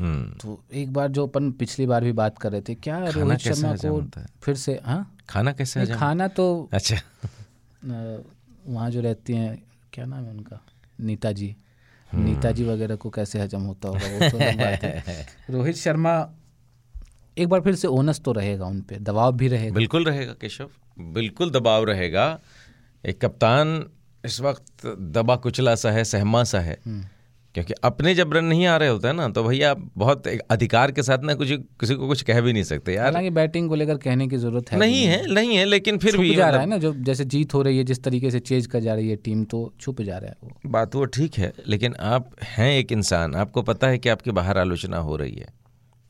तो 0.00 0.62
एक 0.72 0.92
बार 0.92 1.08
जो 1.08 1.26
अपन 1.26 1.50
पिछली 1.52 1.86
बार 1.86 2.04
भी 2.04 2.12
बात 2.12 2.38
कर 2.38 2.52
रहे 2.52 2.60
थे 2.60 2.74
क्या 2.74 2.98
रोहित 3.08 3.38
शर्मा 3.38 3.74
को 3.84 4.00
फिर 4.42 4.54
से 4.54 4.80
हाँ? 4.84 5.16
खाना 5.28 5.52
कैसे 5.52 5.86
खाना 5.86 6.28
तो 6.28 6.68
अच्छा। 6.72 6.96
वहाँ 8.66 8.90
जो 8.90 9.00
रहती 9.00 9.32
हैं 9.32 9.62
क्या 9.92 10.04
नाम 10.04 10.24
है 10.24 10.30
उनका? 10.30 10.60
नीता 11.00 11.32
जी 11.32 11.56
नीता 12.14 12.50
जी 12.52 12.64
वगैरह 12.64 12.96
को 12.96 13.10
कैसे 13.10 13.40
हजम 13.40 13.60
होता 13.60 13.88
होगा 13.88 14.06
वो 14.06 14.30
तो 14.30 14.38
बात 14.38 14.82
है। 14.84 15.26
रोहित 15.50 15.76
शर्मा 15.76 16.14
एक 17.38 17.48
बार 17.48 17.60
फिर 17.60 17.74
से 17.74 17.88
ओनस 17.88 18.20
तो 18.20 18.32
रहेगा 18.32 18.66
उन 18.66 18.80
पे 18.80 18.96
दबाव 18.98 19.32
भी 19.32 19.48
रहेगा। 19.48 19.74
बिल्कुल 19.74 20.04
रहेगा 20.04 20.32
केशव। 20.32 20.70
बिल्कुल 20.98 21.50
दबाव 21.50 21.84
रहेगा। 21.84 22.40
एक 23.06 23.20
कप्तान 23.24 23.90
इस 24.24 24.40
वक्त 24.40 24.86
दबा 24.86 25.36
कुचला 25.36 25.74
सा 25.74 25.90
है 25.90 26.04
सहमा 26.04 26.44
सा 26.44 26.60
है। 26.60 26.78
क्योंकि 27.54 27.74
अपने 27.84 28.14
जब 28.14 28.32
रन 28.34 28.44
नहीं 28.44 28.66
आ 28.66 28.76
रहे 28.76 28.88
होते 28.88 29.08
हैं 29.08 29.14
ना 29.14 29.28
तो 29.28 29.42
भैया 29.44 29.70
आप 29.70 29.90
बहुत 29.96 30.26
अधिकार 30.50 30.90
के 30.92 31.02
साथ 31.02 31.18
ना 31.18 31.34
कुछ 31.34 31.48
किसी 31.80 31.94
को 31.94 32.08
कुछ 32.08 32.22
कह 32.22 32.40
भी 32.40 32.52
नहीं 32.52 32.62
सकते 32.62 32.94
यार। 32.94 33.04
हालाँकि 33.04 33.30
बैटिंग 33.30 33.68
को 33.68 33.74
लेकर 33.74 33.96
कहने 33.96 34.26
की 34.28 34.36
ज़रूरत 34.36 34.70
है 34.72 34.78
नहीं 34.78 35.02
है 35.04 35.32
नहीं। 35.34 35.56
है 35.56 35.64
लेकिन 35.64 35.98
फिर 35.98 36.16
भी 36.16 36.34
जा 36.34 36.48
रहा 36.50 36.60
है 36.60 36.66
ना 36.66 36.78
जो 36.78 36.92
जैसे 36.94 37.24
जीत 37.24 37.54
हो 37.54 37.62
रही 37.62 37.78
है 37.78 37.84
जिस 37.84 38.02
तरीके 38.02 38.30
से 38.30 38.40
चेज 38.40 38.66
कर 38.66 38.80
जा 38.80 38.94
रही 38.94 39.08
है 39.10 39.16
टीम 39.16 39.44
तो 39.44 39.72
छुप 39.80 40.02
जा 40.02 40.18
रहा 40.18 40.30
है 40.30 40.36
वो। 40.44 40.70
बात 40.70 40.94
वो 40.94 41.04
ठीक 41.04 41.38
है 41.38 41.52
लेकिन 41.66 41.94
आप 41.94 42.30
हैं 42.44 42.70
एक 42.78 42.92
इंसान 42.92 43.34
आपको 43.34 43.62
पता 43.62 43.88
है 43.88 43.98
कि 43.98 44.08
आपकी 44.08 44.30
बाहर 44.30 44.58
आलोचना 44.58 44.98
हो 44.98 45.16
रही 45.16 45.34
है 45.34 45.48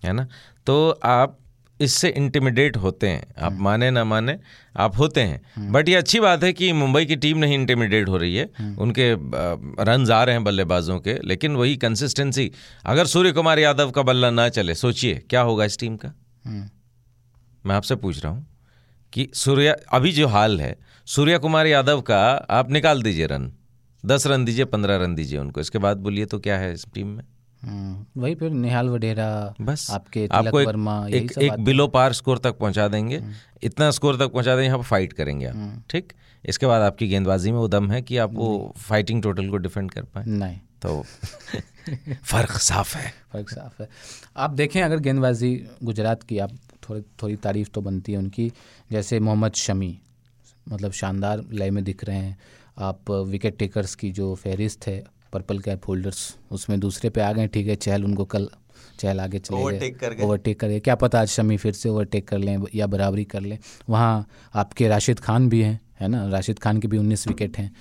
है 0.02 0.12
ना? 0.12 0.26
तो 0.66 0.90
आप 1.04 1.38
इससे 1.80 2.08
इंटिमिडेट 2.10 2.76
होते 2.76 3.08
हैं। 3.08 3.26
आप 3.38 3.58
माने 3.58 3.90
ना 3.90 4.04
माने 4.04 4.38
आप 4.76 4.96
होते 4.98 5.20
हैं। 5.20 5.70
बट 5.72 5.88
ये 5.88 5.94
अच्छी 5.94 6.20
बात 6.20 6.44
है 6.44 6.52
कि 6.52 6.72
मुंबई 6.72 7.04
की 7.06 7.16
टीम 7.16 7.38
नहीं 7.38 7.54
इंटिमिडेट 7.54 8.08
हो 8.08 8.16
रही 8.16 8.36
है। 8.36 8.48
उनके 8.78 9.12
रन 9.84 10.10
आ 10.12 10.22
रहे 10.24 10.34
हैं 10.34 10.44
बल्लेबाजों 10.44 10.98
के 11.00 11.18
लेकिन 11.24 11.56
वही 11.56 11.76
कंसिस्टेंसी 11.76 12.50
अगर 12.84 13.06
सूर्य 13.06 13.32
कुमार 13.32 13.58
यादव 13.58 13.90
का 13.90 14.02
बल्ला 14.02 14.30
ना 14.30 14.48
चले 14.50 14.74
सोचिए 14.74 15.22
क्या 15.30 15.40
होगा 15.40 15.64
इस 15.64 15.78
टीम 15.78 15.96
का? 15.96 16.12
हम्म, 16.44 16.68
मैं 17.64 17.74
आपसे 17.76 17.94
पूछ 17.96 18.22
रहा 18.24 18.32
हूँ 18.32 18.46
कि 19.12 19.28
सूर्या 19.34 19.74
अभी 19.92 20.12
जो 20.12 20.26
हाल 20.28 20.60
है 20.60 20.76
सूर्य 21.06 21.38
कुमार 21.38 21.66
यादव 21.66 22.00
का 22.00 22.20
आप 22.50 22.70
निकाल 22.70 23.02
दीजिए 23.02 23.26
रन 23.26 23.52
दस 24.04 24.26
रन 24.26 24.44
दीजिए 24.44 24.64
पंद्रह 24.66 24.96
रन 24.96 25.14
दीजिए 25.14 25.38
उनको। 25.38 25.60
इसके 25.60 25.78
बाद 25.78 25.96
बोलिए 25.96 26.26
तो 26.26 26.38
क्या 26.38 26.58
है 26.58 26.72
इस 26.74 26.84
टीम 26.94 27.06
में? 27.06 27.14
हम्म, 27.14 27.37
वही 28.16 28.34
फिर 28.34 28.50
निहाल 28.50 28.88
वडेरा 28.88 29.54
बस 29.60 29.90
आपके 29.90 30.28
आपको 30.32 30.60
एक, 30.60 30.66
वर्मा 30.66 31.08
एक, 31.08 31.32
सब 31.32 31.42
एक 31.42 31.52
बिलो 31.52 31.88
पार 31.88 32.12
स्कोर 32.12 32.38
तक 32.38 32.58
पहुँचा 32.58 32.88
देंगे। 32.88 33.22
इतना 33.62 33.90
स्कोर 33.90 34.16
तक 34.16 34.26
पहुँचा 34.26 34.54
देंगे 34.54 34.66
यहाँ 34.66 34.78
पर 34.78 34.84
फाइट 34.84 35.12
करेंगे 35.12 35.46
आप 35.46 35.82
ठीक? 35.90 36.12
इसके 36.44 36.66
बाद 36.66 36.82
आपकी 36.82 37.08
गेंदबाजी 37.08 37.50
में 37.52 37.58
वो 37.58 37.68
दम 37.68 37.90
है 37.90 38.02
कि 38.02 38.16
आप 38.16 38.34
वो 38.34 38.74
फाइटिंग 38.76 39.22
टोटल 39.22 39.50
को 39.50 39.56
डिफेंड 39.56 39.90
कर 39.90 40.02
पाए। 40.02 40.24
नहीं। 40.24 40.58
तो 40.82 41.02
फ़र्क 42.24 42.50
साफ़ 42.50 42.96
है। 42.96 43.12
फ़र्क 43.32 43.50
साफ़ 43.50 43.82
है। 43.82 43.88
आप 44.36 44.50
देखें 44.50 44.82
अगर 44.82 44.98
गेंदबाजी 44.98 45.66
गुजरात 45.84 46.22
की 46.22 46.38
आप 46.38 46.50
थोड़ी 46.90 47.02
थोड़ी 47.22 47.36
तारीफ़ 47.36 47.68
तो 47.68 47.80
बनती 47.80 48.12
है 48.12 48.18
उनकी। 48.18 48.52
जैसे 48.92 49.20
मोहम्मद 49.20 49.52
शमी 49.52 50.00
मतलब 50.70 50.92
शानदार 50.92 51.44
लय 51.52 51.70
में 51.70 51.84
दिख 51.84 52.04
रहे 52.04 52.16
हैं। 52.16 52.38
आप 52.78 53.10
विकेट 53.10 53.58
टेकर्स 53.58 53.94
की 53.94 54.10
जो 54.10 54.34
फहरिस्त 54.34 54.86
है 54.86 55.04
पर्पल 55.32 55.58
कैप 55.58 55.88
होल्डर्स 55.88 56.36
उसमें 56.50 56.80
दूसरे 56.80 57.10
पे 57.10 57.20
आ 57.20 57.32
गए 57.32 57.46
ठीक 57.46 57.66
है 57.66 57.74
चहल 57.76 58.04
उनको 58.04 58.24
कल 58.24 58.48
चहल 59.00 59.20
आगे 59.20 59.38
चले 59.38 59.90
कर 59.90 60.14
गए। 60.14 60.24
ओवरटेक 60.24 60.60
कर 60.60 60.68
गए। 60.68 60.80
क्या 60.80 60.94
पता 60.94 61.20
आज 61.20 61.28
शमी 61.28 61.56
फिर 61.56 61.72
से 61.72 61.88
ओवरटेक 61.88 62.28
कर 62.28 62.38
लें 62.38 62.58
या 62.74 62.86
बराबरी 62.86 63.24
कर 63.24 63.40
लें। 63.40 63.58
वहाँ 63.88 64.26
आपके 64.54 64.88
राशिद 64.88 65.20
खान 65.20 65.48
भी 65.48 65.62
हैं 65.62 65.80
है 66.00 66.08
ना? 66.08 66.28
राशिद 66.28 66.58
खान 66.58 66.78
के 66.78 66.88
भी 66.88 66.98
उन्नीस 66.98 67.26
विकेट 67.28 67.58
हैं। 67.58 67.72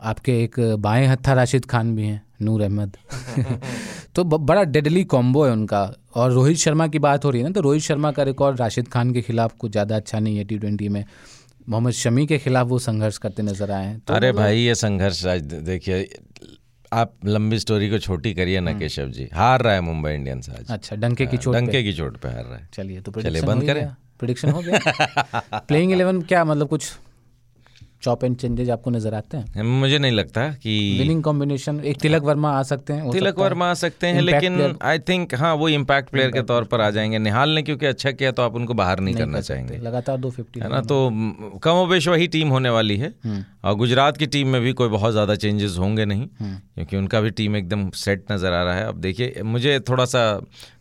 आपके 0.00 0.42
एक 0.44 0.60
बाएँ 0.78 1.06
हत्था 1.06 1.32
राशिद 1.32 1.64
खान 1.64 1.94
भी 1.96 2.06
हैं 2.06 2.22
नूर 2.42 2.62
अहमद। 2.62 2.96
तो 4.14 4.24
ब- 4.24 4.40
बड़ा 4.46 4.64
डेडली 4.64 5.04
कॉम्बो 5.04 5.44
है 5.44 5.52
उनका। 5.52 5.82
और 6.14 6.32
रोहित 6.32 6.56
शर्मा 6.56 6.86
की 6.88 6.98
बात 6.98 7.24
हो 7.24 7.30
रही 7.30 7.40
है 7.40 7.48
ना 7.48 7.52
तो 7.52 7.60
रोहित 7.60 7.82
शर्मा 7.82 8.12
का 8.12 8.22
रिकॉर्ड 8.22 8.60
राशिद 8.60 8.88
खान 8.88 9.12
के 9.12 9.22
खिलाफ 9.22 9.54
कुछ 9.58 9.72
ज़्यादा 9.72 9.96
अच्छा 9.96 10.18
नहीं 10.18 10.36
है 10.36 10.44
टी 10.44 10.58
ट्वेंटी 10.58 10.88
में। 10.88 11.04
मोहम्मद 11.68 11.92
शमी 11.92 12.26
के 12.26 12.38
खिलाफ 12.38 12.66
वो 12.66 12.78
संघर्ष 12.78 13.18
करते 13.18 13.42
नज़र 13.42 13.70
आए 13.70 13.86
हैं। 13.86 14.00
तो 14.00 14.14
अरे 14.14 14.32
भाई 14.32 14.58
ये 14.58 14.74
संघर्ष 14.74 15.26
आज 15.26 15.42
देखिए 15.42 16.08
आप 16.92 17.12
लंबी 17.24 17.58
स्टोरी 17.58 17.90
को 17.90 17.98
छोटी 17.98 18.34
करिए 18.34 18.60
ना 18.60 18.72
केशव 18.78 19.08
जी। 19.08 19.28
हार 19.34 19.62
रहा 19.62 19.74
है 19.74 19.80
मुंबई 19.80 20.10
इंडियंस 20.10 20.50
आज। 20.50 20.66
अच्छा 20.70 20.96
डंके 20.96 21.26
की 21.26 21.36
चोट 21.36 21.54
डंके 21.54 21.82
की 21.82 21.92
चोट 21.92 22.16
पे 22.16 22.28
हार 22.28 22.44
रहा 22.44 22.56
है। 22.56 22.68
चलिए 22.72 23.00
तो 23.00 23.22
चलिए, 23.22 23.42
बंद 23.42 23.54
हो 23.54 23.60
ही 23.60 23.66
करें। 23.66 23.86
प्रिडिक्शन 24.18 24.50
हो 24.50 24.60
गया। 24.60 24.78
प्लेइंग 25.58 25.92
इलेवन 25.92 26.22
क्या 26.22 26.44
मतलब 26.44 26.68
कुछ 26.68 26.92
चॉप 28.02 28.24
एंड 28.24 28.36
चेंजेस 28.36 28.68
आपको 28.70 28.90
नज़र 28.90 29.14
आते 29.14 29.36
हैं? 29.36 29.62
मुझे 29.62 29.98
नहीं 29.98 30.12
लगता 30.12 30.48
कि 30.54 30.74
विनिंग 30.98 31.22
कॉम्बिनेशन 31.22 31.80
एक 31.82 32.00
तिलक 32.00 32.22
वर्मा 32.22 32.50
आ 32.50 32.62
सकते 32.64 32.92
हैं 32.92 33.10
तिलक 33.10 33.38
वर्मा 33.38 33.70
आ 33.70 33.74
सकते 33.76 34.06
हैं 34.06 34.20
लेकिन 34.22 34.76
आई 34.82 34.98
थिंक 35.08 35.34
हाँ 35.34 35.54
वो 35.54 35.68
इम्पैक्ट 35.70 36.10
प्लेयर 36.10 36.30
के 36.30 36.42
तौर 36.42 36.64
पर 36.64 36.80
आ 36.80 36.90
जाएँगे। 36.90 37.18
निहाल 37.20 37.50
ने 37.50 37.62
क्योंकि 37.62 37.86
अच्छा 37.86 38.10
किया 38.12 38.30
तो 38.32 38.42
आप 38.42 38.54
उनको 38.54 38.74
बाहर 38.74 39.00
नहीं 39.00 39.14
नहीं 39.14 39.24
करना 39.24 39.40
चाहेंगे। 39.40 39.78
लगातार 39.78 40.16
दो 40.16 40.30
फिफ्टी 40.30 40.60
है 40.60 40.68
ना? 40.68 40.80
तो 40.82 41.58
कमोबेश 41.64 42.08
वही 42.08 42.26
टीम 42.28 42.48
होने 42.48 42.70
वाली 42.70 42.96
है। 42.96 43.12
हम्म। 43.24 43.44
और 43.64 43.74
गुजरात 43.76 44.16
की 44.16 44.26
टीम 44.28 44.48
में 44.48 44.60
भी 44.62 44.72
कोई 44.72 44.88
बहुत 44.88 45.12
ज़्यादा 45.12 45.34
चेंजेस 45.36 45.76
होंगे 45.78 46.04
नहीं 46.04 46.26
क्योंकि 46.32 46.96
उनका 46.96 47.20
भी 47.20 47.30
टीम 47.32 47.56
एकदम 47.56 47.88
सेट 47.96 48.24
नज़र 48.32 48.52
आ 48.52 48.62
रहा 48.62 48.74
है। 48.74 48.86
अब 48.86 49.00
देखिए 49.00 49.42
मुझे 49.44 49.78
थोड़ा 49.88 50.04
सा 50.04 50.22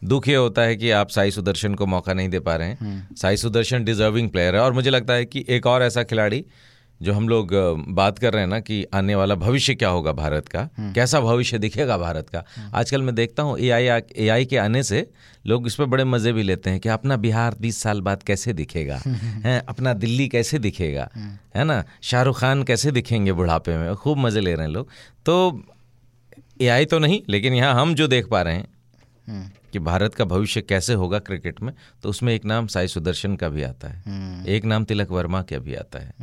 दुख 0.05 0.27
ये 0.27 0.36
होता 0.36 0.62
है 0.62 0.75
कि 0.75 0.91
आप 0.93 1.10
साई 1.10 1.32
सुदर्शन 1.32 1.75
को 1.75 1.86
मौका 1.88 2.13
नहीं 2.13 2.29
दे 2.29 2.39
पा 2.39 2.55
रहे 2.55 2.67
हैं। 2.69 3.15
साई 3.15 3.38
सुदर्शन 3.38 3.84
डिजर्विंग 3.84 4.29
प्लेयर 4.29 4.55
है 4.55 4.62
और 4.62 4.73
मुझे 4.73 4.89
लगता 4.89 5.13
है 5.13 5.25
कि 5.25 5.45
एक 5.49 5.67
और 5.67 5.84
ऐसा 5.84 6.03
खिलाड़ी 6.03 6.43
जो 7.01 7.13
हम 7.13 7.27
लोग 7.29 7.49
बात 7.95 8.17
कर 8.19 8.33
रहे 8.33 8.41
हैं 8.41 8.49
ना 8.49 8.59
कि 8.59 8.83
आने 8.93 9.15
वाला 9.15 9.35
भविष्य 9.35 9.75
क्या 9.75 9.89
होगा 9.89 10.12
भारत 10.12 10.47
का 10.47 10.67
कैसा 10.95 11.19
भविष्य 11.21 11.57
दिखेगा 11.57 11.97
भारत 11.97 12.29
का। 12.29 12.43
आजकल 12.73 13.01
मैं 13.01 13.13
देखता 13.15 13.43
हूँ 13.43 13.57
ए 13.59 13.69
आई 13.69 13.85
ए 14.15 14.27
आई 14.27 14.45
के 14.45 14.57
आने 14.57 14.83
से 14.83 15.05
लोग 15.47 15.67
इस 15.67 15.75
पर 15.75 15.85
बड़े 15.85 16.03
मज़े 16.03 16.33
भी 16.33 16.43
लेते 16.43 16.69
हैं 16.69 16.79
कि 16.79 16.89
अपना 16.89 17.17
बिहार 17.17 17.55
बीस 17.62 17.81
साल 17.81 18.01
बाद 18.01 18.23
कैसे 18.23 18.53
दिखेगा 18.53 18.97
हैं 19.45 19.59
अपना 19.67 19.93
दिल्ली 19.95 20.27
कैसे 20.27 20.59
दिखेगा 20.59 21.09
है 21.55 21.63
ना 21.63 21.83
शाहरुख 22.01 22.39
खान 22.39 22.63
कैसे 22.63 22.91
दिखेंगे 22.91 23.33
बुढ़ापे 23.33 23.77
में 23.77 23.93
खूब 23.95 24.17
मज़े 24.17 24.41
ले 24.41 24.55
रहे 24.55 24.65
हैं 24.65 24.73
लोग। 24.73 24.89
तो 25.25 25.63
ए 26.62 26.67
आई 26.67 26.85
तो 26.85 26.99
नहीं 26.99 27.21
लेकिन 27.29 27.53
यहाँ 27.53 27.73
हम 27.81 27.93
जो 27.95 28.07
देख 28.07 28.27
पा 28.27 28.41
रहे 28.41 28.55
हैं 28.55 28.67
हम्म। 29.27 29.49
कि 29.73 29.79
भारत 29.79 30.13
का 30.13 30.25
भविष्य 30.25 30.62
कैसे 30.62 30.93
होगा 30.93 31.19
क्रिकेट 31.21 31.62
में 31.62 31.73
तो 32.03 32.10
उसमें 32.10 32.34
एक 32.34 32.45
नाम 32.45 32.67
साई 32.67 32.88
सुदर्शन 32.88 33.36
का 33.36 33.49
भी 33.49 33.63
आता 33.63 33.88
है। 33.88 34.45
एक 34.47 34.65
नाम 34.65 34.84
तिलक 34.84 35.12
वर्मा 35.12 35.41
का 35.41 35.60
भी 35.60 35.75
आता 35.75 35.99
है। 35.99 36.13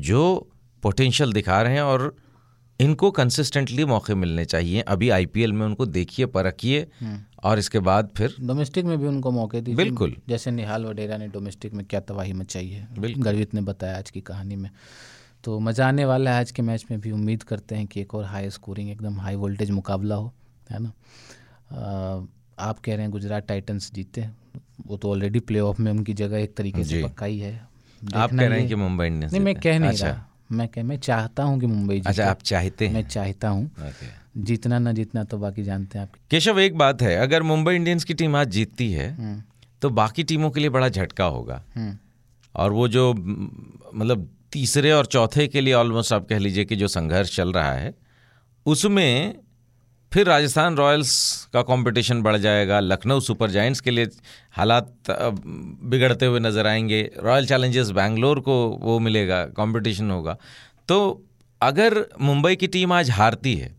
जो 0.00 0.50
पोटेंशियल 0.82 1.32
दिखा 1.32 1.62
रहे 1.62 1.74
हैं 1.74 1.82
और 1.82 2.14
इनको 2.80 3.10
कंसिस्टेंटली 3.10 3.84
मौके 3.84 4.14
मिलने 4.14 4.44
चाहिए। 4.44 4.80
अभी 4.80 5.10
आईपीएल 5.10 5.52
में 5.52 5.64
उनको 5.66 5.86
देखिए 5.86 6.26
परखिए 6.26 6.86
और 7.44 7.58
इसके 7.58 7.78
बाद 7.78 8.08
फिर 8.16 8.34
डोमेस्टिक 8.40 8.84
में 8.84 8.98
भी 8.98 9.06
उनको 9.06 9.30
मौके 9.30 9.60
दीजिए। 9.60 9.76
बिल्कुल। 9.76 10.16
जैसे 10.28 10.50
निहाल 10.50 10.84
वडेरा 10.84 11.16
ने 11.16 11.28
डोमेस्टिक 11.28 11.74
में 11.74 11.84
क्या 11.86 12.00
तबाही 12.00 12.32
मचाई 12.32 12.68
है। 12.68 12.88
गर्वित 12.98 13.54
ने 13.54 13.60
बताया 13.60 13.98
आज 13.98 14.10
की 14.10 14.20
कहानी 14.20 14.56
में। 14.56 14.70
तो 15.44 15.58
मज़ा 15.60 15.88
आने 15.88 16.04
वाला 16.04 16.30
है 16.30 16.40
आज 16.40 16.50
के 16.50 16.62
मैच 16.62 16.84
में 16.90 17.00
भी। 17.00 17.10
उम्मीद 17.10 17.42
करते 17.42 17.74
हैं 17.74 17.86
कि 17.86 18.00
एक 18.00 18.14
और 18.14 18.24
हाई 18.24 18.50
स्कोरिंग 18.50 18.90
एकदम 18.90 19.20
हाई 19.20 19.34
वोल्टेज 19.34 19.70
मुकाबला 19.70 20.14
हो 20.14 20.32
है 20.70 20.82
ना? 20.82 20.92
आप 22.58 22.78
कह 22.78 22.92
रहे 22.92 23.02
हैं 23.02 23.10
गुजरात 23.10 23.46
टाइटंस 23.48 23.90
जीते 23.94 24.28
वो 24.86 24.96
तो 24.96 25.10
ऑलरेडी 25.10 25.40
प्ले 25.40 25.60
ऑफ़ 25.60 25.80
में 25.82 25.90
उनकी 25.92 26.14
जगह 26.14 26.38
एक 26.38 26.54
तरीके 26.56 26.84
से 26.84 27.02
पक्का 27.04 27.26
ही 27.26 27.38
है। 27.38 27.54
आप 28.14 28.30
कह 28.30 28.46
रहे 28.46 28.58
हैं 28.60 28.68
कि 28.68 28.74
मुंबई 28.74 29.06
इंडियंस 29.06 29.32
नहीं 29.32 29.42
मैं 29.42 29.54
कह 29.54 29.78
नहीं 29.78 29.90
अच्छा। 29.90 30.06
रहा। 30.06 30.26
मैं 30.52 30.68
कह 30.68 30.82
मैं 30.82 30.96
चाहता 30.98 31.42
हूँ 31.42 31.58
कि 31.60 31.66
मुंबई 31.66 31.94
जीते। 31.94 32.08
अच्छा 32.08 32.30
आप 32.30 32.42
चाहते 32.42 32.86
हैं। 32.86 32.94
मैं 32.94 33.02
चाहता 33.08 33.48
हूँ। 33.48 33.92
जीतना 34.38 34.78
ना 34.78 34.92
जीतना 34.92 35.24
तो 35.24 35.38
बाकी 35.38 35.62
जानते 35.62 35.98
हैं 35.98 36.06
आप। 36.06 36.12
केशव 36.30 36.58
एक 36.60 36.76
बात 36.78 37.02
है 37.02 37.16
अगर 37.16 37.42
मुंबई 37.42 37.74
इंडियंस 37.74 38.04
की 38.04 38.14
टीम 38.14 38.36
आज 38.36 38.48
जीतती 38.50 38.90
है 38.92 39.42
तो 39.82 39.90
बाकी 39.92 40.22
टीमों 40.24 40.50
के 40.50 40.60
लिए 40.60 40.70
बड़ा 40.70 40.88
झटका 40.88 41.24
होगा। 41.26 41.62
हम्म। 41.76 41.96
और 42.54 42.72
वो 42.72 42.88
जो 42.88 43.12
मतलब 43.14 44.28
तीसरे 44.52 44.92
और 44.92 45.06
चौथे 45.06 45.46
के 45.48 45.60
लिए 45.60 45.74
ऑलमोस्ट 45.74 46.12
आप 46.12 46.26
कह 46.28 46.38
लीजिए 46.38 46.64
कि 46.64 46.76
जो 46.76 46.88
संघर्ष 46.88 47.34
चल 47.36 47.52
रहा 47.52 47.72
है 47.72 47.94
उसमें 48.66 49.34
फिर 50.14 50.26
राजस्थान 50.26 50.76
रॉयल्स 50.76 51.12
का 51.52 51.62
कंपटीशन 51.64 52.20
बढ़ 52.22 52.36
जाएगा। 52.38 52.78
लखनऊ 52.80 53.20
सुपर 53.20 53.50
जायंट्स 53.50 53.80
के 53.80 53.90
लिए 53.90 54.08
हालात 54.52 54.92
बिगड़ते 55.10 56.26
हुए 56.26 56.40
नज़र 56.40 56.66
आएँगे। 56.66 57.00
रॉयल 57.18 57.46
चैलेंजर्स 57.46 57.90
बैंगलोर 57.92 58.40
को 58.40 58.54
वो 58.82 58.98
मिलेगा 58.98 59.44
कंपटीशन 59.56 60.10
होगा। 60.10 60.36
तो 60.88 60.98
अगर 61.60 62.04
मुंबई 62.20 62.56
की 62.56 62.66
टीम 62.66 62.92
आज 62.92 63.10
हारती 63.10 63.54
है 63.54 63.74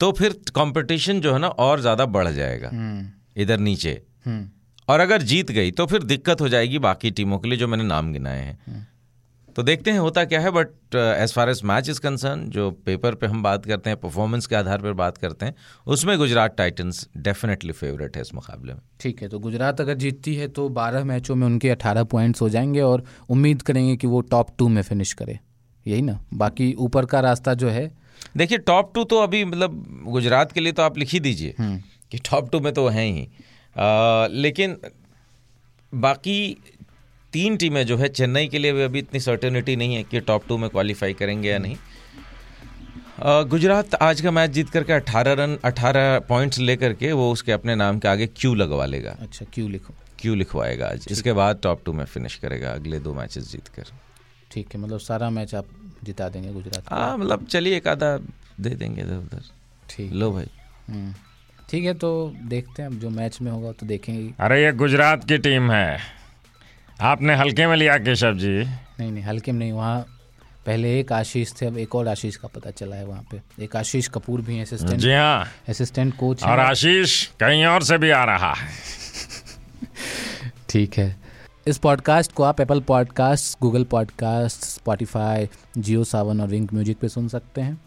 तो 0.00 0.10
फिर 0.12 0.32
कंपटीशन 0.56 1.20
जो 1.20 1.32
है 1.32 1.38
ना 1.38 1.48
और 1.48 1.80
ज़्यादा 1.80 2.06
बढ़ 2.08 2.28
जाएगा। 2.30 2.70
इधर 3.36 3.58
नीचे। 3.60 4.00
हम्म। 4.26 4.48
और 4.88 5.00
अगर 5.00 5.22
जीत 5.24 5.50
गई 5.50 5.70
तो 5.70 5.86
फिर 5.86 6.02
दिक्कत 6.04 6.40
हो 6.40 6.48
जाएगी 6.48 6.78
बाकी 6.80 7.10
टीमों 7.10 7.38
के 7.38 7.48
लिए 7.48 7.58
जो 7.58 7.68
मैंने 7.68 7.84
नाम 7.84 8.12
गिनाए 8.12 8.40
हैं। 8.40 8.86
तो 9.56 9.62
देखते 9.62 9.90
हैं 9.90 9.98
होता 9.98 10.24
क्या 10.24 10.40
है 10.40 10.50
but 10.50 10.94
as 10.94 11.32
far 11.32 11.50
as 11.50 11.60
match 11.64 11.88
is 11.88 12.00
concern 12.00 12.44
जो 12.50 12.70
पेपर 12.86 13.14
पे 13.14 13.26
हम 13.26 13.42
बात 13.42 13.66
करते 13.66 13.90
हैं 13.90 13.98
परफॉर्मेंस 14.00 14.46
के 14.46 14.56
आधार 14.56 14.82
पर 14.82 14.92
बात 14.92 15.18
करते 15.18 15.46
हैं 15.46 15.54
उसमें 15.86 16.16
गुजरात 16.18 16.56
टाइटंस 16.56 17.08
डेफिनेटली 17.16 17.72
फेवरेट 17.72 18.16
है 18.16 18.22
इस 18.22 18.34
मुकाबले 18.34 18.72
में। 18.72 18.80
ठीक 19.00 19.22
है 19.22 19.28
तो 19.28 19.38
गुजरात 19.38 19.80
अगर 19.80 19.94
जीतती 19.94 20.34
है 20.34 20.48
तो 20.48 20.68
12 20.70 21.04
मैचों 21.04 21.34
में 21.34 21.46
उनके 21.46 21.70
18 21.70 22.04
पॉइंट्स 22.04 22.42
हो 22.42 22.48
जाएँगे 22.48 22.80
और 22.80 23.04
उम्मीद 23.28 23.62
करेंगे 23.62 23.96
कि 23.96 24.06
वो 24.06 24.20
टॉप 24.20 24.54
टू 24.58 24.68
में 24.68 24.82
फिनिश 24.82 25.12
करे। 25.12 25.38
यही 25.86 26.02
ना? 26.02 26.18
बाकी 26.34 26.72
ऊपर 26.78 27.06
का 27.06 27.20
रास्ता 27.20 27.54
जो 27.54 27.68
है 27.68 27.90
देखिए 28.36 28.58
टॉप 28.58 28.92
टू 28.94 29.04
तो 29.04 29.18
अभी 29.18 29.44
मतलब 29.44 30.02
गुजरात 30.08 30.52
के 30.52 30.60
लिए 30.60 30.72
तो 30.72 30.82
आप 30.82 30.98
लिख 30.98 31.10
ही 31.10 31.20
दीजिए 31.20 31.54
कि 31.60 32.18
टॉप 32.30 32.50
टू 32.50 32.60
में 32.60 32.72
तो 32.74 32.86
हैं 32.88 33.06
ही। 33.06 33.28
आ, 33.76 34.26
लेकिन 34.26 34.76
बाकी 35.92 36.56
तीन 37.34 37.56
टीमें 37.56 37.84
जो 37.86 37.96
है 37.96 38.08
चेन्नई 38.08 38.46
के 38.48 38.58
लिए 38.58 38.72
भी 38.72 38.82
अभी 38.82 38.98
इतनी 38.98 39.20
सर्टेनिटी 39.20 39.74
नहीं 39.76 39.94
है 39.94 40.02
कि 40.02 40.20
टॉप 40.20 40.46
टू 40.48 40.58
में 40.58 40.68
क्वालिफाई 40.70 41.14
करेंगे 41.14 41.48
या 41.50 41.58
नहीं। 41.58 41.76
गुजरात 43.48 43.94
आज 43.94 44.20
का 44.20 44.30
मैच 44.30 44.50
जीत 44.50 44.70
करके 44.70 44.92
18 44.92 45.34
रन 45.38 45.56
18 45.64 46.18
पॉइंट्स 46.28 46.58
लेकर 46.58 46.92
के 46.94 47.12
वो 47.12 47.30
उसके 47.32 47.52
अपने 47.52 47.74
नाम 47.74 47.98
के 47.98 48.08
आगे 48.08 48.26
क्यू 48.36 48.54
लगवा 48.54 48.86
लेगा। 48.86 49.16
अच्छा 49.20 49.46
क्यों 49.54 49.70
लिखो। 49.70 49.94
क्यू 50.18 50.34
लिखवाएगा 50.34 50.86
आज। 50.86 51.06
इसके 51.10 51.32
बाद 51.32 51.60
टॉप 51.62 51.82
टू 51.86 51.92
में 51.92 52.04
फिनिश 52.04 52.34
करेगा 52.36 52.72
अगले 52.72 52.98
दो 53.00 53.14
मैचेस 53.14 53.50
जीत 53.52 53.68
कर। 53.68 53.92
ठीक 54.50 54.74
है 54.74 54.80
मतलब 54.80 54.98
सारा 55.00 55.30
मैच 55.30 55.54
आप 55.54 55.66
जिता 56.04 56.28
देंगे 56.28 56.52
गुजरात 56.52 56.92
हाँ 56.92 57.16
मतलब 57.18 57.46
चलिए 57.46 57.76
एक 57.76 57.88
आधा 57.88 58.16
दे 58.60 58.70
देंगे 58.70 59.02
इधर 59.02 59.16
उधर। 59.16 59.42
ठीक। 59.90 60.12
लो 60.12 60.32
भाई। 60.32 60.50
हम्म। 60.88 61.14
ठीक 61.70 61.84
है 61.84 61.94
तो 61.94 62.10
देखते 62.48 62.82
हैं 62.82 62.88
अब 62.88 62.98
जो 63.00 63.10
मैच 63.10 63.40
में 63.42 63.50
होगा 63.52 63.72
तो 63.72 63.86
देखेंगे 63.86 64.32
अरे 64.40 64.64
ये 64.64 64.72
गुजरात 64.74 65.24
की 65.28 65.38
टीम 65.38 65.70
है। 65.72 65.98
आपने 67.02 67.34
हल्के 67.34 67.66
में 67.66 67.76
लिया 67.76 67.98
केशव 67.98 68.34
जी। 68.38 68.64
नहीं 68.98 69.10
नहीं 69.10 69.24
हल्के 69.24 69.52
में 69.52 69.58
नहीं 69.58 69.72
वहाँ 69.72 70.06
पहले 70.66 71.00
एक 71.00 71.12
आशीष 71.12 71.52
थे 71.60 71.66
अब 71.66 71.78
एक 71.78 71.94
और 71.94 72.08
आशीष 72.08 72.36
का 72.36 72.48
पता 72.48 72.70
चला 72.70 72.96
है 72.96 73.06
वहाँ 73.06 73.26
पे। 73.30 73.64
एक 73.64 73.76
आशीष 73.76 74.08
कपूर 74.08 74.40
भी 74.40 74.60
असिस्टेंट 74.60 75.00
जी 75.00 75.12
हाँ। 75.12 75.48
असिस्टेंट 75.68 76.16
कोच 76.16 76.44
और 76.44 76.60
आशीष 76.60 77.26
कहीं 77.40 77.66
और 77.66 77.82
से 77.82 77.98
भी 77.98 78.10
आ 78.10 78.24
रहा 78.24 78.54
है। 78.54 78.68
ठीक 80.68 80.98
है। 80.98 81.16
इस 81.68 81.78
पॉडकास्ट 81.78 82.32
को 82.32 82.42
आप 82.42 82.60
Apple 82.60 82.80
podcast 82.80 83.58
Google 83.62 83.84
podcast 83.84 84.64
Spotify 84.64 85.48
Jio 85.78 86.04
Saavn 86.04 86.40
और 86.40 86.48
रिंक 86.48 86.72
म्यूज़िक 86.72 86.98
पे 86.98 87.08
सुन 87.08 87.28
सकते 87.28 87.60
हैं। 87.60 87.80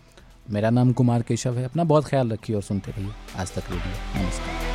मेरा 0.51 0.69
नाम 0.69 0.93
कुमार 0.93 1.21
केशव 1.21 1.57
है। 1.57 1.65
अपना 1.65 1.83
बहुत 1.83 2.07
ख्याल 2.07 2.29
रखिए 2.29 2.55
और 2.55 2.61
सुनते 2.61 2.91
रहिए। 2.91 3.11
आज 3.37 3.51
तक 3.51 3.63
रेडियो 3.71 4.23
नमस्कार। 4.23 4.66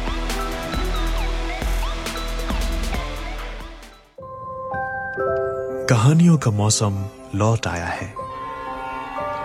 कहानियों 5.92 6.36
का 6.38 6.50
मौसम 6.50 6.94
लौट 7.34 7.66
आया 7.66 7.86
है। 7.86 8.14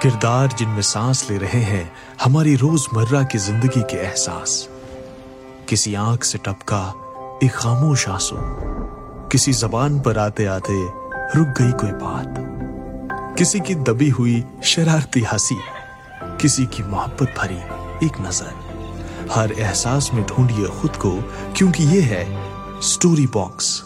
किरदार 0.01 0.47
जिनमें 0.47 0.81
सांस 0.81 1.29
ले 1.29 1.37
रहे 1.37 1.61
हैं, 1.61 1.91
हमारी 2.23 2.55
रोज़मर्रा 2.55 3.23
की 3.23 3.37
ज़िंदगी 3.37 3.81
के 3.81 3.97
एहसास। 3.97 4.69
किसी 5.69 5.95
आँख 5.95 6.23
से 6.23 6.37
टपका 6.37 6.79
एक 7.43 7.51
खामोश 7.51 8.07
आँसू। 8.09 8.35
किसी 9.31 9.53
जबान 9.53 9.99
पर 9.99 10.17
आते 10.17 10.45
आते 10.45 10.73
रुक 11.37 11.47
गई 11.47 11.71
कोई 11.71 11.91
बात। 11.91 13.35
किसी 13.37 13.59
की 13.59 13.75
दबी 13.75 14.09
हुई 14.09 14.43
शरारती 14.63 15.21
हँसी। 15.21 15.59
किसी 16.41 16.65
की 16.65 16.83
मोहब्बत 16.83 17.35
भरी 17.37 18.07
एक 18.07 18.21
नज़र। 18.21 19.29
हर 19.31 19.51
एहसास 19.51 20.09
में 20.13 20.25
ढूंढिए 20.25 20.67
खुद 20.67 20.95
को, 20.95 21.11
क्योंकि 21.57 21.83
ये 21.83 22.01
है 22.01 22.25
story 22.81 23.27
box. 23.27 23.83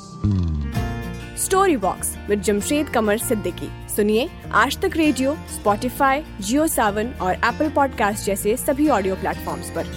Story 1.42 1.78
box 1.78 2.10
with 2.30 2.42
Jamshed 2.42 2.89
Qamar 2.89 3.18
Siddiqui 3.18 3.70
सुनिए 3.96 4.30
आज 4.54 4.78
तक 4.82 4.98
रेडियो 4.98 5.34
स्पॉटिफाई 5.54 6.24
जियो 6.42 6.68
सावन 6.68 7.08
और 7.22 7.34
एप्पल 7.34 7.70
पॉडकास्ट 7.70 8.26
जैसे 8.26 8.56
सभी 8.58 8.89
ऑडियो 8.89 9.16
प्लेटफॉर्म्स 9.16 9.70
पर। 9.70 9.88